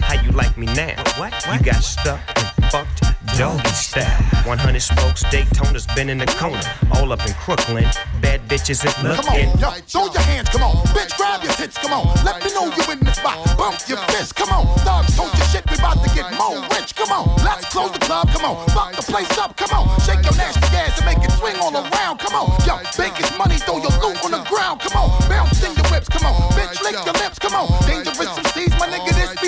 How 0.00 0.20
you 0.22 0.30
like 0.32 0.56
me 0.56 0.66
now? 0.66 1.02
What? 1.16 1.32
You 1.52 1.60
got 1.60 1.82
stuck 1.82 2.20
and 2.36 2.70
fucked 2.70 3.04
doggy 3.38 3.68
style. 3.70 4.22
100 4.46 4.80
spokes, 4.80 5.24
Daytona's 5.24 5.86
been 5.94 6.08
in 6.08 6.18
the 6.18 6.26
corner. 6.38 6.60
All 6.94 7.12
up 7.12 7.24
in 7.26 7.32
Crooklyn. 7.34 7.84
Bad 8.20 8.40
bitches 8.48 8.84
is 8.84 8.94
Come 8.94 9.26
on, 9.26 9.58
yo, 9.58 9.70
throw 9.88 10.06
your 10.12 10.22
hands, 10.22 10.48
come 10.50 10.62
on. 10.62 10.76
Bitch, 10.92 11.16
grab 11.16 11.42
your 11.42 11.52
tits, 11.54 11.78
come 11.78 11.92
on. 11.92 12.06
Let 12.24 12.44
me 12.44 12.52
know 12.54 12.70
you 12.70 12.84
in 12.92 13.00
the 13.00 13.12
spot. 13.12 13.40
Bump 13.56 13.78
your 13.88 13.98
fist, 14.12 14.34
come 14.36 14.50
on. 14.50 14.66
Thugs, 14.84 15.16
told 15.16 15.32
your 15.34 15.46
shit, 15.48 15.64
we 15.70 15.76
about 15.76 16.02
to 16.04 16.10
get 16.14 16.30
more 16.36 16.60
rich, 16.76 16.94
come 16.94 17.10
on. 17.10 17.26
Let's 17.42 17.64
close 17.72 17.92
the 17.92 17.98
club, 17.98 18.28
come 18.28 18.44
on. 18.44 18.66
Fuck 18.70 18.94
the 18.96 19.02
place 19.02 19.38
up, 19.38 19.56
come 19.56 19.72
on. 19.72 19.88
Shake 20.00 20.22
your 20.22 20.36
nasty 20.36 20.60
ass 20.76 20.98
and 21.00 21.06
make 21.06 21.22
it 21.24 21.32
swing 21.32 21.56
all 21.56 21.74
around, 21.74 22.18
come 22.20 22.34
on. 22.36 22.52
Yo, 22.68 22.78
bake 22.96 23.16
his 23.16 23.30
money, 23.38 23.56
throw 23.56 23.78
your 23.78 23.94
loot 24.04 24.18
on 24.24 24.30
the 24.30 24.44
ground, 24.46 24.80
come 24.80 24.96
on. 25.00 25.08
Bounce 25.28 25.64
in 25.64 25.72
your 25.74 25.88
whips, 25.88 26.08
come 26.08 26.26
on. 26.26 26.36
Bitch, 26.52 26.76
lick 26.84 27.00
your 27.04 27.16
lips, 27.16 27.38
come 27.38 27.54
on. 27.54 27.68
Dangerous 27.88 28.18
MCs, 28.20 28.28
my 28.28 28.28
nigga, 28.28 28.43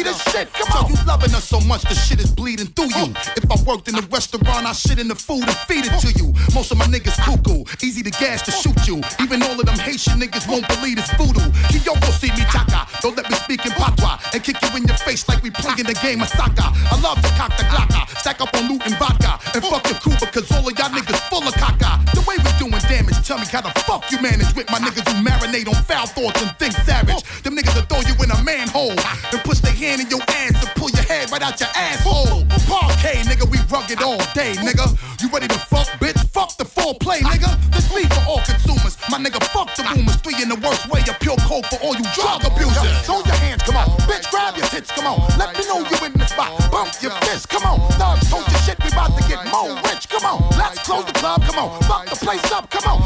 this 0.06 0.22
the 0.22 0.30
shit, 0.30 0.52
come 0.54 0.70
on. 0.72 0.86
So 0.86 0.94
you 0.94 0.98
loving 1.06 1.34
us 1.34 1.44
so 1.44 1.60
much, 1.60 1.82
the 1.82 1.94
shit 1.94 2.20
is 2.20 2.30
bleeding 2.30 2.70
through 2.78 2.94
you. 2.94 3.10
If 3.34 3.44
I 3.50 3.56
worked 3.66 3.88
in 3.88 3.98
a 3.98 4.02
restaurant, 4.06 4.66
I 4.66 4.72
shit 4.72 4.98
in 4.98 5.08
the 5.08 5.14
food 5.14 5.42
and 5.42 5.58
feed 5.66 5.84
it 5.86 5.94
to 6.06 6.10
you. 6.14 6.32
Most 6.54 6.70
of 6.70 6.78
my 6.78 6.86
niggas 6.86 7.18
cuckoo, 7.18 7.66
easy 7.82 8.02
to 8.02 8.10
gas 8.10 8.42
to 8.46 8.52
shoot 8.52 8.78
you. 8.86 9.02
Even 9.20 9.42
all 9.42 9.58
of 9.58 9.66
them 9.66 9.78
Haitian 9.78 10.20
niggas 10.22 10.46
won't 10.48 10.66
believe 10.68 10.98
it's 10.98 11.10
voodoo. 11.18 11.42
You 11.74 11.80
yo 11.82 11.94
go 11.98 12.10
see 12.14 12.30
me 12.38 12.46
chaka, 12.54 12.86
don't 13.02 13.16
let 13.16 13.28
me 13.30 13.36
speak 13.36 13.66
in 13.66 13.72
patois 13.72 14.18
and 14.32 14.42
kick 14.42 14.56
you 14.62 14.70
in 14.76 14.84
your 14.86 14.96
face 15.02 15.28
like 15.28 15.42
we 15.42 15.50
playing 15.50 15.86
the 15.86 15.98
game 15.98 16.22
of 16.22 16.28
soccer. 16.28 16.70
I 16.70 16.96
love 17.02 17.18
to 17.22 17.30
cock 17.34 17.56
the 17.58 17.66
glocka, 17.66 18.06
stack 18.20 18.40
up 18.40 18.54
on 18.54 18.68
loot 18.70 18.86
and 18.86 18.94
vodka, 18.96 19.38
and 19.54 19.62
fuck 19.64 19.82
your 19.90 19.98
crew 19.98 20.14
because 20.20 20.46
all 20.52 20.66
of 20.66 20.78
y'all 20.78 20.90
niggas 20.94 21.18
full 21.26 21.42
of 21.42 21.54
caca. 21.54 21.98
The 22.14 22.22
way 22.22 22.38
we 22.38 22.50
doing 22.62 22.78
damage, 22.86 23.18
tell 23.26 23.38
me 23.38 23.46
how 23.50 23.62
the 23.62 23.74
fuck 23.82 24.06
you 24.10 24.22
manage 24.22 24.54
with 24.54 24.70
my 24.70 24.78
niggas 24.78 25.02
who 25.08 25.18
marinate 25.26 25.66
on 25.66 25.82
foul 25.84 26.06
thoughts 26.06 26.42
and 26.42 26.54
think 26.58 26.74
savage. 26.86 27.22
Them 27.42 27.56
niggas 27.56 27.74
will 27.74 27.88
throw 27.90 28.02
you 28.06 28.14
in 28.22 28.30
a 28.30 28.38
manhole 28.42 28.94
and 28.94 29.40
push 29.42 29.58
their 29.60 29.72
hand 29.74 29.95
in 30.00 30.10
your 30.10 30.22
ass 30.28 30.56
and 30.60 30.72
pull 30.76 30.90
your 30.90 31.04
head 31.04 31.30
right 31.30 31.42
out 31.42 31.58
your 31.60 31.70
asshole. 31.74 32.44
Parquet, 32.68 33.22
nigga, 33.24 33.48
we 33.48 33.58
rugged 33.70 34.02
all 34.02 34.18
day, 34.34 34.52
nigga. 34.60 34.86
You 35.22 35.28
ready 35.30 35.48
to 35.48 35.58
fuck, 35.58 35.86
bitch? 36.00 36.18
Fuck 36.30 36.56
the 36.56 36.64
full 36.64 36.94
play, 36.94 37.20
nigga. 37.20 37.48
This 37.72 37.88
me 37.94 38.04
for 38.04 38.22
all 38.28 38.40
consumers. 38.44 38.96
My 39.10 39.18
nigga, 39.18 39.42
fuck 39.54 39.74
the 39.74 39.84
rumors. 39.88 40.16
Three 40.16 40.36
in 40.42 40.48
the 40.48 40.60
worst 40.60 40.88
way, 40.90 41.00
a 41.08 41.14
pure 41.20 41.36
coke 41.48 41.66
for 41.66 41.78
all 41.80 41.96
you 41.96 42.04
drug 42.14 42.44
abusers. 42.44 42.98
Throw 43.06 43.22
your 43.24 43.38
hands, 43.40 43.62
come 43.62 43.76
on. 43.76 43.88
Bitch, 44.04 44.28
grab 44.30 44.56
your 44.56 44.66
tits, 44.66 44.90
come 44.92 45.06
on. 45.06 45.20
Let 45.38 45.56
me 45.56 45.64
know 45.66 45.80
you 45.80 45.98
in 46.04 46.12
the 46.12 46.26
spot. 46.26 46.52
Bump 46.70 46.92
your 47.00 47.12
fist, 47.24 47.48
come 47.48 47.64
on. 47.64 47.80
Thugs, 47.96 48.28
told 48.28 48.46
your 48.50 48.60
shit, 48.66 48.78
we 48.84 48.90
about 48.92 49.16
to 49.16 49.22
get 49.28 49.40
more 49.48 49.72
rich, 49.88 50.08
come 50.08 50.24
on. 50.24 50.42
Let's 50.58 50.78
close 50.84 51.04
the 51.06 51.12
club, 51.12 51.42
come 51.42 51.58
on. 51.58 51.80
Fuck 51.84 52.10
the 52.10 52.16
place 52.16 52.44
up, 52.52 52.68
come 52.70 52.84
on. 52.90 53.00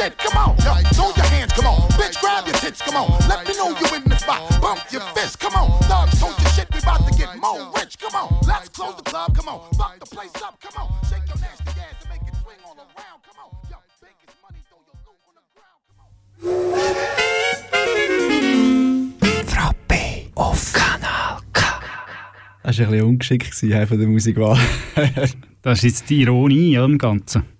Shit, 0.00 0.16
come 0.18 0.36
on. 0.36 0.56
Yo, 0.64 0.72
throw 0.94 1.12
your 1.16 1.26
hands, 1.26 1.52
come 1.52 1.66
on. 1.66 1.88
Bitch, 1.98 2.20
grab 2.20 2.46
your 2.46 2.56
tits, 2.56 2.80
come 2.82 2.96
on. 2.96 3.10
Let 3.28 3.46
me 3.46 3.54
know 3.56 3.68
you 3.68 3.96
in 3.96 4.04
the 4.04 4.16
spot. 4.16 4.40
Bump 4.60 4.80
your 4.90 5.02
fist, 5.14 5.38
come 5.38 5.54
on. 5.54 5.70
Thugs, 5.82 6.18
told 6.20 6.38
your 6.40 6.50
shit, 6.50 6.68
we 6.72 6.78
about 6.80 7.06
to 7.06 7.12
get 7.16 7.36
more 7.36 7.70
rich, 7.76 7.98
come 7.98 8.14
on. 8.14 8.28
Let's 8.46 8.68
close 8.70 8.96
the 8.96 9.02
club, 9.02 9.34
come 9.36 9.48
on. 9.48 9.60
Fuck 9.76 9.98
the 10.00 10.06
place 10.06 10.42
up, 10.42 10.58
come 10.60 10.82
on. 10.82 10.88
Shake 11.08 11.26
your 11.28 11.38
nasty 11.38 11.80
ass 11.80 12.00
and 12.00 12.10
make 12.10 12.22
it 12.28 12.34
swing 12.42 12.60
all 12.64 12.76
around, 12.76 13.20
come 13.28 13.38
on. 13.44 13.50
Yo, 13.70 13.76
his 14.00 14.34
money, 14.42 14.62
throw 14.68 14.80
your 14.88 14.96
loot 15.04 15.20
on 15.28 15.34
the 15.36 15.44
ground, 15.54 15.80
come 15.88 16.00
on. 16.00 16.10
Frappe 19.46 20.30
auf 20.34 20.72
Kanal 20.72 21.40
K. 21.52 21.60
Das 22.62 22.78
war 22.78 22.86
ein 22.86 22.90
bisschen 22.90 23.06
ungeschickt 23.06 23.50
gewesen, 23.50 23.86
von 23.86 23.98
der 23.98 24.08
Musikwahl. 24.08 24.58
Das 25.62 25.78
ist 25.78 25.84
jetzt 25.84 26.08
die 26.10 26.22
Ironie 26.22 26.78
am 26.78 26.96
Ganzen. 26.96 27.59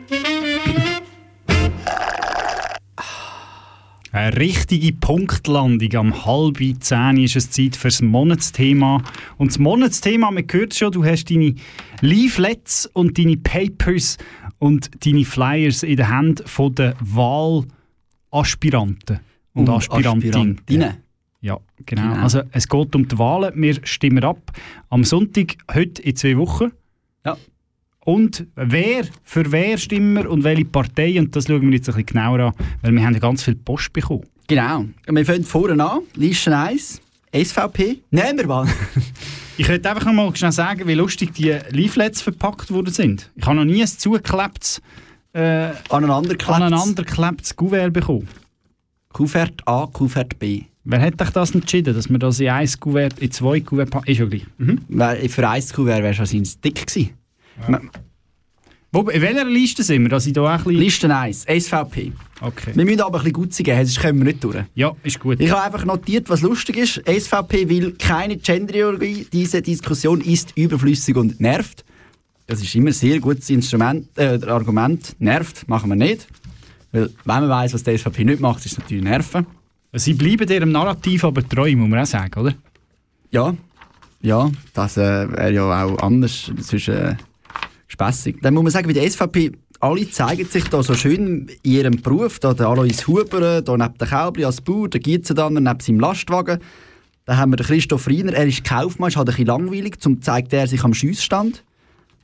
Eine 4.11 4.37
richtige 4.37 4.93
Punktlandung. 4.93 5.95
Am 5.95 6.25
halb 6.25 6.57
zehn 6.79 7.17
ist 7.17 7.37
es 7.37 7.49
Zeit 7.49 7.77
für 7.77 7.87
das 7.87 8.01
Monatsthema. 8.01 9.01
Und 9.37 9.51
das 9.51 9.59
Monatsthema, 9.59 10.31
man 10.31 10.45
hört 10.51 10.73
schon, 10.73 10.91
du 10.91 11.05
hast 11.05 11.29
deine 11.29 11.55
Leaflets 12.01 12.87
und 12.87 13.17
deine 13.17 13.37
Papers 13.37 14.17
und 14.59 15.05
deine 15.05 15.23
Flyers 15.23 15.83
in 15.83 15.95
der 15.95 16.09
Hand 16.09 16.43
von 16.45 16.75
der 16.75 16.95
Wahlaspiranten 16.99 19.21
und, 19.53 19.69
Und 19.69 19.75
Aspirantinnen. 19.75 20.57
Aspirantinnen. 20.57 20.97
Ja, 21.39 21.57
genau. 21.85 22.01
Genau. 22.01 22.21
Also 22.21 22.41
es 22.51 22.67
geht 22.67 22.95
um 22.95 23.07
die 23.07 23.17
Wahlen. 23.17 23.53
Wir 23.55 23.79
stimmen 23.83 24.23
ab 24.23 24.51
am 24.89 25.03
Sonntag, 25.03 25.55
heute 25.73 26.01
in 26.01 26.15
zwei 26.15 26.37
Wochen. 26.37 26.71
Ja. 27.25 27.37
Und 28.03 28.47
wer, 28.55 29.03
für 29.23 29.51
wer 29.51 29.77
stimmen 29.77 30.15
wir 30.15 30.29
und 30.29 30.43
welche 30.43 30.65
Partei, 30.65 31.19
und 31.19 31.35
das 31.35 31.45
schauen 31.45 31.61
wir 31.61 31.71
jetzt 31.71 31.87
ein 31.87 31.95
bisschen 31.95 32.07
genauer 32.07 32.39
an, 32.39 32.53
weil 32.81 32.93
wir 32.93 33.03
haben 33.03 33.13
ja 33.13 33.19
ganz 33.19 33.43
viel 33.43 33.55
Post 33.55 33.93
bekommen. 33.93 34.25
Genau. 34.47 34.85
Wir 35.07 35.25
fangen 35.25 35.43
vorne 35.43 35.83
an. 35.83 36.01
Liste 36.15 36.57
1. 36.57 36.99
SVP. 37.33 37.99
Nehmen 38.09 38.37
wir 38.39 38.47
mal. 38.47 38.67
Ich 39.57 39.67
könnte 39.67 39.89
einfach 39.91 40.05
noch 40.05 40.13
mal 40.13 40.35
schnell 40.35 40.51
sagen, 40.51 40.87
wie 40.87 40.95
lustig 40.95 41.33
die 41.33 41.55
Leaflets 41.69 42.21
verpackt 42.23 42.71
worden 42.71 42.91
sind. 42.91 43.29
Ich 43.35 43.45
habe 43.45 43.57
noch 43.57 43.65
nie 43.65 43.81
ein 43.81 43.87
zugeklebtes, 43.87 44.81
äh, 45.33 45.69
aneinandergeklebtes. 45.89 46.55
aneinandergeklebtes 46.55 47.55
Kuvert 47.55 47.93
bekommen. 47.93 48.27
Kuvert 49.13 49.61
A, 49.67 49.87
Kuvert 49.91 50.39
B. 50.39 50.63
Wer 50.83 51.01
hat 51.01 51.21
euch 51.21 51.29
das 51.29 51.53
entschieden, 51.53 51.93
dass 51.93 52.09
wir 52.09 52.17
das 52.17 52.39
in 52.39 52.49
ein 52.49 52.67
Kuvert, 52.79 53.19
in 53.19 53.29
zwei 53.29 53.59
Kuvert 53.59 53.91
packen? 53.91 54.09
Ist 54.09 54.17
ja 54.17 54.25
gleich. 54.25 54.47
Mhm. 54.57 54.79
Für 55.29 55.47
ein 55.47 55.63
Kuvert 55.75 56.01
wäre 56.01 56.13
schon 56.15 56.43
dick 56.63 56.87
gewesen. 56.87 57.11
Wo, 58.93 59.07
in 59.09 59.21
welcher 59.21 59.45
Liste 59.45 59.83
sind 59.83 60.01
wir? 60.01 60.09
Dass 60.09 60.25
ich 60.25 60.33
da 60.33 60.41
auch 60.41 60.49
ein 60.49 60.57
bisschen... 60.63 60.79
Liste 60.79 61.15
1. 61.15 61.45
SVP. 61.47 62.11
Okay. 62.41 62.71
Wir 62.73 62.83
müssen 62.83 62.99
aber 63.01 63.19
ein 63.19 63.23
bisschen 63.23 63.33
gut 63.33 63.55
geben, 63.55 63.85
sonst 63.85 64.01
kommen 64.01 64.19
wir 64.19 64.25
nicht 64.25 64.43
durch. 64.43 64.65
Ja, 64.75 64.91
ist 65.03 65.19
gut. 65.19 65.39
Ich 65.39 65.49
habe 65.49 65.61
einfach 65.61 65.85
notiert, 65.85 66.29
was 66.29 66.41
lustig 66.41 66.77
ist. 66.77 67.01
SVP 67.07 67.69
will 67.69 67.93
keine 67.93 68.35
Genderideologie. 68.35 69.27
Diese 69.31 69.61
Diskussion 69.61 70.19
ist 70.19 70.57
überflüssig 70.57 71.15
und 71.15 71.39
nervt. 71.39 71.85
Das 72.47 72.61
ist 72.61 72.75
immer 72.75 72.89
ein 72.89 72.93
sehr 72.93 73.19
gutes 73.21 73.49
Instrument, 73.49 74.09
äh, 74.17 74.39
Argument. 74.45 75.15
Nervt, 75.19 75.69
machen 75.69 75.89
wir 75.89 75.95
nicht. 75.95 76.27
Weil, 76.91 77.09
wenn 77.23 77.41
man 77.41 77.49
weiss, 77.49 77.73
was 77.73 77.83
die 77.83 77.97
SVP 77.97 78.25
nicht 78.25 78.41
macht, 78.41 78.65
ist 78.65 78.73
es 78.73 78.77
natürlich 78.77 79.05
Nerven. 79.05 79.45
Sie 79.93 80.13
bleiben 80.13 80.49
ihrem 80.49 80.71
Narrativ 80.71 81.23
aber 81.23 81.47
treu, 81.47 81.73
muss 81.75 81.89
man 81.89 81.99
auch 81.99 82.05
sagen, 82.05 82.39
oder? 82.39 82.53
Ja, 83.31 83.55
ja, 84.21 84.51
das 84.73 84.97
äh, 84.97 85.31
wäre 85.31 85.53
ja 85.53 85.85
auch 85.85 85.97
anders. 85.99 86.51
Das 86.55 86.73
ist 87.91 87.93
spässig. 87.93 88.41
Dann 88.41 88.53
muss 88.53 88.63
man 88.63 88.71
sagen, 88.71 88.87
bei 88.87 88.93
der 88.93 89.09
SVP, 89.09 89.51
alle 89.79 90.09
zeigen 90.09 90.47
sich 90.47 90.65
da 90.65 90.81
so 90.83 90.93
schön 90.93 91.47
in 91.47 91.51
ihrem 91.63 92.01
Beruf. 92.01 92.39
Da 92.39 92.53
der 92.53 92.67
Alois 92.67 93.07
Huber, 93.07 93.61
da 93.61 93.77
neben 93.77 93.97
der 93.97 94.07
Kälbli 94.07 94.45
als 94.45 94.61
Bauer, 94.61 94.89
der 94.89 94.99
Gietzendanner 94.99 95.59
neben 95.59 95.79
seinem 95.79 95.99
Lastwagen. 95.99 96.59
Dann 97.25 97.37
haben 97.37 97.51
wir 97.51 97.57
den 97.57 97.65
Christoph 97.65 98.07
Riener, 98.07 98.33
er 98.33 98.47
ist 98.47 98.63
Kaufmann, 98.63 99.09
ist 99.09 99.15
halt 99.15 99.27
ein 99.27 99.31
bisschen 99.31 99.47
langweilig, 99.47 99.99
zum 99.99 100.21
zeigt 100.21 100.53
er 100.53 100.67
sich 100.67 100.83
am 100.83 100.93
Schiessstand. 100.93 101.63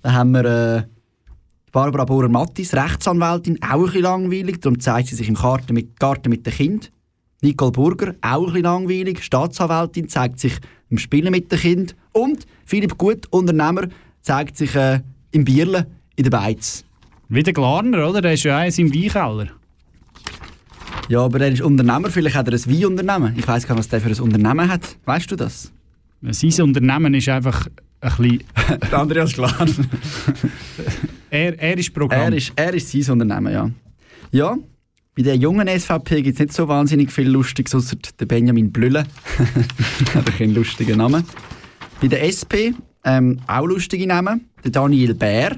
Dann 0.01 0.13
haben 0.13 0.32
wir 0.32 0.45
äh, 0.45 0.84
Barbara 1.71 2.06
Bohrer-Mattis, 2.06 2.73
Rechtsanwältin, 2.73 3.60
auch 3.62 3.75
ein 3.75 3.84
bisschen 3.84 4.01
langweilig, 4.01 4.60
darum 4.60 4.80
zeigt 4.80 5.10
sie 5.10 5.15
sich 5.15 5.30
im 5.30 5.36
Garten 5.36 5.73
mit, 5.73 5.99
Garten 5.99 6.30
mit 6.30 6.45
dem 6.45 6.53
Kind. 6.53 6.91
Nicole 7.41 7.71
Burger, 7.71 8.15
auch 8.21 8.39
ein 8.39 8.45
bisschen 8.45 8.63
langweilig, 8.63 9.23
Staatsanwältin, 9.23 10.10
zeigt 10.10 10.39
sich 10.39 10.58
im 10.89 10.97
Spielen 10.97 11.32
mit 11.32 11.51
dem 11.51 11.60
Kind. 11.60 11.95
Und 12.12 12.47
Philipp 12.65 12.97
Gut, 12.97 13.27
Unternehmer, 13.30 13.88
zeigt 14.23 14.58
sich 14.58 14.75
äh, 14.75 15.01
im 15.31 15.45
Bierle 15.45 15.87
in 16.15 16.23
der 16.23 16.31
Beiz. 16.31 16.83
Wie 17.29 17.43
der 17.43 17.53
Glarner, 17.53 18.07
oder? 18.09 18.21
Der 18.21 18.33
ist 18.33 18.43
ja 18.43 18.57
eins 18.57 18.77
im 18.77 18.93
Weinkeller. 18.93 19.47
Ja, 21.09 21.21
aber 21.21 21.41
er 21.41 21.51
ist 21.51 21.61
Unternehmer, 21.61 22.09
vielleicht 22.09 22.35
hat 22.35 22.47
er 22.47 22.53
ein 22.53 22.65
Weinunternehmen. 22.65 23.33
Ich 23.37 23.47
weiss 23.47 23.65
gar 23.65 23.75
nicht, 23.75 23.79
was 23.79 23.89
der 23.89 24.01
für 24.01 24.09
ein 24.09 24.19
Unternehmen 24.19 24.69
hat. 24.69 24.97
Weißt 25.05 25.31
du 25.31 25.35
das? 25.35 25.71
Sein 26.21 26.63
Unternehmen 26.63 27.13
ist 27.13 27.29
einfach 27.29 27.67
ein 28.01 28.11
bisschen... 28.17 28.43
Andreas 28.91 29.33
Klar. 29.33 29.53
er, 31.29 31.59
er 31.59 31.77
ist 31.77 31.93
Programm. 31.93 32.33
Er 32.33 32.33
ist, 32.33 32.51
er 32.55 32.73
ist 32.73 32.91
sein 32.91 33.21
Unternehmen, 33.21 33.53
ja. 33.53 33.69
Ja, 34.31 34.57
bei 35.15 35.23
der 35.23 35.35
jungen 35.35 35.67
SVP 35.67 36.21
gibt 36.21 36.35
es 36.35 36.39
nicht 36.39 36.53
so 36.53 36.67
wahnsinnig 36.67 37.11
viel 37.11 37.29
Lustiges, 37.29 37.73
außer 37.73 37.97
der 38.19 38.25
Benjamin 38.25 38.71
Blülle. 38.71 39.05
hat 40.13 40.41
einen 40.41 40.53
lustigen 40.53 40.97
Namen. 40.97 41.23
Bei 42.01 42.07
der 42.07 42.23
SP 42.29 42.77
ähm, 43.03 43.39
auch 43.47 43.65
lustige 43.65 44.05
Namen. 44.05 44.49
Daniel 44.71 45.13
Bär. 45.13 45.58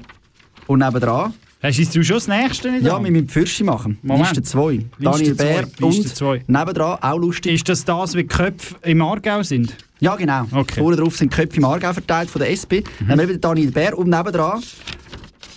Und 0.66 0.80
nebendran... 0.80 1.34
Hast 1.62 1.94
du 1.94 2.02
schon 2.02 2.16
das 2.16 2.26
nächste 2.26 2.70
nicht 2.70 2.84
Ja, 2.84 2.92
dran? 2.94 3.04
wir 3.04 3.10
müssen 3.10 3.26
die 3.26 3.32
Fürsche 3.32 3.64
machen. 3.64 3.98
Moment. 4.02 4.28
Liste 4.30 4.42
2. 4.42 4.86
Daniel 4.98 5.34
Bär 5.34 5.68
und 5.82 6.08
zwei. 6.08 6.42
nebendran 6.46 6.98
auch 7.02 7.18
lustig. 7.18 7.52
Ist 7.52 7.68
das 7.68 7.84
das, 7.84 8.14
wie 8.14 8.22
die 8.22 8.28
Köpfe 8.28 8.76
im 8.82 9.02
Aargau 9.02 9.42
sind? 9.42 9.76
Ja, 9.98 10.16
genau. 10.16 10.46
Okay. 10.52 10.80
Vorne 10.80 10.96
drauf 10.96 11.18
sind 11.18 11.32
die 11.32 11.36
Köpfe 11.36 11.58
im 11.58 11.66
Aargau 11.66 11.92
verteilt 11.92 12.30
von 12.30 12.40
der 12.40 12.50
SP. 12.56 12.80
Mhm. 13.00 13.08
Dann 13.08 13.20
haben 13.20 13.28
wir 13.28 13.38
Daniel 13.38 13.70
Bär 13.72 13.98
und 13.98 14.08
nebendran 14.08 14.62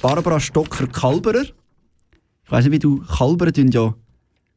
Barbara 0.01 0.41
Stocker-Kalberer. 0.41 1.43
Ich 1.43 2.51
weiss 2.51 2.65
nicht, 2.65 2.73
wie 2.73 2.79
du 2.79 3.01
Kalberer 3.05 3.51
ja. 3.55 3.93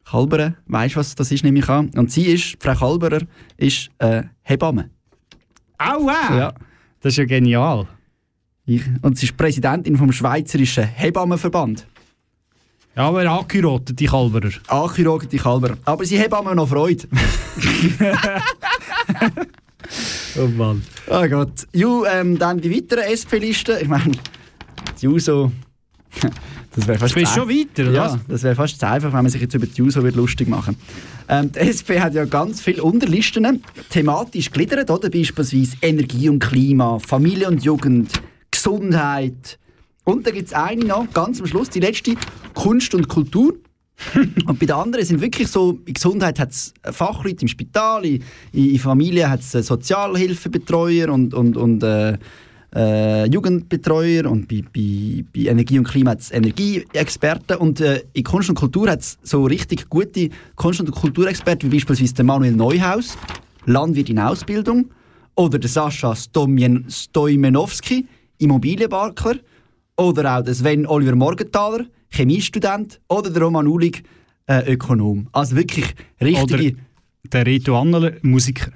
Kalberer, 0.04 0.54
weißt 0.66 0.96
du, 0.96 0.98
was 1.00 1.14
das 1.14 1.30
ist, 1.30 1.44
nehme 1.44 1.60
ich 1.60 1.68
an. 1.68 1.90
Und 1.96 2.10
sie 2.10 2.26
ist, 2.26 2.56
Frau 2.60 2.74
Kalberer, 2.74 3.22
ist 3.56 3.90
äh, 3.98 4.24
Hebamme. 4.42 4.90
Aua! 5.78 6.36
Ja. 6.36 6.54
Das 7.00 7.12
ist 7.12 7.18
ja 7.18 7.24
genial. 7.24 7.86
Ich, 8.66 8.82
und 9.02 9.16
sie 9.16 9.26
ist 9.26 9.36
Präsidentin 9.36 9.96
vom 9.96 10.12
Schweizerischen 10.12 10.84
Hebammenverband. 10.84 11.86
Ja, 12.96 13.08
aber 13.08 13.30
angeheiratet, 13.30 13.98
die 14.00 14.06
Kalberer. 14.06 14.50
Angeheiratet, 14.68 15.32
die 15.32 15.36
Kalberer. 15.38 15.76
Aber 15.84 16.04
sie 16.04 16.18
Hebammen 16.18 16.56
noch 16.56 16.68
Freude. 16.68 17.06
Oh 20.38 20.48
Mann. 20.48 20.82
Oh 21.08 21.26
Gott. 21.28 21.66
Ju, 21.72 22.04
ähm, 22.04 22.36
dann 22.38 22.60
die 22.60 22.70
weiteren 22.74 23.04
SP-Listen. 23.06 23.76
Ich 23.80 23.88
meine, 23.88 24.12
die 25.00 25.04
Juso. 25.06 25.52
Das 26.74 26.86
wäre 26.86 26.98
fast 26.98 27.14
Du 27.14 27.20
bist 27.20 27.32
zu 27.32 27.40
schon 27.40 27.48
weiter, 27.48 27.82
oder 27.84 27.92
Ja, 27.92 28.04
was? 28.12 28.18
das 28.28 28.42
wäre 28.42 28.54
fast 28.54 28.78
zu 28.80 28.86
einfach, 28.86 29.08
wenn 29.12 29.22
man 29.22 29.28
sich 29.28 29.40
jetzt 29.40 29.54
über 29.54 29.66
die 29.66 29.76
Juso 29.76 30.00
lustig 30.00 30.48
machen 30.48 30.76
ähm, 31.28 31.52
Die 31.52 31.58
SP 31.60 32.00
hat 32.00 32.14
ja 32.14 32.24
ganz 32.24 32.60
viele 32.60 32.82
Unterlisten, 32.82 33.62
thematisch 33.90 34.50
gegliedert, 34.50 34.90
oder? 34.90 35.08
Beispielsweise 35.08 35.76
Energie 35.82 36.28
und 36.28 36.40
Klima, 36.40 36.98
Familie 36.98 37.48
und 37.48 37.62
Jugend, 37.64 38.10
Gesundheit. 38.66 39.58
Und 40.02 40.26
da 40.26 40.32
gibt 40.32 40.48
es 40.48 40.52
eine 40.52 40.84
noch, 40.84 41.12
ganz 41.12 41.40
am 41.40 41.46
Schluss, 41.46 41.70
die 41.70 41.78
letzte, 41.78 42.14
Kunst 42.52 42.94
und 42.94 43.06
Kultur. 43.06 43.54
Und 44.46 44.58
bei 44.58 44.66
den 44.66 44.72
anderen 44.72 45.06
sind 45.06 45.22
wirklich 45.22 45.48
so, 45.48 45.78
in 45.86 45.94
Gesundheit 45.94 46.38
hat 46.38 46.50
es 46.50 46.74
Fachleute 46.82 47.42
im 47.42 47.48
Spital, 47.48 48.04
in, 48.04 48.22
in 48.52 48.78
Familie 48.78 49.30
hat 49.30 49.40
es 49.40 49.52
Sozialhilfebetreuer 49.52 51.08
und, 51.08 51.32
und, 51.32 51.56
und 51.56 51.82
äh, 51.82 52.18
äh, 52.74 53.26
Jugendbetreuer 53.26 54.30
und 54.30 54.48
bei, 54.48 54.62
bei, 54.74 55.24
bei 55.34 55.50
Energie 55.50 55.78
und 55.78 55.88
Klima 55.88 56.10
hat 56.10 56.20
es 56.20 56.30
Energieexperten 56.30 57.56
und 57.56 57.80
äh, 57.80 58.02
in 58.12 58.22
Kunst 58.22 58.50
und 58.50 58.56
Kultur 58.56 58.90
hat 58.90 59.00
es 59.00 59.16
so 59.22 59.44
richtig 59.44 59.88
gute 59.88 60.28
Kunst- 60.56 60.80
und 60.80 60.90
Kulturexperten 60.90 61.72
wie 61.72 61.76
beispielsweise 61.76 62.22
Manuel 62.22 62.52
Neuhaus, 62.52 63.16
Landwirt 63.64 64.10
in 64.10 64.18
Ausbildung 64.18 64.90
oder 65.36 65.58
der 65.58 65.70
Sascha 65.70 66.14
Stomien- 66.14 66.84
Stoimenowski, 66.90 68.06
Immobilienbarkler 68.38 69.36
oder 69.96 70.38
auch 70.38 70.42
der 70.42 70.54
Sven 70.54 70.86
Oliver 70.86 71.14
Morgenthaler, 71.14 71.86
Chemiestudent 72.10 73.00
oder 73.08 73.30
der 73.30 73.42
Roman 73.42 73.66
Ulig, 73.66 74.02
äh, 74.46 74.72
Ökonom. 74.72 75.28
Also 75.32 75.56
wirklich 75.56 75.86
richtige... 76.20 76.42
Oder 76.42 76.76
der 77.32 77.46
Reto 77.46 77.80
Anneler, 77.80 78.12
Musiker. 78.22 78.70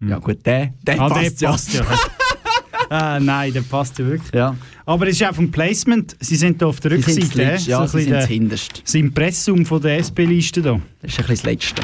Ja 0.00 0.18
gut, 0.18 0.44
der, 0.44 0.74
der 0.82 1.00
ah, 1.00 1.08
passt 1.08 1.40
der 1.40 1.48
ja. 1.48 1.52
passt 1.52 1.74
ja. 1.74 1.84
ah, 2.90 3.20
nein, 3.20 3.52
der 3.52 3.62
passt 3.62 3.98
ja 3.98 4.06
wirklich. 4.06 4.32
Ja. 4.34 4.56
Aber 4.84 5.06
es 5.06 5.20
ist 5.20 5.26
auch 5.26 5.34
vom 5.34 5.50
Placement, 5.50 6.16
sie 6.20 6.36
sind 6.36 6.60
da 6.60 6.66
auf 6.66 6.80
der 6.80 6.96
Sie 6.96 7.12
sind 7.12 7.22
Rückseite. 7.24 7.38
das 7.38 7.52
Letzte, 7.52 7.70
ja, 7.70 7.80
ein 7.80 7.88
sie 7.88 7.96
bisschen 7.96 8.10
sind 8.10 8.20
das 8.20 8.28
Hinterste. 8.28 8.82
Das 8.82 8.94
Impressum 8.94 9.66
von 9.66 9.80
der 9.80 9.98
SP-Liste 10.02 10.60
da. 10.60 10.80
Das 11.00 11.12
ist 11.12 11.18
ein 11.20 11.26
bisschen 11.26 11.34
das 11.36 11.44
Letzte. 11.44 11.82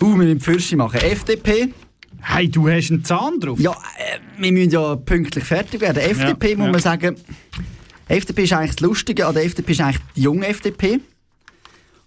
Uh, 0.00 0.10
wir 0.10 0.16
müssen 0.16 0.40
Fürsche 0.40 0.76
machen. 0.76 1.00
FDP. 1.00 1.72
Hey, 2.20 2.48
du 2.48 2.68
hast 2.68 2.90
einen 2.90 3.04
Zahn 3.04 3.40
drauf. 3.40 3.58
Ja, 3.58 3.72
äh, 3.72 4.18
wir 4.38 4.52
müssen 4.52 4.70
ja 4.70 4.96
pünktlich 4.96 5.44
fertig 5.44 5.80
werden. 5.80 5.98
FDP 5.98 6.50
Ja, 6.50 6.56
muss 6.56 6.66
ja. 6.66 6.72
man 6.72 6.80
sagen, 6.80 7.16
FDP 8.08 8.44
ist 8.44 8.52
eigentlich 8.52 8.76
das 8.76 8.80
Lustige, 8.80 9.26
an 9.26 9.34
der 9.34 9.44
FDP 9.44 9.72
ist 9.72 9.80
eigentlich 9.80 10.02
die 10.16 10.22
junge 10.22 10.46
FDP. 10.46 11.00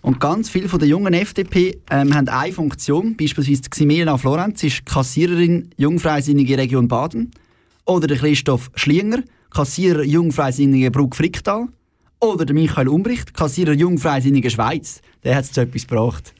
Und 0.01 0.19
ganz 0.19 0.49
viele 0.49 0.67
von 0.67 0.79
der 0.79 0.87
jungen 0.87 1.13
FDP 1.13 1.77
ähm, 1.91 2.13
haben 2.15 2.27
eine 2.27 2.51
Funktion, 2.51 3.15
beispielsweise 3.15 3.61
die 3.61 3.69
Ximena 3.69 4.17
Florenz 4.17 4.63
ist 4.63 4.85
Kassiererin 4.85 5.69
Jungfreisinnige 5.77 6.57
Region 6.57 6.87
Baden. 6.87 7.31
Oder 7.85 8.07
der 8.07 8.17
Christoph 8.17 8.71
Schlinger, 8.73 9.23
Kassierer 9.51 10.03
Jungfreisinnige 10.03 10.89
Bruck 10.89 11.15
Fricktal. 11.15 11.67
Oder 12.19 12.45
der 12.45 12.55
Michael 12.55 12.87
Umbricht, 12.87 13.33
Kassierer 13.33 13.73
Jungfreisinnige 13.73 14.49
Schweiz. 14.49 15.01
Der 15.23 15.35
hat 15.35 15.43
es 15.45 15.51
zu 15.51 15.61
etwas 15.61 15.87
gebracht. 15.87 16.33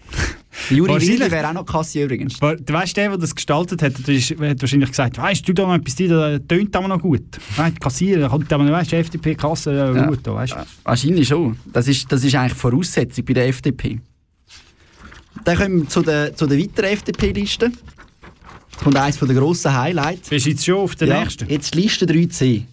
Juri 0.69 1.01
Willi 1.01 1.31
wäre 1.31 1.47
auch 1.49 1.53
noch 1.53 1.65
Kassier 1.65 2.05
übrigens. 2.05 2.37
Du 2.39 2.73
weißt, 2.73 2.97
der, 2.97 3.09
der 3.09 3.17
das 3.17 3.33
gestaltet 3.33 3.81
hat, 3.81 4.05
der 4.05 4.15
ist, 4.15 4.31
hat 4.31 4.61
wahrscheinlich 4.61 4.89
gesagt, 4.89 5.17
weißt 5.17 5.47
du, 5.47 5.53
da 5.53 5.63
noch 5.65 5.75
etwas, 5.75 5.95
da 5.95 6.39
tönt 6.39 6.75
aber 6.75 6.87
noch 6.87 7.01
gut. 7.01 7.23
Weißt, 7.55 7.79
Kassieren, 7.79 8.29
kommt 8.29 8.51
aber 8.51 8.63
noch, 8.63 8.71
weißt 8.73 8.91
du, 8.91 8.97
FDP-Kasse, 8.97 9.73
ja, 9.73 9.93
Ja. 9.95 10.05
gut 10.07 10.19
da, 10.23 10.35
weißt 10.35 10.53
du. 10.53 10.57
Wahrscheinlich 10.83 11.27
schon. 11.27 11.57
Das 11.71 11.87
ist, 11.87 12.11
das 12.11 12.23
ist 12.23 12.35
eigentlich 12.35 12.57
Voraussetzung 12.57 13.23
bei 13.25 13.33
der 13.33 13.47
FDP. 13.47 13.99
Dann 15.45 15.57
kommen 15.57 15.81
wir 15.81 15.87
zu 15.89 16.01
der, 16.01 16.35
zu 16.35 16.45
der 16.45 16.59
weiteren 16.59 16.89
FDP-Liste. 16.91 17.65
Jetzt 18.71 18.83
kommt 18.83 18.95
eines 18.97 19.17
der 19.19 19.27
grossen 19.35 19.73
Highlights. 19.73 20.29
Bist 20.29 20.45
du 20.45 20.49
jetzt 20.49 20.65
schon 20.65 20.75
auf 20.75 20.95
der 20.95 21.07
ja, 21.07 21.19
nächsten? 21.21 21.49
Jetzt 21.49 21.75
Liste 21.75 22.05
3c. 22.05 22.63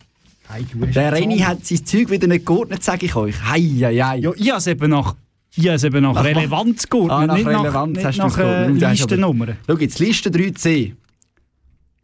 Hey, 0.51 0.65
Der 0.95 1.13
Renny 1.13 1.39
Zahn. 1.39 1.47
hat 1.49 1.67
sein 1.67 1.85
Zeug 1.85 2.11
wieder 2.11 2.27
nicht 2.27 2.47
geordnet, 2.47 2.83
sage 2.83 3.07
ich 3.07 3.15
euch. 3.15 3.35
Hei, 3.45 3.61
hei, 3.61 3.97
hei. 3.99 4.17
Ja, 4.19 4.33
ich 4.35 4.49
habe 4.49 4.59
es 4.59 4.67
eben 4.67 4.91
nach, 4.91 5.15
habe 5.57 5.69
es 5.71 5.85
eben 5.85 6.03
nach 6.03 6.15
Nach- 6.15 6.25
Relevanz 6.25 6.89
geordnet, 6.89 7.13
Ah, 7.19 7.27
nach 7.27 7.35
nicht 7.37 7.47
nach, 7.47 7.61
Relevanz 7.65 7.97
nicht 8.05 8.19
nach 8.19 8.39
äh, 8.39 8.69
Listennummern. 8.69 9.57
Schau 9.67 9.77
jetzt, 9.77 9.99
Liste 9.99 10.31
3c. 10.31 10.95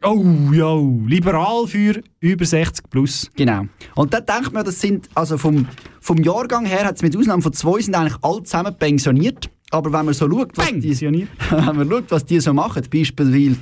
Oh, 0.03 0.23
ja, 0.51 0.75
liberal 1.07 1.65
für 1.67 2.01
über 2.19 2.45
60 2.45 2.89
plus. 2.89 3.31
Genau. 3.35 3.65
Und 3.95 4.13
da 4.13 4.19
denkt 4.21 4.53
man, 4.53 4.63
das 4.63 4.79
sind, 4.79 5.09
also 5.15 5.37
vom, 5.37 5.67
vom 5.99 6.17
Jahrgang 6.17 6.65
her 6.65 6.85
hat 6.85 6.97
es 6.97 7.01
mit 7.01 7.15
Ausnahme 7.17 7.41
von 7.41 7.53
zwei 7.53 7.81
sind 7.81 7.95
eigentlich 7.95 8.17
alle 8.21 8.43
zusammen 8.43 8.75
pensioniert. 8.77 9.49
Aber 9.71 9.91
wenn 9.91 10.05
man 10.05 10.13
so 10.13 10.29
schaut, 10.29 10.55
was, 10.57 10.67
die, 10.73 10.99
wenn 11.49 11.75
man 11.75 11.89
schaut, 11.89 12.11
was 12.11 12.25
die 12.25 12.39
so 12.39 12.53
machen, 12.53 12.83
beispielsweise 12.91 13.57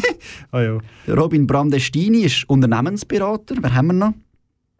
ja. 0.52 0.78
der 1.06 1.14
Robin 1.16 1.46
Brandestini 1.48 2.18
ist 2.20 2.48
Unternehmensberater. 2.48 3.56
Wer 3.60 3.74
haben 3.74 3.86
wir 3.88 3.92
noch? 3.94 4.14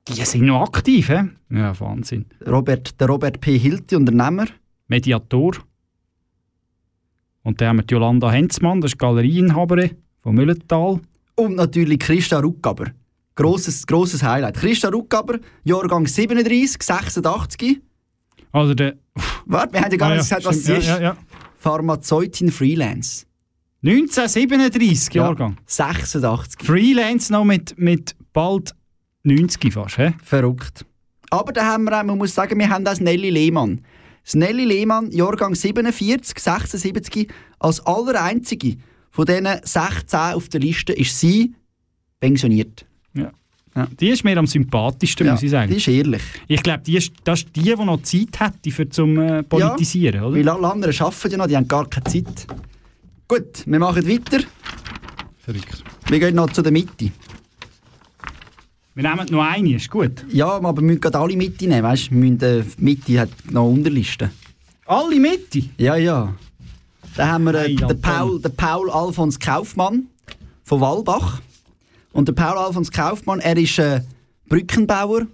Die 0.08 0.24
sind 0.24 0.44
noch 0.46 0.62
aktiv, 0.62 1.08
hä? 1.08 1.24
Ja, 1.50 1.78
Wahnsinn. 1.80 2.26
Robert, 2.46 2.98
der 3.00 3.08
Robert 3.08 3.40
P. 3.40 3.58
Hilti, 3.58 3.96
Unternehmer. 3.96 4.46
Mediator. 4.88 5.52
Und 7.42 7.60
dann 7.60 7.68
haben 7.68 7.76
wir 7.78 7.82
die 7.84 7.94
Jolanda 7.94 8.30
Henzmann, 8.30 8.80
das 8.80 8.92
ist 8.92 8.98
Galerieinhaberin 8.98 9.92
von 10.22 10.34
Müllental. 10.34 11.00
Und 11.36 11.56
natürlich 11.56 11.98
Christa 12.00 12.40
Ruckaber. 12.40 12.86
Grosses, 13.36 13.86
grosses 13.86 14.22
Highlight. 14.22 14.56
Christa 14.56 14.88
Ruckaber, 14.88 15.38
Jahrgang 15.64 16.06
37, 16.06 16.82
86. 16.82 17.80
Also 18.52 18.74
der... 18.74 18.96
Warte, 19.46 19.72
wir 19.74 19.80
haben 19.82 19.90
ja 19.92 19.96
gar 19.98 20.10
Ah, 20.10 20.14
nicht 20.16 20.30
ja, 20.30 20.36
gesagt, 20.38 20.44
was 20.46 20.56
sie 20.56 20.62
stimmt. 20.62 20.78
ist. 20.78 20.88
Ja, 20.88 20.96
ja, 20.96 21.02
ja. 21.02 21.16
Pharmazeutin 21.58 22.50
Freelance. 22.50 23.26
1937 23.84 25.14
Ja, 25.14 25.24
Jahrgang. 25.24 25.56
86. 25.66 26.64
Freelance 26.66 27.32
noch 27.32 27.44
mit, 27.44 27.78
mit 27.78 28.16
bald 28.32 28.74
90 29.28 29.72
fast, 29.72 29.98
hä? 29.98 30.14
Verrückt. 30.22 30.84
Aber 31.30 31.52
da 31.52 31.66
haben 31.66 31.84
wir 31.84 31.98
auch, 31.98 32.04
man 32.04 32.18
muss 32.18 32.34
sagen, 32.34 32.58
wir 32.58 32.68
haben 32.68 32.84
das 32.84 33.00
Nelly 33.00 33.30
Lehmann. 33.30 33.80
Das 34.24 34.34
Nelly 34.34 34.64
Lehmann, 34.64 35.10
Jahrgang 35.10 35.54
47, 35.54 36.38
76, 36.38 37.28
als 37.58 37.84
allereinzige 37.86 38.76
von 39.10 39.24
diesen 39.26 39.48
16 39.62 40.18
auf 40.34 40.48
der 40.48 40.60
Liste 40.60 40.92
ist 40.92 41.18
sie 41.18 41.54
pensioniert. 42.20 42.86
Ja. 43.14 43.30
Ja. 43.74 43.86
Die 44.00 44.08
ist 44.08 44.24
mir 44.24 44.36
am 44.36 44.46
sympathischsten, 44.46 45.26
Ja, 45.26 45.32
muss 45.32 45.42
ich 45.42 45.50
sagen. 45.50 45.70
Die 45.70 45.76
ist 45.76 45.88
ehrlich. 45.88 46.22
Ich 46.48 46.62
glaube, 46.62 46.82
die 46.84 46.96
ist, 46.96 47.12
das 47.24 47.40
ist 47.40 47.54
die, 47.54 47.62
die 47.62 47.74
noch 47.76 48.02
Zeit 48.02 48.40
hätte 48.40 48.70
für 48.70 48.88
zum 48.88 49.18
äh, 49.18 49.42
Politisieren, 49.42 50.22
oder? 50.22 50.36
Weil 50.36 50.48
alle 50.48 50.68
anderen 50.68 50.94
arbeiten 51.00 51.30
ja 51.30 51.36
noch, 51.38 51.46
die 51.46 51.56
haben 51.56 51.68
gar 51.68 51.88
keine 51.88 52.04
Zeit. 52.04 52.46
Gut, 53.28 53.64
wir 53.66 53.78
machen 53.78 54.08
weiter. 54.08 54.44
Verrückt. 55.38 55.84
Wir 56.08 56.18
gehen 56.18 56.34
noch 56.34 56.50
zu 56.50 56.62
der 56.62 56.72
Mitte. 56.72 57.10
Wir 58.98 59.08
nehmen 59.08 59.28
noch 59.30 59.44
eine, 59.44 59.76
ist 59.76 59.88
gut. 59.88 60.26
Ja, 60.28 60.48
aber 60.48 60.74
wir 60.74 60.82
müssen 60.82 61.00
gerade 61.00 61.20
alle 61.20 61.36
Mitte 61.36 61.68
nehmen, 61.68 61.84
weißt 61.84 62.08
du? 62.08 62.14
Wir 62.16 62.18
müssen, 62.18 62.40
äh, 62.40 62.64
Mitte 62.78 63.20
hat 63.20 63.28
noch 63.48 63.70
Unterlisten. 63.70 64.32
Alle 64.86 65.20
Mitte? 65.20 65.62
Ja, 65.76 65.94
ja. 65.94 66.34
Da 67.14 67.28
haben 67.28 67.44
wir 67.44 67.54
äh, 67.54 67.68
Hey, 67.68 67.76
den. 67.76 68.00
Paul, 68.00 68.40
den 68.40 68.56
Paul 68.56 68.90
Alfons 68.90 69.38
Kaufmann 69.38 70.08
von 70.64 70.80
Walbach. 70.80 71.40
Und 72.10 72.26
der 72.26 72.32
Paul 72.32 72.58
Alfons 72.58 72.90
Kaufmann, 72.90 73.38
er 73.38 73.56
ist 73.56 73.78
äh, 73.78 74.00
Brückenbauer, 74.48 75.28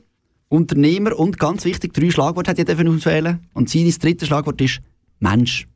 Unternehmer 0.50 1.18
und 1.18 1.38
ganz 1.38 1.64
wichtig, 1.64 1.94
drei 1.94 2.10
Schlagworte 2.10 2.50
hat 2.50 2.58
er 2.58 2.88
auswählen. 2.90 3.48
Und 3.54 3.70
sein 3.70 3.90
dritte 3.98 4.26
Schlagwort 4.26 4.60
ist 4.60 4.82
Mensch. 5.20 5.66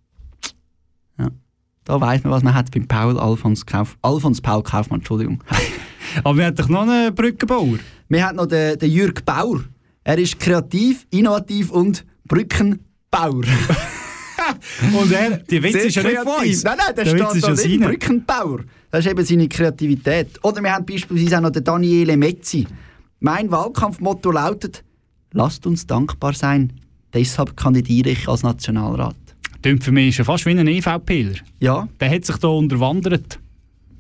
Da 1.84 1.98
weiss 2.02 2.22
man, 2.22 2.34
was 2.34 2.42
man 2.42 2.52
hat 2.52 2.70
beim 2.70 2.86
Paul 2.86 3.18
Alfons, 3.18 3.64
Kauf, 3.64 3.96
Alfons 4.02 4.42
Paul 4.42 4.62
Kaufmann. 4.62 5.00
Entschuldigung. 5.00 5.42
Aber 6.24 6.36
wir 6.36 6.46
haben 6.46 6.56
doch 6.56 6.68
noch 6.68 6.82
einen 6.82 7.14
Brückenbauer. 7.14 7.78
Wir 8.08 8.26
haben 8.26 8.36
noch 8.36 8.46
den, 8.46 8.78
den 8.78 8.90
Jürg 8.90 9.24
Bauer. 9.24 9.60
Er 10.04 10.18
ist 10.18 10.38
kreativ, 10.38 11.06
innovativ 11.10 11.70
und 11.70 12.04
Brückenbauer. 12.24 13.44
Und 14.98 15.12
er, 15.12 15.38
die 15.38 15.62
Witz 15.62 15.74
ist 15.74 15.96
ja 15.96 16.02
nicht 16.02 16.18
von 16.18 16.46
uns. 16.46 16.64
Nein, 16.64 16.78
nein, 16.78 16.94
der, 16.96 17.04
Der 17.04 17.10
steht 17.10 17.34
ist 17.34 17.44
da 17.44 17.48
ja 17.50 17.54
drin. 17.54 17.80
Brückenbauer. 17.80 18.60
Das 18.90 19.04
ist 19.04 19.10
eben 19.10 19.24
seine 19.24 19.48
Kreativität. 19.48 20.42
Oder 20.42 20.62
wir 20.62 20.72
haben 20.72 20.86
beispielsweise 20.86 21.36
auch 21.36 21.42
noch 21.42 21.50
den 21.50 21.64
Daniele 21.64 22.16
Mezzi. 22.16 22.66
Mein 23.20 23.50
Wahlkampfmotto 23.50 24.30
lautet, 24.30 24.84
lasst 25.32 25.66
uns 25.66 25.86
dankbar 25.86 26.32
sein, 26.34 26.72
deshalb 27.12 27.56
kandidiere 27.56 28.10
ich 28.10 28.28
als 28.28 28.42
Nationalrat. 28.42 29.16
Klingt 29.60 29.82
für 29.84 29.92
mich 29.92 30.16
schon 30.16 30.24
fast 30.24 30.46
wie 30.46 30.50
ein 30.50 30.66
EVPler. 30.66 31.34
Ja. 31.58 31.88
Der 32.00 32.10
hat 32.10 32.24
sich 32.24 32.36
da 32.36 32.48
unterwandert. 32.48 33.40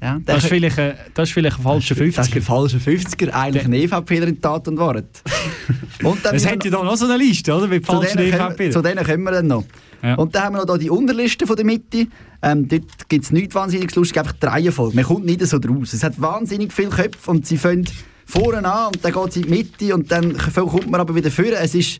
Ja, 0.00 0.20
Das 0.24 0.44
ist 0.44 0.48
vielleicht 0.48 0.78
ein, 0.78 0.94
das 1.14 1.28
ist 1.28 1.32
vielleicht 1.34 1.58
ein 1.58 1.62
falscher 1.62 1.94
Das 1.94 2.06
ist 2.06 2.14
50 2.14 2.36
ein 2.36 2.42
falscher 2.42 2.78
50er, 2.78 3.30
eigentlich 3.30 3.64
ein 3.64 3.72
EVPler 3.72 4.28
in 4.28 4.40
Tat 4.40 4.68
und 4.68 4.78
Wahrheit. 4.78 5.06
Und 6.04 6.24
dann 6.24 6.36
Es 6.36 6.46
hat 6.46 6.64
ja 6.64 6.70
da 6.70 6.84
noch 6.84 6.96
so 6.96 7.06
eine 7.06 7.16
Liste, 7.16 7.52
oder? 7.52 7.66
Mit 7.66 7.84
Zu 7.84 7.92
falschen 7.92 8.18
EVPler. 8.20 8.70
zu 8.70 8.80
denen 8.82 9.04
kommen 9.04 9.24
wir 9.24 9.32
dann 9.32 9.48
noch. 9.48 9.64
Ja. 10.02 10.14
Und 10.14 10.32
dann 10.34 10.44
haben 10.44 10.54
wir 10.54 10.64
noch 10.64 10.74
hier 10.74 10.78
die 10.78 10.90
Unterliste 10.90 11.44
von 11.44 11.56
der 11.56 11.64
Mitte. 11.64 12.06
Ähm, 12.40 12.68
dort 12.68 13.08
gibt 13.08 13.24
es 13.24 13.32
nichts 13.32 13.56
wahnsinnig 13.56 13.92
lustig, 13.96 14.18
einfach 14.20 14.34
die 14.34 14.46
Reihenfolge. 14.46 14.94
Man 14.94 15.04
kommt 15.04 15.26
nicht 15.26 15.44
so 15.44 15.58
draus. 15.58 15.92
Es 15.92 16.04
hat 16.04 16.20
wahnsinnig 16.20 16.72
viele 16.72 16.90
Köpfe 16.90 17.30
und 17.32 17.44
sie 17.46 17.58
fangen 17.58 17.88
vorne 18.24 18.58
an 18.70 18.88
und 18.88 19.04
dann 19.04 19.12
geht 19.12 19.32
sie 19.32 19.40
in 19.40 19.46
die 19.46 19.50
Mitte 19.50 19.94
und 19.94 20.12
dann 20.12 20.36
kommt 20.36 20.88
man 20.88 21.00
aber 21.00 21.16
wieder 21.16 21.30
vorne. 21.32 21.54
Es 21.54 21.74
ist, 21.74 21.98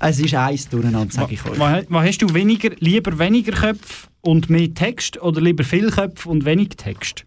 es 0.00 0.18
ist 0.18 0.34
eins 0.34 0.68
durcheinander, 0.70 1.12
sage 1.12 1.34
ich 1.34 1.44
euch. 1.44 1.58
Was, 1.58 1.84
was 1.88 2.06
hast 2.06 2.22
du 2.22 2.32
weniger, 2.32 2.70
lieber 2.78 3.18
weniger 3.18 3.52
Köpfe 3.52 4.06
und 4.22 4.48
mehr 4.48 4.72
Text 4.72 5.20
oder 5.20 5.40
lieber 5.42 5.64
viel 5.64 5.90
Köpfe 5.90 6.30
und 6.30 6.46
wenig 6.46 6.70
Text? 6.70 7.25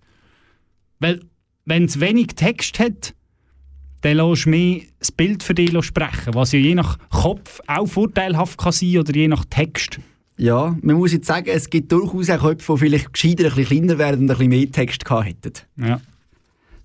Weil, 1.00 1.22
wenn 1.66 1.86
es 1.86 2.00
wenig 2.00 2.28
Text 2.36 2.80
hat, 2.80 3.14
dann 4.02 4.18
lässt 4.18 4.46
du 4.46 4.50
mehr 4.50 4.82
das 5.00 5.12
Bild 5.12 5.44
für 5.44 5.54
dich 5.54 5.72
sprechen, 5.86 6.34
was 6.34 6.52
ja 6.52 6.60
je 6.60 6.76
nach 6.76 6.98
Kopf 7.10 7.60
auch 7.68 7.86
vorteilhaft 7.86 8.58
kann 8.58 8.72
sein 8.72 8.98
oder 8.98 9.14
je 9.14 9.28
nach 9.28 9.46
Text. 9.50 10.00
Ja, 10.38 10.78
man 10.82 10.96
muss 10.96 11.12
jetzt 11.12 11.28
sagen, 11.28 11.50
es 11.50 11.70
gibt 11.70 11.92
durchaus 11.92 12.30
auch 12.30 12.40
Köpfe, 12.40 12.74
die 12.74 12.80
vielleicht 12.80 13.12
gescheiter 13.12 13.46
ein 13.50 13.56
bisschen 13.56 13.66
kleiner 13.80 13.98
werden 13.98 14.22
und 14.22 14.32
ein 14.32 14.38
bisschen 14.38 14.50
mehr 14.50 14.72
Text 14.72 15.04
gehabt 15.04 15.28
hätten. 15.28 15.54
Ja. 15.78 16.00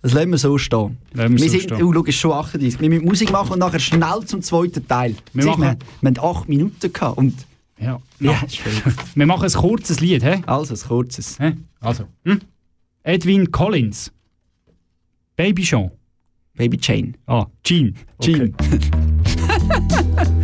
Das 0.02 0.12
lassen 0.12 0.30
wir 0.32 0.38
so 0.38 0.58
stehen. 0.58 0.98
Wir 1.14 1.30
wir 1.30 1.38
so 1.38 1.48
sind, 1.48 1.62
stehen. 1.62 1.82
oh, 1.82 1.92
schau, 1.92 2.02
es 2.02 2.08
ist 2.08 2.16
schon 2.16 2.32
38. 2.32 2.80
Wir 2.80 2.88
müssen 2.90 3.04
Musik 3.04 3.30
machen 3.32 3.52
und 3.52 3.60
nachher 3.60 3.78
schnell 3.78 4.24
zum 4.26 4.42
zweiten 4.42 4.86
Teil. 4.86 5.14
Wir 5.32 5.44
Siehst 5.44 5.56
machen- 5.58 5.78
wir, 6.02 6.12
wir 6.14 6.20
haben 6.22 6.36
acht 6.36 6.48
Minuten 6.48 6.92
gehabt 6.92 7.16
und 7.16 7.34
Ja. 7.80 8.00
Ja, 8.20 8.34
verrückt. 8.34 9.04
Wir 9.16 9.26
machen 9.26 9.44
ein 9.44 9.52
kurzes 9.52 10.00
Lied, 10.00 10.22
hä? 10.24 10.42
Also, 10.46 10.74
ein 10.74 10.80
kurzes. 10.88 11.38
Also. 11.80 12.04
Hm? 12.24 12.40
Edwin 13.04 13.46
Collins. 13.46 14.10
Baby 15.36 15.62
Sean. 15.62 15.90
Baby 16.56 16.76
Jane. 16.78 17.16
Ah, 17.28 17.46
Jean. 17.62 17.94
Jean. 18.20 18.50
got 18.50 20.28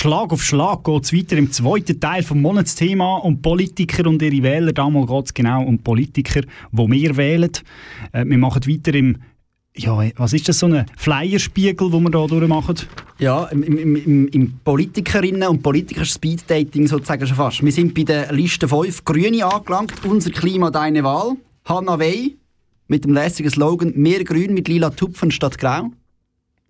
Schlag 0.00 0.32
auf 0.32 0.42
Schlag 0.42 0.82
geht 0.82 1.04
es 1.04 1.12
weiter 1.12 1.36
im 1.36 1.52
zweiten 1.52 2.00
Teil 2.00 2.22
vom 2.22 2.40
Monatsthema 2.40 3.16
um 3.18 3.42
Politiker 3.42 4.08
und 4.08 4.22
ihre 4.22 4.42
Wähler. 4.42 4.72
Damals 4.72 5.10
geht 5.10 5.24
es 5.26 5.34
genau 5.34 5.62
um 5.62 5.78
Politiker, 5.78 6.40
die 6.40 6.90
wir 6.90 7.16
wählen. 7.18 7.50
Äh, 8.12 8.24
wir 8.24 8.38
machen 8.38 8.66
weiter 8.66 8.94
im, 8.94 9.18
ja, 9.76 10.02
was 10.16 10.32
ist 10.32 10.48
das, 10.48 10.58
so 10.58 10.68
ein 10.68 10.86
Flyerspiegel, 10.96 11.90
den 11.90 12.02
wir 12.02 12.18
hier 12.18 12.28
durchmachen? 12.28 12.76
Ja, 13.18 13.44
im, 13.48 13.62
im, 13.62 13.96
im, 13.96 14.28
im 14.28 14.60
Politikerinnen- 14.64 15.46
und 15.46 15.62
Politiker-Speed-Dating 15.62 16.86
sozusagen 16.86 17.26
schon 17.26 17.36
fast. 17.36 17.62
Wir 17.62 17.70
sind 17.70 17.94
bei 17.94 18.04
der 18.04 18.32
Liste 18.32 18.68
5 18.68 19.04
Grüne 19.04 19.44
angelangt. 19.44 19.92
Unser 20.06 20.30
Klima, 20.30 20.70
deine 20.70 21.04
Wahl. 21.04 21.36
Hanna 21.66 21.98
Wey 21.98 22.38
mit 22.88 23.04
dem 23.04 23.12
lässigen 23.12 23.50
Slogan 23.50 23.92
«Mehr 23.96 24.24
Grün 24.24 24.54
mit 24.54 24.66
lila 24.66 24.88
Tupfen 24.88 25.30
statt 25.30 25.58
Grau». 25.58 25.90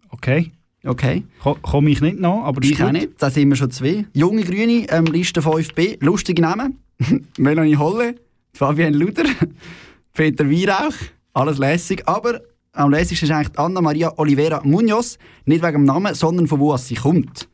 Okay. 0.09 0.51
Okay. 0.85 1.25
Ko 1.43 1.57
Komme 1.61 1.91
ich 1.91 2.01
nicht 2.01 2.19
noch, 2.19 2.45
aber 2.45 2.63
Ich 2.65 2.83
auch 2.83 2.91
nicht, 2.93 3.11
da 3.19 3.29
sind 3.31 3.49
wir 3.51 3.57
schon 3.57 3.71
zwei. 3.71 4.07
Junge 4.15 4.43
Grüne, 4.45 4.87
ähm, 4.91 5.05
Liste 5.07 5.41
5b, 5.43 6.03
lustige 6.05 6.41
Namen. 6.43 6.79
Melanie 7.39 7.77
Holle, 7.77 8.15
Fabian 8.55 8.95
Luder, 8.95 9.25
Peter 10.15 10.49
Weihrauch, 10.51 10.95
alles 11.35 11.59
lässig. 11.59 12.03
Aber 12.09 12.41
am 12.73 12.91
lässigsten 12.91 13.29
ist 13.29 13.35
eigentlich 13.35 13.59
Anna-Maria 13.59 14.13
Oliveira 14.17 14.61
Munoz, 14.65 15.19
nicht 15.45 15.63
wegen 15.63 15.73
dem 15.79 15.85
Namen, 15.85 16.15
sondern 16.15 16.47
von 16.47 16.61
wo 16.61 16.77
sie 16.79 16.95
kommt. 16.95 17.49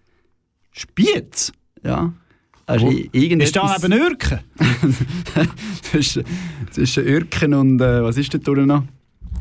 Spiez? 0.73 1.53
Ja. 1.83 2.13
Also 2.67 2.89
irgendetwas- 2.89 3.45
Ist 3.45 3.57
da 3.57 3.77
neben 3.89 4.01
Ürken? 4.03 4.41
zwischen, 5.83 6.25
zwischen 6.71 7.07
Ürken 7.07 7.55
und 7.55 7.81
äh, 7.81 8.03
was 8.03 8.17
ist 8.17 8.35
da 8.35 8.53
noch? 8.53 8.85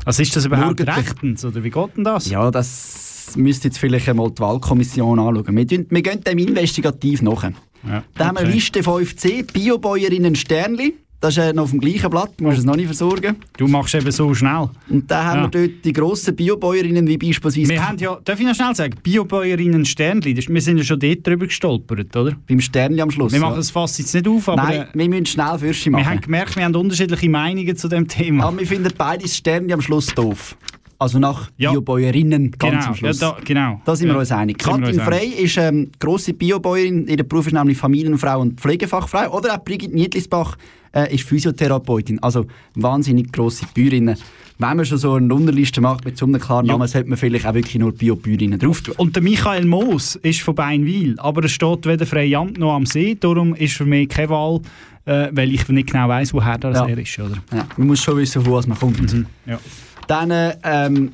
Was 0.04 0.20
ist 0.20 0.36
das 0.36 0.44
überhaupt 0.44 0.78
Murgete. 0.78 0.96
rechtens? 0.96 1.44
Oder 1.44 1.64
wie 1.64 1.70
geht 1.70 1.96
denn 1.96 2.04
das? 2.04 2.30
Ja, 2.30 2.50
das 2.50 3.05
müsste 3.34 3.68
jetzt 3.68 3.78
vielleicht 3.78 4.08
einmal 4.08 4.30
die 4.30 4.40
Wahlkommission 4.40 5.18
anschauen. 5.18 5.56
Wir, 5.56 5.66
tun- 5.66 5.86
wir 5.90 6.02
gehen 6.02 6.22
dem 6.22 6.38
investigativ 6.38 7.22
nach. 7.22 7.42
Ja, 7.42 8.02
Dann 8.14 8.28
haben 8.28 8.36
wir 8.38 8.42
okay. 8.44 8.52
Liste 8.52 8.80
5c, 8.80 9.52
Biobäuerinnen 9.52 10.34
Sternli. 10.36 10.94
Das 11.18 11.34
ist 11.38 11.42
äh, 11.42 11.52
noch 11.54 11.62
auf 11.64 11.70
dem 11.70 11.80
gleichen 11.80 12.10
Blatt, 12.10 12.32
du 12.36 12.44
musst 12.44 12.58
es 12.58 12.64
noch 12.66 12.76
nicht 12.76 12.86
versorgen. 12.86 13.36
Du 13.56 13.66
machst 13.66 13.94
eben 13.94 14.10
so 14.12 14.34
schnell. 14.34 14.68
Und 14.90 15.10
dann 15.10 15.24
haben 15.24 15.36
Ja. 15.38 15.50
wir 15.52 15.68
dort 15.68 15.84
die 15.84 15.92
grossen 15.94 16.36
Biobäuerinnen, 16.36 17.06
wie 17.08 17.16
beispielsweise 17.16 17.70
Wir 17.70 17.88
haben 17.88 17.96
ja, 17.96 18.18
darf 18.22 18.38
ich 18.38 18.44
noch 18.46 18.54
schnell 18.54 18.74
sagen, 18.74 18.94
Biobäuerinnen 19.02 19.86
Sternli, 19.86 20.34
das- 20.34 20.46
wir 20.48 20.60
sind 20.60 20.76
ja 20.76 20.84
schon 20.84 21.00
dort 21.00 21.26
drüber 21.26 21.46
gestolpert, 21.46 22.14
oder? 22.14 22.36
beim 22.46 22.60
Sternli 22.60 23.00
am 23.00 23.10
Schluss. 23.10 23.32
Wir 23.32 23.40
machen 23.40 23.56
das 23.56 23.70
Fass 23.70 23.96
jetzt 23.96 24.14
nicht 24.14 24.28
auf, 24.28 24.46
aber 24.50 24.62
Nein, 24.62 24.80
äh, 24.82 24.86
wir 24.92 25.08
müssen 25.08 25.24
schnell 25.26 25.58
Fürsche 25.58 25.90
machen. 25.90 26.04
wir 26.04 26.10
haben 26.10 26.20
gemerkt, 26.20 26.54
wir 26.54 26.64
haben 26.64 26.76
unterschiedliche 26.76 27.30
Meinungen 27.30 27.76
zu 27.76 27.88
dem 27.88 28.06
Thema. 28.06 28.44
Aber 28.44 28.58
wir 28.58 28.66
finden 28.66 28.92
beide 28.96 29.22
das 29.22 29.36
Sternli 29.36 29.72
am 29.72 29.80
Schluss 29.80 30.08
doof. 30.14 30.54
Also 30.98 31.18
nach 31.18 31.50
Ja. 31.58 31.72
Biobäuerinnen 31.72 32.52
ganz 32.52 32.74
genau, 32.74 32.86
am 32.86 32.94
Schluss. 32.94 33.20
Ja, 33.20 33.32
da, 33.32 33.38
genau. 33.44 33.80
Da 33.84 33.94
sind 33.96 34.08
wir 34.08 34.14
Ja, 34.14 34.20
uns 34.20 34.32
einig. 34.32 34.62
sind 34.62 34.72
Katrin 34.72 34.94
uns 34.94 35.02
Frey 35.02 35.26
einig. 35.26 35.40
ist 35.40 35.56
ähm, 35.58 35.90
grosse 35.98 36.32
Biobäuerin. 36.32 37.06
Ihr 37.06 37.22
Beruf 37.22 37.46
ist 37.46 37.52
nämlich 37.52 37.76
Familienfrau 37.76 38.40
und 38.40 38.60
Pflegefachfrau. 38.60 39.30
Oder 39.36 39.54
auch 39.54 39.64
Brigitte 39.64 39.94
Niedlisbach 39.94 40.56
äh, 40.94 41.14
ist 41.14 41.24
Physiotherapeutin. 41.24 42.22
Also 42.22 42.46
wahnsinnig 42.74 43.30
grosse 43.32 43.66
Bäuerinnen. 43.74 44.16
Wenn 44.58 44.76
man 44.78 44.86
schon 44.86 44.96
so 44.96 45.12
eine 45.12 45.34
Unterliste 45.34 45.82
macht 45.82 46.06
mit 46.06 46.16
so 46.16 46.24
einem 46.24 46.40
klaren 46.40 46.64
Ja. 46.64 46.72
Namen, 46.72 46.88
sollte 46.88 47.10
man 47.10 47.18
vielleicht 47.18 47.46
auch 47.46 47.52
wirklich 47.52 47.74
nur 47.78 47.92
Biobäuerinnen 47.92 48.58
drauf 48.58 48.80
tun. 48.80 48.94
Und 48.96 49.14
der 49.14 49.22
Michael 49.22 49.66
Moos 49.66 50.16
ist 50.16 50.40
von 50.40 50.54
Beinwil, 50.54 51.14
aber 51.18 51.42
er 51.42 51.48
steht 51.50 51.84
weder 51.84 52.06
Freiamt 52.06 52.56
noch 52.58 52.72
am 52.74 52.86
See, 52.86 53.14
darum 53.20 53.54
ist 53.54 53.74
für 53.74 53.84
mich 53.84 54.08
keine 54.08 54.30
Wahl, 54.30 54.60
äh, 55.04 55.28
weil 55.32 55.52
ich 55.52 55.68
nicht 55.68 55.90
genau 55.92 56.08
weiß, 56.08 56.32
woher 56.32 56.56
das 56.56 56.78
Ja. 56.78 56.86
er 56.88 56.96
ist. 56.96 57.18
Oder? 57.18 57.36
Ja, 57.52 57.66
man 57.76 57.86
muss 57.88 58.02
schon 58.02 58.16
wissen, 58.16 58.42
von 58.42 58.54
was 58.54 58.66
man 58.66 58.78
kommt. 58.78 59.14
Ja. 59.44 59.58
Dann 60.06 60.30
äh, 60.30 60.56
ähm, 60.62 61.12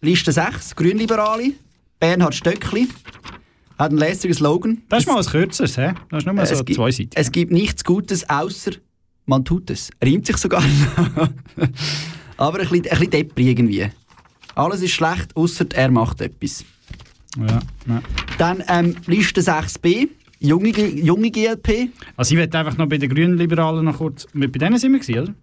Liste 0.00 0.32
6, 0.32 0.76
Grünliberale. 0.76 1.52
Bernhard 1.98 2.34
Stöckli 2.34 2.88
hat 3.78 3.90
einen 3.90 3.98
lässigen 3.98 4.34
Slogan. 4.34 4.82
Das 4.88 5.00
ist 5.00 5.06
mal 5.06 5.16
was 5.16 5.30
Kürzeres, 5.30 5.76
hä? 5.76 5.94
das 6.10 6.18
ist 6.18 6.26
nur 6.26 6.34
mal 6.34 6.46
so 6.46 6.62
gibt, 6.62 6.76
zwei 6.76 6.90
Seiten. 6.90 7.10
es 7.14 7.32
gibt 7.32 7.50
nichts 7.50 7.84
Gutes, 7.84 8.28
außer 8.28 8.72
man 9.26 9.44
tut 9.44 9.70
es. 9.70 9.90
Reimt 10.02 10.26
sich 10.26 10.36
sogar. 10.36 10.62
Aber 12.36 12.58
ein 12.58 12.68
bisschen, 12.68 12.84
ein 12.84 12.90
bisschen 12.90 13.10
deppri 13.10 13.50
irgendwie. 13.50 13.90
Alles 14.54 14.82
ist 14.82 14.92
schlecht, 14.92 15.34
außer 15.34 15.66
er 15.72 15.90
macht 15.90 16.20
etwas. 16.20 16.64
Ja, 17.38 17.60
ja. 17.88 18.02
Dann 18.38 18.62
ähm, 18.68 18.96
Liste 19.06 19.40
6b, 19.40 20.08
junge, 20.40 20.68
junge 20.68 21.30
GLP. 21.30 21.88
Also 22.16 22.34
ich 22.34 22.38
werde 22.38 22.58
einfach 22.58 22.76
noch 22.76 22.86
bei 22.86 22.98
den 22.98 23.08
Grünen 23.08 23.38
Liberalen 23.38 23.84
noch 23.84 23.96
kurz... 23.98 24.26
Bei 24.32 24.46
denen 24.46 24.78
sind 24.78 24.92
wir 24.92 25.00
gewesen, 25.00 25.20
oder? 25.20 25.34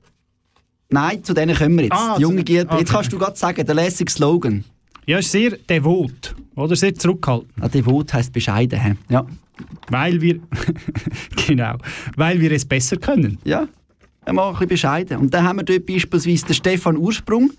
Nein, 0.92 1.24
zu 1.24 1.34
denen 1.34 1.56
kommen 1.56 1.78
wir 1.78 1.86
jetzt. 1.86 1.94
Ah, 1.94 2.18
junge 2.20 2.44
GLP. 2.44 2.70
okay. 2.70 2.80
Jetzt 2.80 2.92
kannst 2.92 3.12
du 3.14 3.18
gerade 3.18 3.38
sagen, 3.38 3.66
der 3.66 3.76
lässige 3.76 4.12
Slogan. 4.12 4.64
Ja, 5.08 5.18
ist 5.18 5.32
sehr 5.32 5.52
devot, 5.58 6.36
oder? 6.56 6.76
Sehr 6.76 6.94
zurückhaltend. 6.94 7.52
Ah, 7.60 7.68
devot 7.70 8.14
heisst 8.14 8.32
bescheiden. 8.34 8.80
hä? 8.80 8.96
Ja. 9.10 9.26
Weil 9.90 10.22
wir... 10.22 10.40
genau. 11.48 11.78
Weil 12.16 12.40
wir 12.40 12.52
es 12.52 12.66
besser 12.66 12.98
können. 12.98 13.38
Ja, 13.44 13.68
einmal 14.26 14.48
ein 14.48 14.54
bisschen 14.54 14.68
bescheiden. 14.70 15.18
Und 15.18 15.34
dann 15.34 15.44
haben 15.46 15.58
wir 15.60 15.64
dort 15.64 15.86
beispielsweise 15.86 16.46
den 16.46 16.56
Stefan 16.56 16.98
Ursprung, 16.98 17.52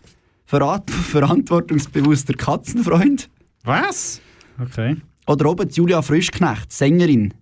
verrat- 0.44 0.90
verantwortungsbewusster 0.90 2.34
Katzenfreund. 2.34 3.28
Was? 3.64 4.20
Okay. 4.60 4.96
Oder 5.26 5.50
oben 5.50 5.68
Julia 5.70 6.02
Frischknecht, 6.02 6.72
Sängerin. 6.72 7.32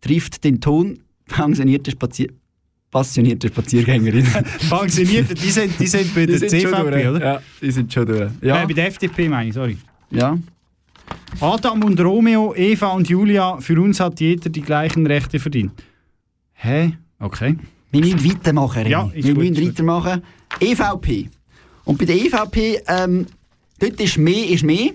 Trifft 0.00 0.44
den 0.44 0.60
Ton, 0.60 0.98
pensionierte, 1.26 1.90
Spazier 1.90 2.28
passionierte 2.94 3.48
Spaziergängerin. 3.48 4.24
Pensionierte, 4.70 5.34
die 5.44 5.50
sind, 5.50 5.80
die 5.80 5.86
sind 5.88 6.14
bei 6.14 6.26
der 6.26 6.38
Die 6.38 6.48
sind 6.48 6.62
schon 6.62 6.70
CVP, 6.70 7.08
oder? 7.08 7.20
Ja, 7.20 7.42
die 7.60 7.70
sind 7.72 7.92
schon 7.92 8.06
durch. 8.06 8.30
Ja. 8.40 8.62
Äh, 8.62 8.66
bei 8.68 8.72
der 8.72 8.86
FDP 8.86 9.28
meine 9.28 9.48
ich, 9.48 9.54
sorry. 9.54 9.76
ja. 10.10 10.38
Adam 11.40 11.82
und 11.82 12.00
Romeo, 12.00 12.54
Eva 12.54 12.92
und 12.92 13.08
Julia, 13.08 13.58
für 13.58 13.80
uns 13.82 13.98
hat 13.98 14.20
jeder 14.20 14.48
die 14.48 14.62
gleichen 14.62 15.04
Rechte 15.06 15.40
verdient. 15.40 15.72
Hä? 16.52 16.92
Okay. 17.18 17.56
Wir 17.90 18.00
müssen 18.00 18.24
weitermachen. 18.24 18.84
René. 18.84 18.88
Ja, 18.88 19.10
wir 19.12 19.34
gut, 19.34 19.42
müssen 19.42 19.66
weitermachen. 19.66 20.22
EVP. 20.60 21.28
Und 21.84 21.98
bei 21.98 22.04
der 22.04 22.14
EVP, 22.16 22.80
ähm, 22.86 23.26
dort 23.80 24.00
ist 24.00 24.18
mehr 24.18 24.48
ist 24.48 24.62
mehr. 24.62 24.90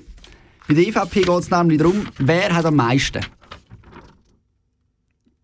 Bei 0.69 0.73
der 0.73 0.87
EVP 0.87 1.21
geht 1.23 1.29
es 1.29 1.51
nämlich 1.51 1.77
darum, 1.79 2.07
wer 2.17 2.55
hat 2.55 2.65
am 2.65 2.77
meisten. 2.77 3.25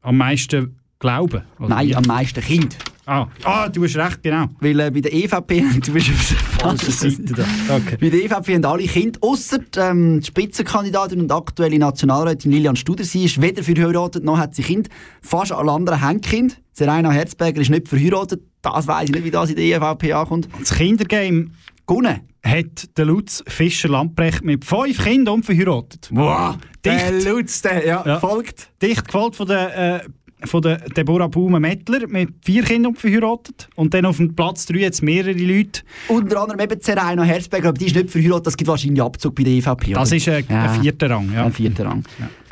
Am 0.01 0.17
meisten 0.17 0.79
glauben? 1.05 1.41
Nein, 1.59 1.87
wie? 1.87 1.95
am 1.95 2.03
meisten 2.03 2.41
Kind. 2.41 2.77
Ah. 3.07 3.27
ah, 3.43 3.69
du 3.69 3.83
hast 3.83 3.95
recht, 3.97 4.23
genau. 4.23 4.47
Weil 4.59 4.79
äh, 4.79 4.89
bei 4.89 4.99
der 4.99 5.13
EVP, 5.13 5.63
du 5.85 5.93
bist 5.93 6.09
auf 6.09 6.27
der 6.29 6.37
falschen 6.59 6.91
Seite 6.91 7.33
da. 7.35 7.45
Okay. 7.75 7.97
Bei 8.01 8.09
der 8.09 8.23
EVP 8.25 8.55
haben 8.55 8.65
alle 8.65 8.83
Kinder, 8.87 9.19
außer 9.21 9.59
ähm, 9.77 10.21
die 10.21 10.25
Spitzenkandidatin 10.25 11.19
und 11.21 11.31
aktuelle 11.31 11.77
Nationalrätin 11.77 12.51
Lilian 12.51 12.75
Studer. 12.75 13.03
Sie 13.03 13.25
ist 13.25 13.39
weder 13.39 13.61
verheiratet 13.61 14.23
noch 14.23 14.39
hat 14.39 14.55
sie 14.55 14.63
Kind. 14.63 14.89
Fast 15.21 15.51
alle 15.51 15.71
anderen 15.71 16.01
haben 16.01 16.19
Kind. 16.19 16.59
Serena 16.73 17.11
Herzberger 17.11 17.61
ist 17.61 17.69
nicht 17.69 17.87
verheiratet. 17.87 18.41
Das 18.63 18.87
weiß 18.87 19.09
ich 19.09 19.11
nicht, 19.11 19.23
wie 19.23 19.29
das 19.31 19.51
in 19.51 19.55
der 19.57 19.65
EVP 19.65 20.11
ankommt. 20.13 20.49
Das 20.59 20.73
Kindergame 20.73 21.51
Gewonnen. 21.85 22.21
hat 22.43 22.97
der 22.97 23.05
Lutz 23.05 23.43
Fischer 23.47 23.89
Lamprecht 23.89 24.43
mit 24.43 24.65
fünf 24.65 25.03
Kindern 25.03 25.35
unverheiratet. 25.35 26.09
Wow, 26.11 26.55
der 26.83 27.11
Dicht. 27.11 27.27
Lutz, 27.27 27.61
der 27.61 27.85
ja, 27.85 28.03
Ja. 28.03 28.19
folgt. 28.19 28.69
Dicht 28.81 29.05
gefolgt 29.05 29.35
von 29.35 29.45
der, 29.45 30.01
äh, 30.03 30.07
von 30.43 30.61
der 30.61 30.77
Deborah 30.77 31.27
Baume-Mettler 31.27 32.07
mit 32.07 32.29
vier 32.43 32.63
Kindern 32.63 32.91
unverheiratet. 32.93 33.67
Und 33.75 33.93
dann 33.93 34.05
auf 34.05 34.17
dem 34.17 34.35
Platz 34.35 34.65
drei 34.65 34.79
jetzt 34.79 35.01
mehrere 35.01 35.31
Leute. 35.33 35.81
Unter 36.09 36.41
anderem 36.41 36.59
eben 36.59 36.79
Serena 36.81 37.23
Herzberger, 37.23 37.69
aber 37.69 37.77
die 37.77 37.85
ist 37.87 37.95
nicht 37.95 38.09
verheiratet. 38.11 38.47
Das 38.47 38.57
gibt 38.57 38.67
wahrscheinlich 38.67 39.01
Abzug 39.01 39.33
bei 39.35 39.43
der 39.43 39.53
EVP. 39.53 39.93
Das 39.93 40.09
oder? 40.09 40.17
ist 40.17 40.27
ein, 40.29 40.45
Ja. 40.49 40.63
ein 40.73 40.81
vierter 40.81 41.09
Rang. 41.09 41.31
Ja. 41.33 41.45
Ein 41.45 41.53
vierter 41.53 41.85
Rang. 41.85 42.03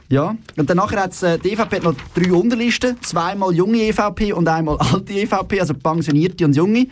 Ja. 0.09 0.35
Und 0.57 0.69
dann 0.69 0.77
nachher 0.77 1.03
hat 1.03 1.23
äh, 1.23 1.37
die 1.39 1.51
EVP 1.51 1.75
hat 1.77 1.83
noch 1.83 1.95
drei 2.13 2.31
Unterlisten. 2.31 2.95
Zweimal 3.01 3.53
junge 3.53 3.79
EVP 3.79 4.31
und 4.33 4.47
einmal 4.47 4.77
alte 4.77 5.13
EVP, 5.13 5.59
also 5.59 5.73
pensionierte 5.73 6.45
und 6.45 6.55
junge. 6.55 6.87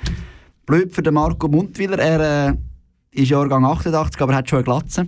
Blöd 0.66 0.94
für 0.94 1.02
den 1.04 1.14
Marco 1.14 1.48
Mundwiller. 1.48 2.00
Er 2.00 2.50
äh, 2.50 2.54
ist 3.22 3.30
Jahrgang 3.30 3.66
88, 3.66 4.22
aber 4.22 4.36
hat 4.36 4.50
schon 4.50 4.58
eine 4.58 4.64
Glatze. 4.66 5.08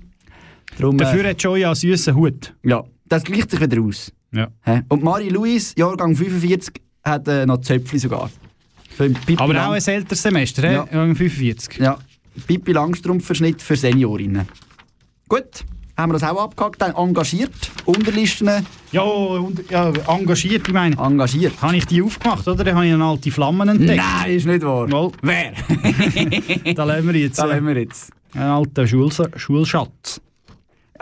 Darum, 0.80 0.98
Dafür 0.98 1.26
äh, 1.26 1.30
hat 1.32 1.42
Joy 1.42 1.66
einen 1.66 1.76
süßen 1.76 2.16
Hut. 2.16 2.54
ja, 2.64 2.84
das 3.08 3.24
gleicht 3.24 3.52
sich 3.52 3.62
wieder 3.62 3.82
aus. 3.82 4.12
Ja. 4.34 4.48
Und 4.90 5.04
Marie-Louise, 5.04 5.74
Jahrgang 5.78 6.16
45, 6.16 6.74
hat 7.04 7.28
äh, 7.28 7.46
noch 7.46 7.62
Zöpfli 7.62 8.00
sogar. 8.00 8.30
Aber 9.38 9.54
Lang- 9.54 9.68
auch 9.70 9.72
ein 9.74 9.82
älteres 9.86 10.22
Semester, 10.22 10.66
Ja. 10.72 10.88
ja. 10.92 11.14
45. 11.16 11.80
Ja, 11.80 11.98
Pippi 12.48 12.72
Langstrumpf-Verschnitt 12.74 13.62
für 13.62 13.76
Seniorinnen. 13.76 14.48
Gut, 15.28 15.66
haben 15.98 16.12
wir 16.12 16.20
das 16.20 16.24
auch 16.24 16.44
abgehakt. 16.44 16.82
Dann 16.82 16.94
engagiert, 16.96 17.54
Unterlisten. 17.86 18.50
Ja, 18.92 19.02
und, 19.02 19.70
ja, 19.70 19.92
engagiert, 20.08 20.68
ich 20.68 20.74
meine. 20.74 20.96
Engagiert. 20.98 21.54
Habe 21.62 21.76
ich 21.78 21.86
die 21.86 22.02
aufgemacht, 22.02 22.48
oder? 22.48 22.64
Dann 22.64 22.76
habe 22.76 22.88
ich 22.88 22.94
eine 22.94 23.04
alte 23.04 23.32
Flammen 23.32 23.68
entdeckt. 23.70 24.02
Nein, 24.04 24.32
ist 24.32 24.46
nicht 24.46 24.64
wahr. 24.64 24.88
Mal. 24.88 25.12
Wer? 25.22 25.54
da 26.76 26.84
lassen 26.84 27.08
wir 27.08 27.20
jetzt. 27.20 27.40
Da 27.40 27.46
äh, 27.46 27.50
lassen 27.50 27.68
wir 27.68 27.78
jetzt. 27.78 28.12
Einen 28.34 28.44
alten 28.44 28.88
Schul 28.88 29.12
Schulschatz. 29.36 30.22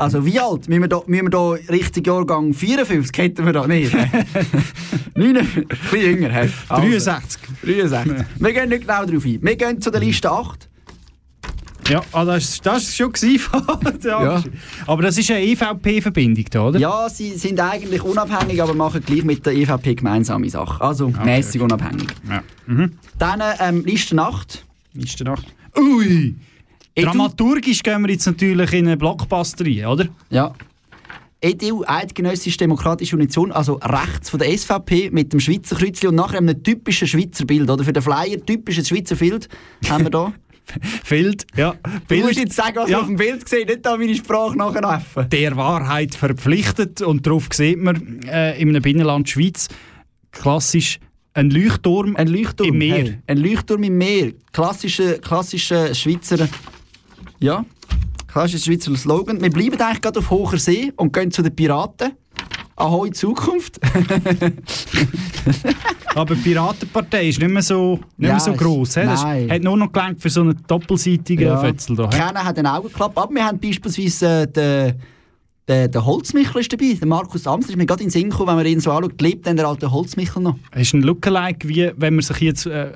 Also 0.01 0.25
wie 0.25 0.39
alt? 0.39 0.67
Müssen 0.67 0.81
wir 0.81 0.87
da, 0.87 1.01
müssen 1.05 1.25
wir 1.25 1.29
da 1.29 1.51
richtig 1.71 2.07
Jahrgang 2.07 2.55
54? 2.55 3.15
Hätten 3.15 3.45
wir 3.45 3.53
da 3.53 3.67
nicht. 3.67 3.93
59, 3.93 5.15
ein 5.15 5.67
bisschen 5.67 5.99
jünger. 5.99 6.29
hä? 6.29 6.49
Also, 6.69 6.87
63. 6.87 7.41
63. 7.63 8.25
Wir 8.39 8.53
gehen 8.53 8.69
nicht 8.69 8.81
genau 8.81 9.05
darauf 9.05 9.25
ein. 9.25 9.43
Wir 9.43 9.55
gehen 9.55 9.79
zu 9.79 9.91
der 9.91 10.01
Liste 10.01 10.31
8. 10.31 10.67
Ja, 11.87 12.01
ah, 12.13 12.25
das 12.25 12.65
war 12.65 12.79
schon 12.79 13.11
ja. 14.03 14.43
Aber 14.87 15.03
das 15.03 15.19
ist 15.19 15.29
eine 15.29 15.43
EVP-Verbindung 15.43 16.45
oder? 16.63 16.79
Ja, 16.79 17.07
sie 17.07 17.33
sind 17.37 17.59
eigentlich 17.59 18.01
unabhängig, 18.01 18.59
aber 18.59 18.73
machen 18.73 19.03
gleich 19.05 19.23
mit 19.23 19.45
der 19.45 19.53
EVP 19.53 19.95
gemeinsame 19.95 20.49
Sachen. 20.49 20.81
Also 20.81 21.09
mäßig 21.09 21.61
unabhängig. 21.61 22.07
Ja. 22.27 22.41
Mhm. 22.65 22.93
Dann 23.19 23.43
ähm, 23.59 23.85
Liste 23.85 24.17
8. 24.17 24.65
Liste 24.93 25.27
8. 25.27 25.45
Ui! 25.77 26.35
Dramaturgisch 27.05 27.83
gehen 27.83 28.01
wir 28.03 28.11
jetzt 28.11 28.25
natürlich 28.25 28.73
in 28.73 28.87
eine 28.87 28.97
Blockbuster 28.97 29.65
rein, 29.65 29.85
oder? 29.85 30.07
Ja. 30.29 30.53
EDU, 31.43 31.83
Eidgenössische 31.87 32.57
Demokratische 32.57 33.15
Union, 33.15 33.51
also 33.51 33.79
rechts 33.81 34.29
von 34.29 34.39
der 34.39 34.55
SVP 34.55 35.09
mit 35.11 35.33
dem 35.33 35.39
Schweizer 35.39 35.75
Kreuzchen 35.75 36.09
und 36.09 36.15
nachher 36.15 36.37
einem 36.37 36.61
typischen 36.61 37.07
Schweizer 37.07 37.45
Bild. 37.45 37.69
Oder 37.69 37.83
für 37.83 37.93
den 37.93 38.03
Flyer 38.03 38.45
typisches 38.45 38.87
Schweizer 38.89 39.15
Bild 39.15 39.49
haben 39.89 40.03
wir 40.03 40.11
da. 40.11 40.33
Bild, 41.09 41.45
ja. 41.57 41.73
Du 42.07 42.15
musst 42.17 42.37
jetzt 42.37 42.55
sagen, 42.55 42.75
was 42.75 42.89
Ja. 42.91 42.99
auf 42.99 43.07
dem 43.07 43.15
Bild 43.15 43.43
gesehen 43.43 43.67
nicht 43.67 43.83
da 43.83 43.97
meine 43.97 44.15
Sprache 44.15 44.55
nachher 44.55 45.01
Der 45.25 45.57
Wahrheit 45.57 46.13
verpflichtet 46.13 47.01
und 47.01 47.25
darauf 47.25 47.47
sieht 47.51 47.79
man 47.81 48.21
äh, 48.27 48.61
in 48.61 48.69
einem 48.69 48.81
Binnenland 48.83 49.27
Schweiz 49.27 49.67
klassisch 50.31 50.99
ein 51.33 51.49
Leuchtturm, 51.49 52.15
ein 52.15 52.27
Leuchtturm 52.27 52.69
im 52.69 52.77
Meer. 52.77 52.95
Hey, 52.95 53.17
ein 53.27 53.37
Leuchtturm 53.37 53.83
im 53.83 53.97
Meer. 53.97 54.33
Klassischer 54.51 55.17
klassische 55.17 55.95
Schweizer. 55.95 56.47
Ja, 57.41 57.65
klassischer 58.27 58.65
Schweizer 58.65 58.95
Slogan. 58.95 59.41
Wir 59.41 59.49
bleiben 59.49 59.79
eigentlich 59.81 60.01
gerade 60.01 60.19
auf 60.19 60.29
hoher 60.29 60.57
See 60.57 60.93
und 60.95 61.11
gehen 61.11 61.31
zu 61.31 61.41
den 61.41 61.55
Piraten. 61.55 62.11
Ahoi 62.75 63.09
Zukunft. 63.11 63.79
Aber 66.15 66.35
die 66.35 66.41
Piratenpartei 66.41 67.29
ist 67.29 67.39
nicht 67.39 67.51
mehr 67.51 67.61
so, 67.61 67.99
nicht 68.17 68.27
Ja, 68.27 68.33
mehr 68.33 68.39
so 68.39 68.53
gross. 68.53 68.95
he? 68.95 69.03
Das 69.03 69.23
nein. 69.23 69.49
hat 69.49 69.63
nur 69.63 69.77
noch 69.77 69.91
gelangt 69.91 70.21
für 70.21 70.29
so 70.29 70.41
einen 70.41 70.59
doppelseitigen 70.67 71.57
Fötzel. 71.59 71.95
Da? 71.95 72.07
Keiner 72.07 72.43
hat 72.43 72.57
einen 72.57 72.67
Augenklapp. 72.67 73.17
Aber 73.17 73.33
wir 73.33 73.45
haben 73.45 73.59
beispielsweise 73.59 74.41
äh, 74.43 74.47
den, 74.47 74.95
den, 75.67 75.91
den 75.91 76.05
Holzmichel 76.05 76.61
ist 76.61 76.73
dabei. 76.73 76.93
Der 76.99 77.07
Markus 77.07 77.47
Amster 77.47 77.71
ist 77.71 77.77
mir 77.77 77.85
gerade 77.85 78.01
in 78.03 78.07
den 78.07 78.11
Sinn 78.11 78.29
gekommen, 78.29 78.49
wenn 78.49 78.55
man 78.57 78.65
ihn 78.65 78.79
so 78.79 78.91
anschaut. 78.91 79.21
Lebt 79.21 79.45
denn 79.45 79.57
der 79.57 79.67
alte 79.67 79.91
Holzmichel 79.91 80.41
noch? 80.41 80.55
ist 80.75 80.93
ein 80.93 81.01
Lookalike, 81.01 81.67
wie 81.67 81.91
wenn 81.95 82.15
man 82.15 82.23
sich 82.23 82.37
jetzt, 82.39 82.65
äh, 82.65 82.91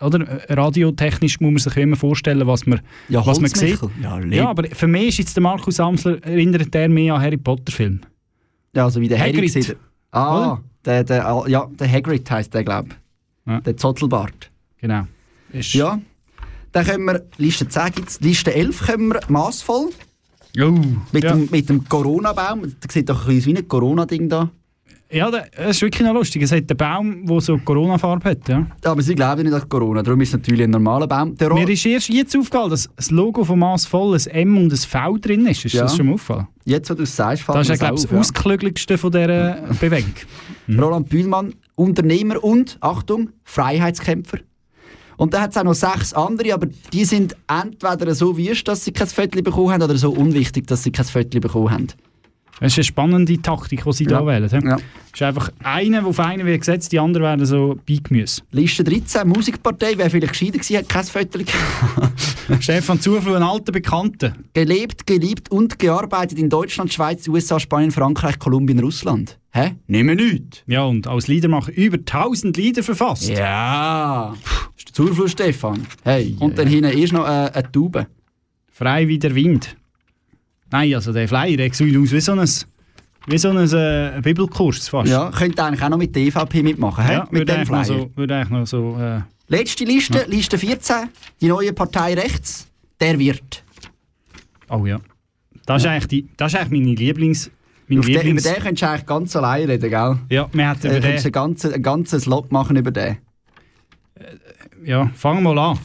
oder, 0.00 0.26
radiotechnisch 0.48 1.40
muss 1.40 1.50
man 1.50 1.58
sich 1.58 1.76
immer 1.76 1.96
vorstellen, 1.96 2.46
was 2.46 2.66
man, 2.66 2.80
Ja, 3.08 3.24
was 3.26 3.40
man 3.40 3.50
sieht. 3.50 3.78
Ja. 4.02 4.20
Ja, 4.20 4.48
aber 4.48 4.64
für 4.68 4.86
mich 4.86 5.08
ist 5.08 5.18
jetzt 5.18 5.36
der 5.36 5.42
Markus 5.42 5.80
Amsler, 5.80 6.22
erinnert 6.24 6.72
der 6.72 6.88
mehr 6.88 7.14
an 7.14 7.22
Harry 7.22 7.36
Potter 7.36 7.72
Film. 7.72 8.00
Ja, 8.74 8.84
also 8.84 9.00
wie 9.00 9.08
der 9.08 9.18
Harry 9.18 9.32
Hagrid. 9.32 9.54
gesehen. 9.54 9.76
Ah, 10.12 10.58
der, 10.84 11.04
der, 11.04 11.44
ja, 11.48 11.66
der 11.78 11.90
Hagrid 11.92 12.30
heisst 12.30 12.54
der, 12.54 12.64
glaube 12.64 12.88
ich. 12.90 13.50
Ja. 13.52 13.60
Der 13.60 13.76
Zottelbart. 13.76 14.50
Genau. 14.80 15.06
Ist 15.52 15.74
Ja. 15.74 16.00
Dann 16.72 16.84
können 16.84 17.04
wir, 17.06 17.24
Liste 17.38 17.66
10 17.68 17.92
gibt's, 17.94 18.20
Liste 18.20 18.54
11 18.54 18.86
können 18.86 19.08
wir 19.08 19.20
massvoll. 19.28 19.88
Oh, 20.60 20.70
Mit, 21.12 21.24
ja. 21.24 21.32
dem, 21.32 21.48
mit 21.50 21.68
dem 21.68 21.88
Corona-Baum. 21.88 22.74
Das 22.80 22.92
sieht 22.92 23.08
doch 23.08 23.26
ein 23.26 23.34
bisschen 23.34 23.56
wie 23.56 23.58
ein 23.60 23.68
Corona-Ding 23.68 24.28
da. 24.28 24.50
Ja, 25.10 25.30
da- 25.30 25.44
das 25.56 25.76
ist 25.76 25.82
wirklich 25.82 26.06
noch 26.06 26.12
lustig. 26.12 26.42
Es 26.42 26.52
hat 26.52 26.64
einen 26.68 26.76
Baum, 26.76 27.24
der 27.26 27.40
so 27.40 27.56
Corona-Farbe 27.56 28.28
hat. 28.30 28.46
Ja. 28.48 28.66
Aber 28.84 29.00
sie 29.00 29.14
glauben 29.14 29.42
nicht 29.42 29.54
an 29.54 29.66
Corona, 29.66 30.02
darum 30.02 30.20
ist 30.20 30.28
es 30.28 30.32
natürlich 30.34 30.64
ein 30.64 30.70
normaler 30.70 31.06
Baum. 31.06 31.34
Der 31.36 31.52
Mir 31.54 31.66
ist 31.68 31.86
erst 31.86 32.10
jetzt 32.10 32.36
aufgefallen, 32.36 32.68
dass 32.70 32.90
das 32.94 33.10
Logo 33.10 33.42
von 33.42 33.58
Mass 33.58 33.86
voll 33.86 34.14
ein 34.14 34.26
M 34.26 34.56
und 34.58 34.70
ein 34.72 34.76
V 34.76 35.16
drin 35.16 35.46
ist. 35.46 35.64
Ist 35.64 35.72
Ja. 35.74 35.82
das 35.84 35.96
schon 35.96 36.06
mal 36.06 36.12
aufgefallen? 36.14 36.46
Jetzt, 36.66 36.90
wo 36.90 36.94
du 36.94 37.04
es 37.04 37.16
sagst, 37.16 37.42
fällt 37.42 37.56
Das 37.56 37.66
ist, 37.68 37.70
ja, 37.70 37.76
glaube 37.76 37.94
ich, 37.98 38.06
das 38.06 38.12
ausgeklügeligste 38.12 38.98
von 38.98 39.10
dieser 39.10 39.54
Bewegung. 39.80 40.12
Roland 40.78 41.08
Bühlmann, 41.08 41.54
Unternehmer 41.74 42.44
und, 42.44 42.76
Achtung, 42.80 43.30
Freiheitskämpfer. 43.44 44.38
Und 45.16 45.32
da 45.34 45.40
hat 45.40 45.50
es 45.52 45.56
auch 45.56 45.64
noch 45.64 45.74
sechs 45.74 46.12
andere, 46.12 46.52
aber 46.54 46.68
die 46.92 47.04
sind 47.04 47.34
entweder 47.48 48.14
so 48.14 48.36
wüst, 48.36 48.68
dass 48.68 48.84
sie 48.84 48.92
kein 48.92 49.08
Viertel 49.08 49.42
bekommen 49.42 49.70
haben, 49.72 49.82
oder 49.82 49.96
so 49.96 50.10
unwichtig, 50.10 50.66
dass 50.66 50.82
sie 50.84 50.92
kein 50.92 51.06
Viertel 51.06 51.40
bekommen 51.40 51.70
haben. 51.70 51.86
Das 52.60 52.72
ist 52.72 52.78
eine 52.78 52.84
spannende 52.84 53.40
Taktik, 53.40 53.84
die 53.84 53.92
sie 53.92 54.04
Ja. 54.04 54.18
da 54.20 54.26
wählen. 54.26 54.48
Ja. 54.64 54.76
Es 54.76 55.12
ist 55.14 55.22
einfach 55.22 55.50
einer, 55.62 56.00
der 56.00 56.06
auf 56.08 56.20
einen 56.20 56.46
wird 56.46 56.60
gesetzt, 56.60 56.92
die 56.92 56.98
anderen 56.98 57.24
werden 57.24 57.46
so 57.46 57.78
Beigemüse. 57.88 58.42
Liste 58.50 58.84
13, 58.84 59.26
Musikpartei, 59.28 59.92
wer 59.96 60.10
vielleicht 60.10 60.32
gescheiter 60.32 60.52
gewesen, 60.58 60.76
hat 60.76 60.88
kein 60.88 61.04
Viertel 61.04 61.44
Stefan 62.60 63.00
Zufluh, 63.00 63.34
ein 63.34 63.42
alter 63.42 63.72
Bekannter. 63.72 64.32
Gelebt, 64.54 65.06
geliebt 65.06 65.50
und 65.50 65.78
gearbeitet 65.78 66.38
in 66.38 66.48
Deutschland, 66.48 66.92
Schweiz, 66.92 67.28
USA, 67.28 67.60
Spanien, 67.60 67.90
Frankreich, 67.90 68.38
Kolumbien, 68.38 68.78
Russland. 68.80 69.38
Hä? 69.52 69.74
Nehmen 69.86 70.16
nichts. 70.16 70.62
Ja, 70.66 70.84
und 70.84 71.06
als 71.06 71.26
Liedermacher 71.26 71.72
über 71.76 71.96
1000 71.98 72.56
Lieder 72.56 72.82
verfasst. 72.82 73.28
Ja. 73.28 74.34
Ist 74.76 74.88
der 74.88 74.94
Zufluss, 74.94 75.32
Stefan. 75.32 75.86
Hey. 76.04 76.36
Und 76.38 76.58
dann 76.58 76.68
hinten 76.68 76.96
ist 76.96 77.12
noch 77.12 77.24
äh, 77.24 77.50
eine 77.52 77.72
Taube. 77.72 78.06
Frei 78.70 79.08
wie 79.08 79.18
der 79.18 79.34
Wind. 79.34 79.76
Nein, 80.70 80.94
also 80.94 81.12
der 81.12 81.28
Flyer, 81.28 81.56
der 81.56 81.72
sieht 81.72 81.96
aus 81.96 82.12
wie 82.12 82.20
so 82.20 82.32
ein, 82.32 82.48
wie 83.26 83.38
so 83.38 83.50
ein 83.50 83.56
äh, 83.56 84.20
Bibelkurs 84.22 84.88
fast. 84.88 85.10
Ja, 85.10 85.30
könnte 85.30 85.64
eigentlich 85.64 85.82
auch 85.82 85.88
noch 85.88 85.98
mit 85.98 86.14
der 86.14 86.22
EVP 86.22 86.62
mitmachen? 86.62 87.04
Ja, 87.10 87.20
mit 87.30 87.40
würde 87.40 87.54
dem 87.54 87.66
Flyer. 87.66 87.84
so, 87.84 88.10
würde 88.14 88.36
eigentlich 88.36 88.50
noch 88.50 88.66
so 88.66 88.96
äh, 88.98 89.20
Letzte 89.50 89.84
Liste, 89.84 90.26
Liste 90.28 90.58
14, 90.58 91.08
die 91.40 91.48
neue 91.48 91.72
Partei 91.72 92.12
rechts, 92.14 92.68
der 93.00 93.18
wird. 93.18 93.64
Oh 94.68 94.84
ja. 94.84 95.00
Das 95.64 95.82
ist 95.82 95.88
eigentlich, 95.88 96.06
die, 96.08 96.28
das 96.36 96.52
ist 96.52 96.60
eigentlich 96.60 96.80
meine 96.82 96.94
Lieblings... 96.94 97.50
Mein 97.86 98.00
Auf 98.00 98.04
den, 98.04 98.14
über 98.14 98.24
Lieblings 98.24 98.42
den 98.42 98.62
könntest 98.62 98.82
du 98.82 98.88
eigentlich 98.88 99.06
ganz 99.06 99.36
allein 99.36 99.70
reden, 99.70 99.88
gell? 99.88 100.18
ja, 100.28 100.48
wir 100.52 100.68
hätten 100.70 100.86
Äh, 100.86 100.90
über 100.98 101.00
könntest 101.00 101.24
du 101.24 101.30
den... 101.30 101.30
ein 101.30 101.32
ganzes, 101.32 101.72
ein 101.72 101.82
ganzes 101.82 102.26
Lot 102.26 102.52
machen 102.52 102.76
über 102.76 102.90
den. 102.90 103.16
Ja, 104.84 105.10
fangen 105.14 105.42
wir 105.42 105.54
mal 105.54 105.70
an. 105.70 105.78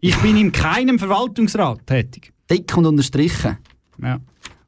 Ich 0.00 0.16
bin 0.16 0.36
in 0.36 0.50
keinem 0.50 0.98
Verwaltungsrat 0.98 1.86
tätig. 1.86 2.32
Dick 2.50 2.76
und 2.76 2.86
unterstrichen. 2.86 3.58
Ja. 4.02 4.20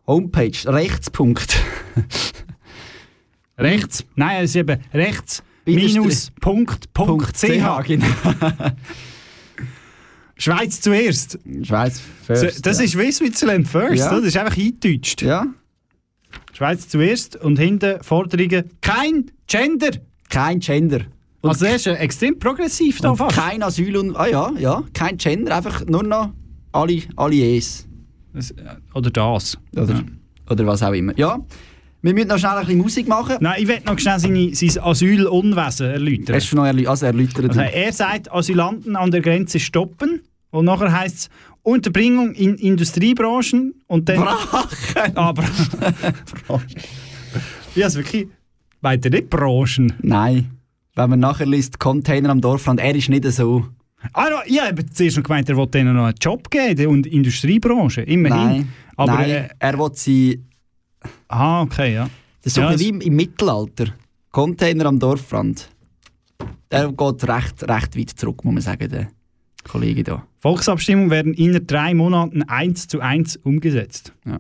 Homepage, 0.07 0.53
Rechtspunkt. 0.67 1.57
Rechts, 3.59 4.05
nein, 4.15 4.45
es 4.45 4.51
ist 4.51 4.57
eben 4.57 4.81
rechts 4.95 5.43
minus 5.67 6.31
Punkt, 6.41 6.93
Punkt, 6.95 7.37
ch. 7.37 7.43
genau. 7.43 7.83
Schweiz 10.37 10.81
zuerst. 10.81 11.39
Schweiz 11.63 12.01
first. 12.25 12.65
das 12.65 12.79
ja. 12.79 12.85
ist 12.85 12.97
wie 12.97 13.11
Switzerland 13.11 13.67
first, 13.69 13.99
Ja. 13.99 14.15
das 14.15 14.25
ist 14.25 14.37
einfach 14.37 14.57
eingedeutscht. 14.57 15.23
Ja. 15.23 15.47
Schweiz 16.53 16.89
zuerst 16.89 17.37
und 17.37 17.59
hinten 17.59 18.03
Forderungen 18.03 18.71
kein 18.81 19.31
Gender. 19.49 19.91
Kein 20.29 20.61
Gender. 20.61 21.01
Und 21.41 21.51
also 21.51 21.65
er 21.67 21.77
ist 21.77 21.87
extrem 21.87 22.39
progressiv 22.39 23.01
da 23.01 23.15
fast. 23.15 23.37
kein 23.37 23.63
Asyl 23.63 23.97
und. 23.97 24.17
Ah 24.17 24.27
ja, 24.27 24.53
ja. 24.59 24.85
Kein 24.93 25.17
Gender, 25.17 25.57
einfach 25.57 25.85
nur 25.87 26.03
noch 26.03 26.33
alle, 26.79 27.03
alle 27.17 27.57
Es. 27.57 27.87
Äh, 28.35 28.43
oder 28.95 29.11
das. 29.11 29.59
Oder, 29.77 29.95
Ja. 29.95 30.03
oder 30.51 30.67
was 30.67 30.83
auch 30.83 30.93
immer. 30.93 31.17
Ja. 31.19 31.39
Wir 32.01 32.15
müssen 32.15 32.29
noch 32.29 32.39
schnell 32.39 32.53
ein 32.53 32.61
bisschen 32.61 32.79
Musik 32.79 33.09
machen. 33.09 33.37
Nein, 33.41 33.61
ich 33.61 33.67
will 33.67 33.81
noch 33.85 33.99
schnell 33.99 34.21
seine, 34.21 34.55
sein 34.55 34.83
Asylunwesen 34.85 35.87
erläutern. 35.87 36.37
Hast 36.37 36.53
du 36.53 36.57
noch 36.57 36.65
erlä 36.65 36.87
also 36.87 37.07
erläutert? 37.07 37.49
Also 37.49 37.61
er 37.61 37.93
sagt, 37.93 38.33
Asylanten 38.33 38.95
an 38.95 39.11
der 39.11 39.21
Grenze 39.21 39.59
stoppen. 39.59 40.21
Und 40.51 40.65
nachher 40.67 40.93
heißt 40.93 41.17
es 41.17 41.29
Unterbringung 41.63 42.33
in 42.35 42.55
Industriebranchen 42.55 43.75
und 43.89 44.09
dann. 44.09 44.21
Brachen! 44.21 45.17
Aber. 45.17 45.45
ja, 47.75 47.87
es 47.89 47.97
wirklich. 47.97 48.29
Meint 48.81 49.05
ihr 49.05 49.11
nicht 49.11 49.29
Branchen? 49.29 49.93
Nein. 50.01 50.51
Wenn 50.95 51.11
man 51.11 51.21
nachher 51.21 51.47
liest, 51.47 51.79
Container 51.79 52.31
am 52.31 52.41
Dorfrand, 52.41 52.81
er 52.81 52.95
ist 52.95 53.09
nicht 53.09 53.25
so. 53.33 53.67
Ah, 54.13 54.29
ja, 54.29 54.43
ich 54.47 54.61
habe 54.61 54.87
zuerst 54.91 55.17
noch 55.17 55.25
gemeint, 55.25 55.49
er 55.49 55.57
wollte 55.57 55.79
denen 55.79 55.95
noch 55.95 56.05
einen 56.05 56.17
Job 56.21 56.51
geben 56.51 56.87
und 56.87 57.07
Industriebranche, 57.07 58.03
immerhin. 58.03 58.47
Nein. 58.47 58.73
Aber, 58.97 59.13
Nein, 59.15 59.31
äh, 59.31 59.49
er 59.59 59.79
will 59.79 59.91
sie. 59.95 60.43
Ah, 61.29 61.63
okay, 61.63 61.95
ja. 61.95 62.09
Das 62.43 62.47
ist 62.47 62.55
so 62.55 62.61
Ja, 62.61 62.71
bisschen 62.71 62.85
wie 62.87 62.89
im, 62.89 63.01
im 63.01 63.17
Mittelalter. 63.17 63.87
Container 64.31 64.87
am 64.87 64.99
Dorfrand. 64.99 65.69
Der 66.71 66.93
geht 66.93 67.29
recht, 67.29 67.69
recht 67.69 67.99
weit 67.99 68.11
zurück, 68.11 68.45
muss 68.45 68.55
man 68.55 68.63
sagen, 68.63 68.89
der 68.89 69.09
Kollege 69.65 70.05
da. 70.05 70.25
Volksabstimmungen 70.41 71.11
werden 71.11 71.35
innerhalb 71.35 71.67
drei 71.67 71.95
Monaten 71.95 72.43
1 72.43 72.89
zu 72.89 73.01
1 73.01 73.37
umgesetzt. 73.39 74.13
Ja. 74.25 74.39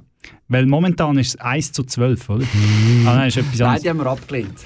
Weil 0.49 0.67
momentan 0.67 1.19
ist 1.19 1.29
es 1.29 1.37
1 1.41 1.73
zu 1.73 1.85
12, 1.85 2.29
oder? 2.29 2.45
ah, 3.07 3.15
nein, 3.17 3.29
ist 3.29 3.37
etwas 3.39 3.59
Nein, 3.59 3.81
die 3.83 3.91
haben 3.91 3.99
wir 3.99 4.07
abgelehnt. 4.07 4.59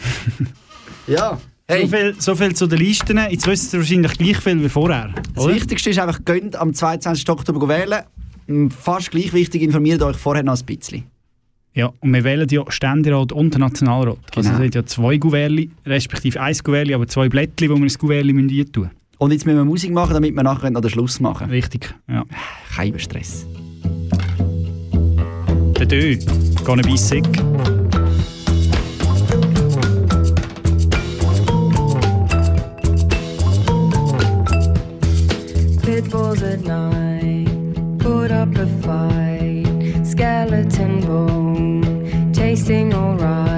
ja. 1.06 1.38
So, 1.68 1.74
Hey, 1.76 1.88
viel, 1.88 2.14
so 2.18 2.34
viel 2.34 2.54
zu 2.54 2.66
den 2.66 2.78
Listen. 2.80 3.18
Jetzt 3.30 3.46
wisst 3.46 3.72
ihr 3.72 3.80
wahrscheinlich 3.80 4.12
gleich 4.18 4.36
viel 4.38 4.62
wie 4.62 4.68
vorher. 4.68 5.14
das 5.34 5.44
Oder? 5.44 5.54
Wichtigste 5.54 5.90
ist 5.90 5.98
einfach, 5.98 6.20
gönnt 6.24 6.56
am 6.56 6.74
22. 6.74 7.28
Oktober 7.30 7.68
wählen. 7.68 8.02
m, 8.48 8.70
fast 8.70 9.10
gleich 9.12 9.32
wichtig, 9.32 9.62
informiert 9.62 10.02
euch 10.02 10.16
vorher 10.16 10.42
noch 10.42 10.58
ein 10.58 10.64
bisschen. 10.66 11.04
Ja, 11.74 11.90
und 12.00 12.12
wir 12.12 12.24
wählen 12.24 12.46
ja 12.50 12.64
Ständerat 12.68 13.32
und 13.32 13.56
Nationalrat. 13.56 14.18
Also 14.36 14.50
Genau. 14.50 14.54
es 14.56 14.62
sind 14.62 14.74
ja 14.74 14.84
zwei 14.84 15.16
Gouverli, 15.16 15.70
respektive 15.86 16.40
ein 16.40 16.54
Gouverli, 16.62 16.92
aber 16.92 17.06
zwei 17.06 17.28
Blättchen, 17.30 17.70
wo 17.70 17.76
wir 17.76 17.84
ins 17.84 17.98
Gouverli 17.98 18.32
müssen 18.34 18.70
tun 18.72 18.90
Und 19.18 19.30
jetzt 19.32 19.46
müssen 19.46 19.56
wir 19.58 19.64
Musik 19.64 19.92
machen, 19.92 20.12
damit 20.12 20.34
wir 20.34 20.42
nachher 20.42 20.70
noch 20.70 20.82
den 20.82 20.90
Schluss 20.90 21.20
machen. 21.20 21.48
Richtig, 21.48 21.94
ja. 22.08 22.24
Kein 22.74 22.98
Stress. 22.98 23.46
Der 25.78 25.86
Dö, 25.86 26.18
gonna 26.64 26.82
be 26.82 26.98
sick. 26.98 27.24
Pit 35.92 36.08
bulls 36.08 36.42
at 36.42 36.60
night, 36.60 37.44
put 37.98 38.30
up 38.30 38.56
a 38.56 38.66
fight. 38.80 40.06
Skeleton 40.06 41.02
bone, 41.02 42.32
tasting 42.32 42.94
alright. 42.94 43.51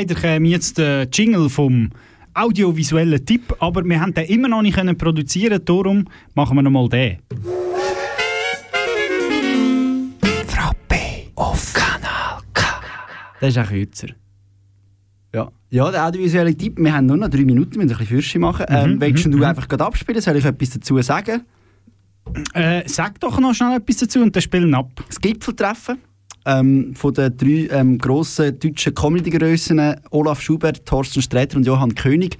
Leider 0.00 0.14
käme 0.14 0.48
jetzt 0.48 0.78
der 0.78 1.08
Jingle 1.12 1.50
vom 1.50 1.90
audiovisuellen 2.32 3.22
Tipp, 3.22 3.54
aber 3.58 3.84
wir 3.84 4.00
haben 4.00 4.14
den 4.14 4.24
immer 4.28 4.48
noch 4.48 4.62
nicht 4.62 4.74
können 4.74 4.96
produzieren, 4.96 5.62
darum 5.62 6.06
machen 6.32 6.56
wir 6.56 6.62
nochmal 6.62 6.88
den. 6.88 7.18
auf 11.34 11.74
Kanal 11.74 12.40
K. 12.54 12.80
Das 13.40 13.50
ist 13.50 13.58
auch 13.58 13.68
kürzer. 13.68 14.08
Ja. 15.34 15.52
ja, 15.68 15.90
der 15.90 16.06
audiovisuelle 16.06 16.56
Tipp. 16.56 16.78
Wir 16.78 16.94
haben 16.94 17.04
nur 17.04 17.18
noch 17.18 17.28
drei 17.28 17.44
Minuten, 17.44 17.72
wir 17.72 17.82
müssen 17.82 17.92
ein 17.92 17.98
bisschen 17.98 18.06
Fürsche 18.06 18.38
machen. 18.38 18.64
Ähm, 18.70 18.94
Mhm, 18.94 19.00
willst 19.02 19.26
mhm, 19.26 19.32
du 19.32 19.36
mhm. 19.36 19.44
einfach 19.44 19.68
gerade 19.68 19.84
abspielen? 19.84 20.22
Soll 20.22 20.36
ich 20.36 20.46
etwas 20.46 20.70
dazu 20.70 21.02
sagen? 21.02 21.42
Äh, 22.54 22.88
sag 22.88 23.20
doch 23.20 23.38
noch 23.38 23.52
schnell 23.52 23.76
etwas 23.76 23.98
dazu 23.98 24.22
und 24.22 24.34
dann 24.34 24.40
spielen 24.40 24.74
ab. 24.74 24.90
Das 25.06 25.20
Gipfeltreffen 25.20 25.98
ähm, 26.46 26.94
von 26.94 27.14
den 27.14 27.36
drei 27.36 27.68
ähm, 27.70 27.98
grossen 27.98 28.58
deutschen 28.58 28.94
Comedy-Grössen 28.94 29.96
Olaf 30.10 30.40
Schubert, 30.40 30.86
Thorsten 30.86 31.22
Sträter 31.22 31.56
und 31.56 31.66
Johann 31.66 31.94
König, 31.94 32.38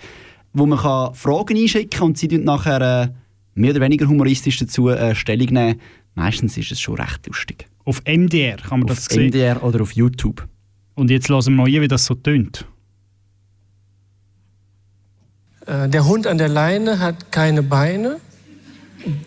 wo 0.53 0.67
man 0.67 0.79
kann 0.79 1.15
Fragen 1.15 1.57
einschicken 1.57 1.91
kann 1.91 2.09
und 2.09 2.19
sie 2.19 2.29
tun 2.29 2.45
nachher 2.45 2.81
äh, 2.81 3.09
mehr 3.55 3.71
oder 3.73 3.81
weniger 3.81 4.07
humoristisch 4.07 4.59
dazu 4.59 4.89
äh, 4.89 5.15
Stellung 5.15 5.49
nehmen. 5.49 5.81
Meistens 6.15 6.57
ist 6.57 6.73
es 6.73 6.81
schon 6.81 6.97
recht 6.97 7.27
lustig. 7.27 7.67
Auf 7.85 8.03
MDR 8.05 8.57
kann 8.57 8.81
man 8.81 8.89
das 8.89 9.07
Auf 9.07 9.15
sehen. 9.15 9.29
MDR 9.29 9.63
oder 9.63 9.81
auf 9.81 9.93
YouTube. 9.93 10.47
Und 10.95 11.11
jetzt 11.11 11.29
hören 11.29 11.45
wir 11.45 11.51
noch 11.51 11.67
ein, 11.67 11.81
wie 11.81 11.89
das 11.89 12.05
so 12.05 12.15
tönt. 12.15 12.67
Äh, 15.67 15.89
Der 15.89 16.07
Hund 16.07 16.27
an 16.27 16.39
der 16.39 16.49
Leine 16.49 16.99
hat 16.99 17.33
keine 17.33 17.63
Beine. 17.63 18.19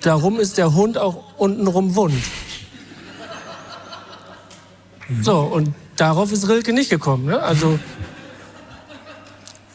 Darum 0.01 0.39
ist 0.39 0.57
der 0.57 0.75
Hund 0.75 0.97
auch 0.97 1.37
untenrum 1.37 1.95
wund. 1.95 2.13
So, 5.21 5.39
und 5.41 5.73
darauf 5.95 6.31
ist 6.31 6.47
Rilke 6.47 6.73
nicht 6.73 6.89
gekommen. 6.89 7.25
Ne? 7.25 7.41
Also, 7.41 7.79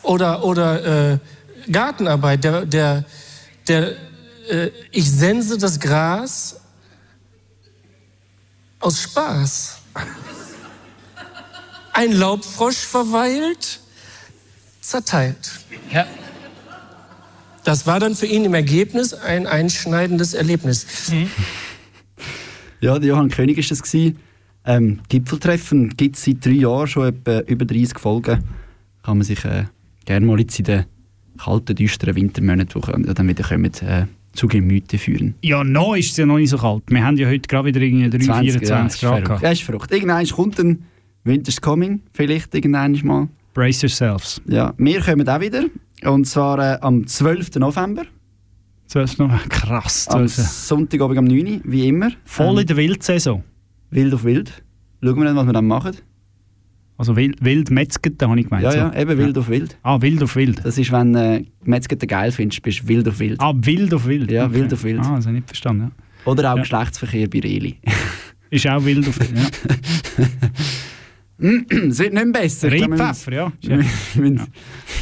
oder 0.03 0.45
oder 0.45 1.13
äh, 1.13 1.19
Gartenarbeit. 1.71 2.45
Der, 2.45 2.65
der, 2.65 3.05
der, 3.67 3.93
äh, 4.49 4.71
ich 4.91 5.11
sense 5.11 5.59
das 5.59 5.79
Gras 5.81 6.61
aus 8.81 9.03
Spaß. 9.03 9.79
Ein 11.93 12.13
Laubfrosch 12.13 12.77
verweilt, 12.77 13.81
zerteilt. 14.81 15.51
Ja. 15.91 16.07
Das 17.65 17.87
war 17.87 18.01
dann 18.01 18.15
für 18.15 18.27
ihn 18.27 18.45
im 18.45 18.55
Ergebnis 18.55 19.13
ein 19.13 19.47
einschneidendes 19.47 20.33
Erlebnis. 20.33 20.87
Ja, 22.81 22.99
der 22.99 23.09
Johann 23.09 23.29
König 23.29 23.59
war 23.59 23.71
das. 23.71 23.83
gewesen. 23.83 24.19
Ähm, 24.65 25.01
Gipfeltreffen 25.09 25.97
gibt 25.97 26.17
es 26.17 26.25
seit 26.25 26.45
drei 26.45 26.53
Jahren 26.53 26.87
schon 26.87 27.09
etwa 27.09 27.41
über 27.41 27.65
30 27.65 27.99
Folgen. 27.99 28.45
Kann 29.03 29.19
man 29.19 29.25
sich 29.25 29.45
äh, 29.45 29.65
gerne 30.05 30.27
mal 30.27 30.39
jetzt 30.39 30.59
in 30.59 30.65
den 30.67 30.85
kalten, 31.39 31.75
düsteren 31.75 32.17
Wintermonaten, 32.17 33.03
die 33.03 33.15
dann 33.15 33.29
wieder 33.29 33.45
kommen, 33.45 33.73
äh, 33.81 34.07
zu 34.33 34.47
Gemüte 34.47 34.99
führen. 34.99 35.35
Ja, 35.43 35.65
noch 35.65 35.97
ist 35.97 36.13
es 36.13 36.17
ja 36.17 36.27
noch 36.27 36.39
nicht 36.39 36.51
so 36.51 36.59
kalt. 36.59 36.83
Wir 36.89 37.05
haben 37.05 37.17
ja 37.17 37.29
heute 37.29 37.49
gerade 37.49 37.69
wieder 37.69 37.81
irgendwie 37.81 38.27
3, 38.27 38.41
24 38.43 39.03
ja, 39.03 39.11
Grad 39.11 39.25
gehabt. 39.25 39.43
Ja, 39.43 39.51
ist 39.51 39.63
verrückt. 39.63 39.91
Irgendwann 39.91 40.27
kommt 40.27 40.59
ein 40.61 40.85
Winter's 41.25 41.61
Coming, 41.61 42.03
vielleicht 42.13 42.55
irgendwann 42.55 42.99
mal. 43.05 43.29
Brace 43.55 43.83
yourselves. 43.83 44.41
Ja, 44.47 44.75
wir 44.77 45.01
kommen 45.01 45.29
auch 45.29 45.41
wieder. 45.41 45.65
Und 46.05 46.27
zwar 46.27 46.59
äh, 46.59 46.79
am 46.81 47.07
12. 47.07 47.57
November. 47.57 48.05
12. 48.87 49.19
November, 49.19 49.43
krass. 49.49 50.07
Am 50.09 50.29
12. 50.29 50.35
Sonntagabend 50.35 51.19
am 51.19 51.25
9. 51.25 51.47
Uhr, 51.47 51.61
wie 51.65 51.89
immer. 51.89 52.11
Voll 52.25 52.61
in 52.61 52.67
der 52.67 52.77
Wildsaison. 52.77 53.43
Wild 53.91 54.15
auf 54.15 54.25
Wild. 54.25 54.63
Schauen 55.03 55.17
wir 55.17 55.25
dann, 55.25 55.37
was 55.37 55.47
wir 55.47 55.53
dann 55.53 55.67
machen. 55.67 55.93
Also 56.97 57.15
wild, 57.15 57.45
wild 57.45 57.71
Metzgete, 57.71 58.29
habe 58.29 58.41
ich 58.41 58.47
gemeint. 58.47 58.65
Ja, 58.65 58.73
so. 58.73 58.79
ja, 58.79 58.95
eben 58.95 59.17
Wild 59.19 59.39
auf 59.39 59.49
Wild. 59.49 59.79
Ah, 59.85 60.01
wild 60.03 60.21
auf 60.23 60.35
wild. 60.35 60.65
Das 60.65 60.77
ist, 60.79 60.91
wenn 60.91 61.15
äh, 61.15 61.45
Metzger 61.63 61.95
geil 61.95 62.33
findest, 62.33 62.61
bist 62.63 62.81
du 62.81 62.89
Wild 62.89 63.09
auf 63.09 63.21
Wild. 63.21 63.41
Ah, 63.41 63.53
wild 63.55 63.95
auf 63.95 64.07
wild. 64.07 64.31
Ja, 64.33 64.47
Okay. 64.47 64.55
Wild 64.55 64.73
auf 64.75 64.83
Wild. 64.83 64.99
Ah, 65.01 65.15
das 65.17 65.27
habe 65.27 65.37
ich 65.37 65.43
nicht 65.43 65.47
verstanden. 65.47 65.93
Ja. 66.25 66.33
Oder 66.33 66.51
auch 66.53 66.57
Ja. 66.57 66.63
Geschlechtsverkehr 66.63 67.29
bei 67.31 67.39
Reli. 67.39 67.77
Ist 68.51 68.67
auch 68.67 68.85
wild 68.85 69.07
auf 69.09 69.21
wild. 69.21 69.31
Ja. 69.39 70.25
es 71.89 71.99
wird 71.99 72.15
nicht 72.15 72.33
besser. 72.33 72.71
Reibpfeffer, 72.73 73.33
ja. 73.33 73.53
wir 73.63 73.85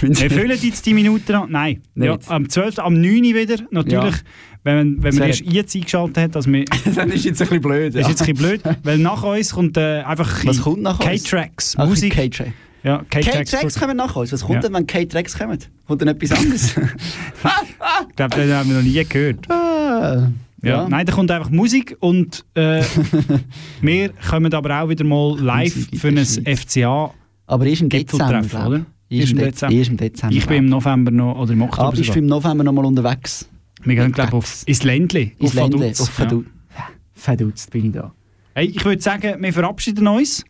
wir 0.03 0.31
füllen 0.31 0.59
jetzt 0.61 0.85
die 0.85 0.95
Minuten 0.95 1.35
an. 1.35 1.51
Nein. 1.51 1.83
Ja, 1.95 2.19
am 2.27 2.49
12. 2.49 2.79
am 2.79 2.95
9. 3.01 3.03
Uhr 3.03 3.23
wieder. 3.35 3.57
Natürlich, 3.71 4.15
Ja. 4.15 4.21
wenn 4.65 4.77
man, 4.77 5.03
wenn 5.03 5.15
man 5.15 5.29
erst 5.29 5.41
jetzt 5.47 5.75
eingeschaltet 5.75 6.19
hat, 6.19 6.35
dass 6.37 6.47
wir. 6.47 6.65
Dann 6.95 7.11
ist 7.11 7.25
jetzt 7.25 7.41
ein 7.41 7.49
bisschen 7.49 7.63
blöd. 7.63 7.95
Das 7.95 8.03
ist 8.03 8.09
jetzt 8.09 8.23
ein 8.23 8.35
bisschen 8.35 8.61
blöd, 8.61 8.77
weil 8.83 8.99
nach 8.99 9.23
uns 9.23 9.53
kommt 9.53 9.77
äh, 9.79 10.03
einfach? 10.03 10.43
K-Tracks, 10.45 11.77
Musik. 11.79 12.13
K-Tracks. 12.15 12.53
Ja, 12.83 13.03
K-Tracks. 13.11 13.81
Kommen 13.81 13.97
nach 13.97 14.15
uns. 14.15 14.33
Was 14.33 14.43
kommt 14.43 14.57
Ja. 14.57 14.61
denn, 14.61 14.75
wenn 14.75 14.87
K-Tracks 14.87 15.37
kommen? 15.39 15.59
Kommt 15.87 16.03
dann 16.03 16.09
etwas 16.09 16.33
anderes? 16.33 16.75
Ich 18.09 18.17
glaube, 18.17 18.37
den 18.37 18.53
haben 18.53 18.69
wir 18.71 18.77
noch 18.77 18.83
nie 18.83 19.05
gehört. 19.05 19.47
Ja. 20.67 20.83
ja. 20.83 20.89
Nein, 20.89 21.07
da 21.07 21.13
kommt 21.13 21.31
einfach 21.31 21.51
Musik 21.51 21.97
und 22.01 22.45
äh, 22.55 22.83
wir 23.81 24.11
kommen 24.29 24.53
aber 24.53 24.83
auch 24.83 24.89
wieder 24.89 25.05
mal 25.05 25.39
live 25.39 25.89
für 25.97 26.09
ein. 26.09 26.19
FCA 26.19 27.13
Aber 27.47 27.67
erst 27.67 27.83
im 27.83 27.89
Dezember, 27.89 28.41
ich. 28.45 28.55
oder? 28.55 28.87
Erst 29.09 29.33
im 29.33 29.39
Dezember. 29.39 29.75
Erst 29.75 29.91
im 29.91 29.97
Dezember. 29.97 30.37
Ich 30.37 30.47
bin 30.47 30.57
im 30.59 30.67
November 30.67 31.11
noch, 31.11 31.39
oder 31.39 31.53
im 31.53 31.63
Oktober 31.63 31.91
bist 31.91 32.03
du 32.03 32.07
sogar. 32.07 32.19
im 32.19 32.27
November 32.27 32.65
noch 32.65 32.73
mal 32.73 32.85
unterwegs? 32.85 33.49
Wir 33.85 33.95
gehen, 33.95 34.11
glaube 34.13 34.29
ich, 34.31 34.35
auf 34.35 34.63
ins 34.67 34.83
Ländli. 34.83 35.33
Ins 35.39 35.51
auf 35.51 35.55
Ländle, 35.55 35.81
Vaduz. 35.81 36.01
auf 36.01 36.19
Vaduz. 36.19 36.45
Ja. 36.77 36.85
Verdutzt 37.15 37.71
bin 37.71 37.87
ich 37.87 37.93
da. 37.93 38.13
Hey, 38.55 38.67
ich 38.67 38.85
würde 38.85 39.01
sagen, 39.03 39.41
wir 39.41 39.53
verabschieden 39.53 40.07
uns. 40.09 40.45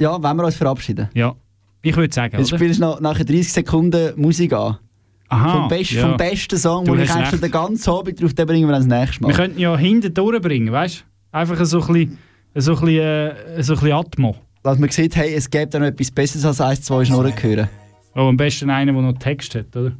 Ja, 0.00 0.22
wenn 0.22 0.36
wir 0.36 0.44
uns 0.44 0.54
verabschieden. 0.54 1.08
Ja, 1.12 1.34
ich 1.82 1.96
würde 1.96 2.14
sagen, 2.14 2.38
Jetzt 2.38 2.52
oder? 2.52 2.58
spielst 2.58 2.80
du 2.80 2.84
nach, 2.84 3.00
nachher 3.00 3.24
30 3.24 3.52
Sekunden 3.52 4.20
Musik 4.20 4.52
an. 4.52 4.78
Aha, 5.28 5.52
vom, 5.52 5.68
best, 5.68 5.90
ja. 5.90 6.08
vom 6.08 6.16
besten 6.16 6.56
Song, 6.56 6.84
Du 6.84 6.94
den 6.94 7.04
ich 7.04 7.10
eigentlich 7.10 7.40
den 7.40 7.50
ganzen 7.50 7.90
Abend 7.90 8.20
drauf, 8.20 8.34
bringen 8.34 8.68
wir 8.68 8.76
das 8.76 8.86
nächste 8.86 9.22
Mal. 9.22 9.28
Wir 9.28 9.36
könnten 9.36 9.58
ja 9.60 9.76
hinten 9.76 10.14
durchbringen, 10.14 10.72
weißt 10.72 11.00
du? 11.32 11.36
Einfach 11.36 11.62
so 11.66 11.82
ein 11.82 11.86
bisschen, 11.92 12.18
so 12.54 12.72
ein 12.76 12.80
bisschen, 12.80 12.98
äh, 12.98 13.62
so 13.62 13.74
ein 13.74 13.80
bisschen 13.80 13.92
Atmo. 13.92 14.36
Dass 14.62 14.78
man 14.78 14.88
sieht, 14.88 15.16
hey, 15.16 15.34
es 15.34 15.50
gibt 15.50 15.74
da 15.74 15.78
noch 15.78 15.86
etwas 15.86 16.10
Besseres 16.10 16.44
als 16.44 16.60
eins, 16.60 16.82
zwei 16.82 17.04
Schnurren 17.04 17.32
hören. 17.40 17.68
Oh, 18.14 18.28
am 18.28 18.36
besten 18.36 18.70
einer, 18.70 18.92
der 18.92 19.02
noch 19.02 19.18
Text 19.18 19.54
hat, 19.54 19.76
oder? 19.76 19.92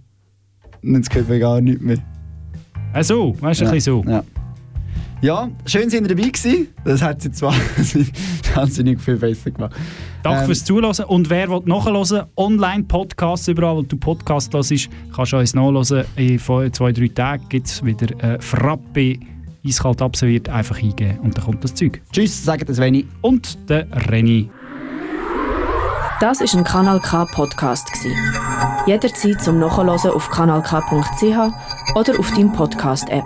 Und 0.83 0.95
jetzt 0.95 1.15
hört 1.15 1.29
man 1.29 1.41
gar 1.41 1.61
nichts 1.61 1.83
mehr. 1.83 1.99
Äh, 2.95 3.03
so, 3.03 3.37
weißt 3.41 3.61
du, 3.61 3.65
ein 3.67 3.71
bisschen 3.73 4.03
so. 4.03 4.11
Ja. 4.11 4.25
ja, 5.21 5.51
schön, 5.67 5.91
sind 5.91 6.05
ihr 6.09 6.17
dabei 6.17 6.31
gewesen. 6.31 6.69
Das 6.85 7.03
hat 7.03 7.21
sie 7.21 7.31
zwar 7.33 7.53
wahnsinnig 8.55 9.01
viel 9.01 9.17
besser 9.17 9.51
gemacht. 9.51 9.77
Danke 10.29 10.41
Ähm, 10.41 10.47
fürs 10.47 10.65
Zuhören. 10.65 11.05
Und 11.07 11.31
wer 11.31 11.49
will 11.49 11.63
nachhören, 11.65 12.27
Online-Podcasts 12.37 13.49
überall, 13.49 13.77
wo 13.77 13.83
du 13.83 13.97
Podcast 13.97 14.53
hörst, 14.53 14.91
kannst 15.15 15.33
du 15.33 15.39
uns 15.39 15.55
nachhören. 15.55 16.05
In 16.17 16.39
zwei, 16.39 16.69
zwei 16.71 16.93
drei 16.93 17.09
Tagen 17.09 17.49
gibt 17.49 17.67
es 17.67 17.83
wieder 17.85 18.09
äh, 18.23 18.39
Frappe, 18.41 19.19
eiskalt 19.67 20.03
absolviert, 20.03 20.49
einfach 20.51 20.77
eingeben 20.83 21.19
und 21.21 21.37
dann 21.37 21.45
kommt 21.45 21.65
das 21.65 21.75
Zeug. 21.75 22.03
Tschüss, 22.13 22.45
sagt 22.45 22.69
das 22.69 22.79
Veni. 22.79 23.07
Und 23.23 23.71
der 23.71 23.87
Renny. 24.11 24.51
Das 26.21 26.41
ist 26.41 26.55
ein 26.55 26.65
Kanal 26.65 27.01
K 27.01 27.25
Podcast 27.27 27.91
gsi. 27.93 28.13
Jederzeit 28.87 29.41
zum 29.41 29.61
Nachhören 29.61 29.89
auf 29.89 30.29
kanalk.ch 30.31 31.95
oder 31.95 32.19
auf 32.19 32.31
deinem 32.33 32.53
Podcast 32.53 33.09
App. 33.09 33.25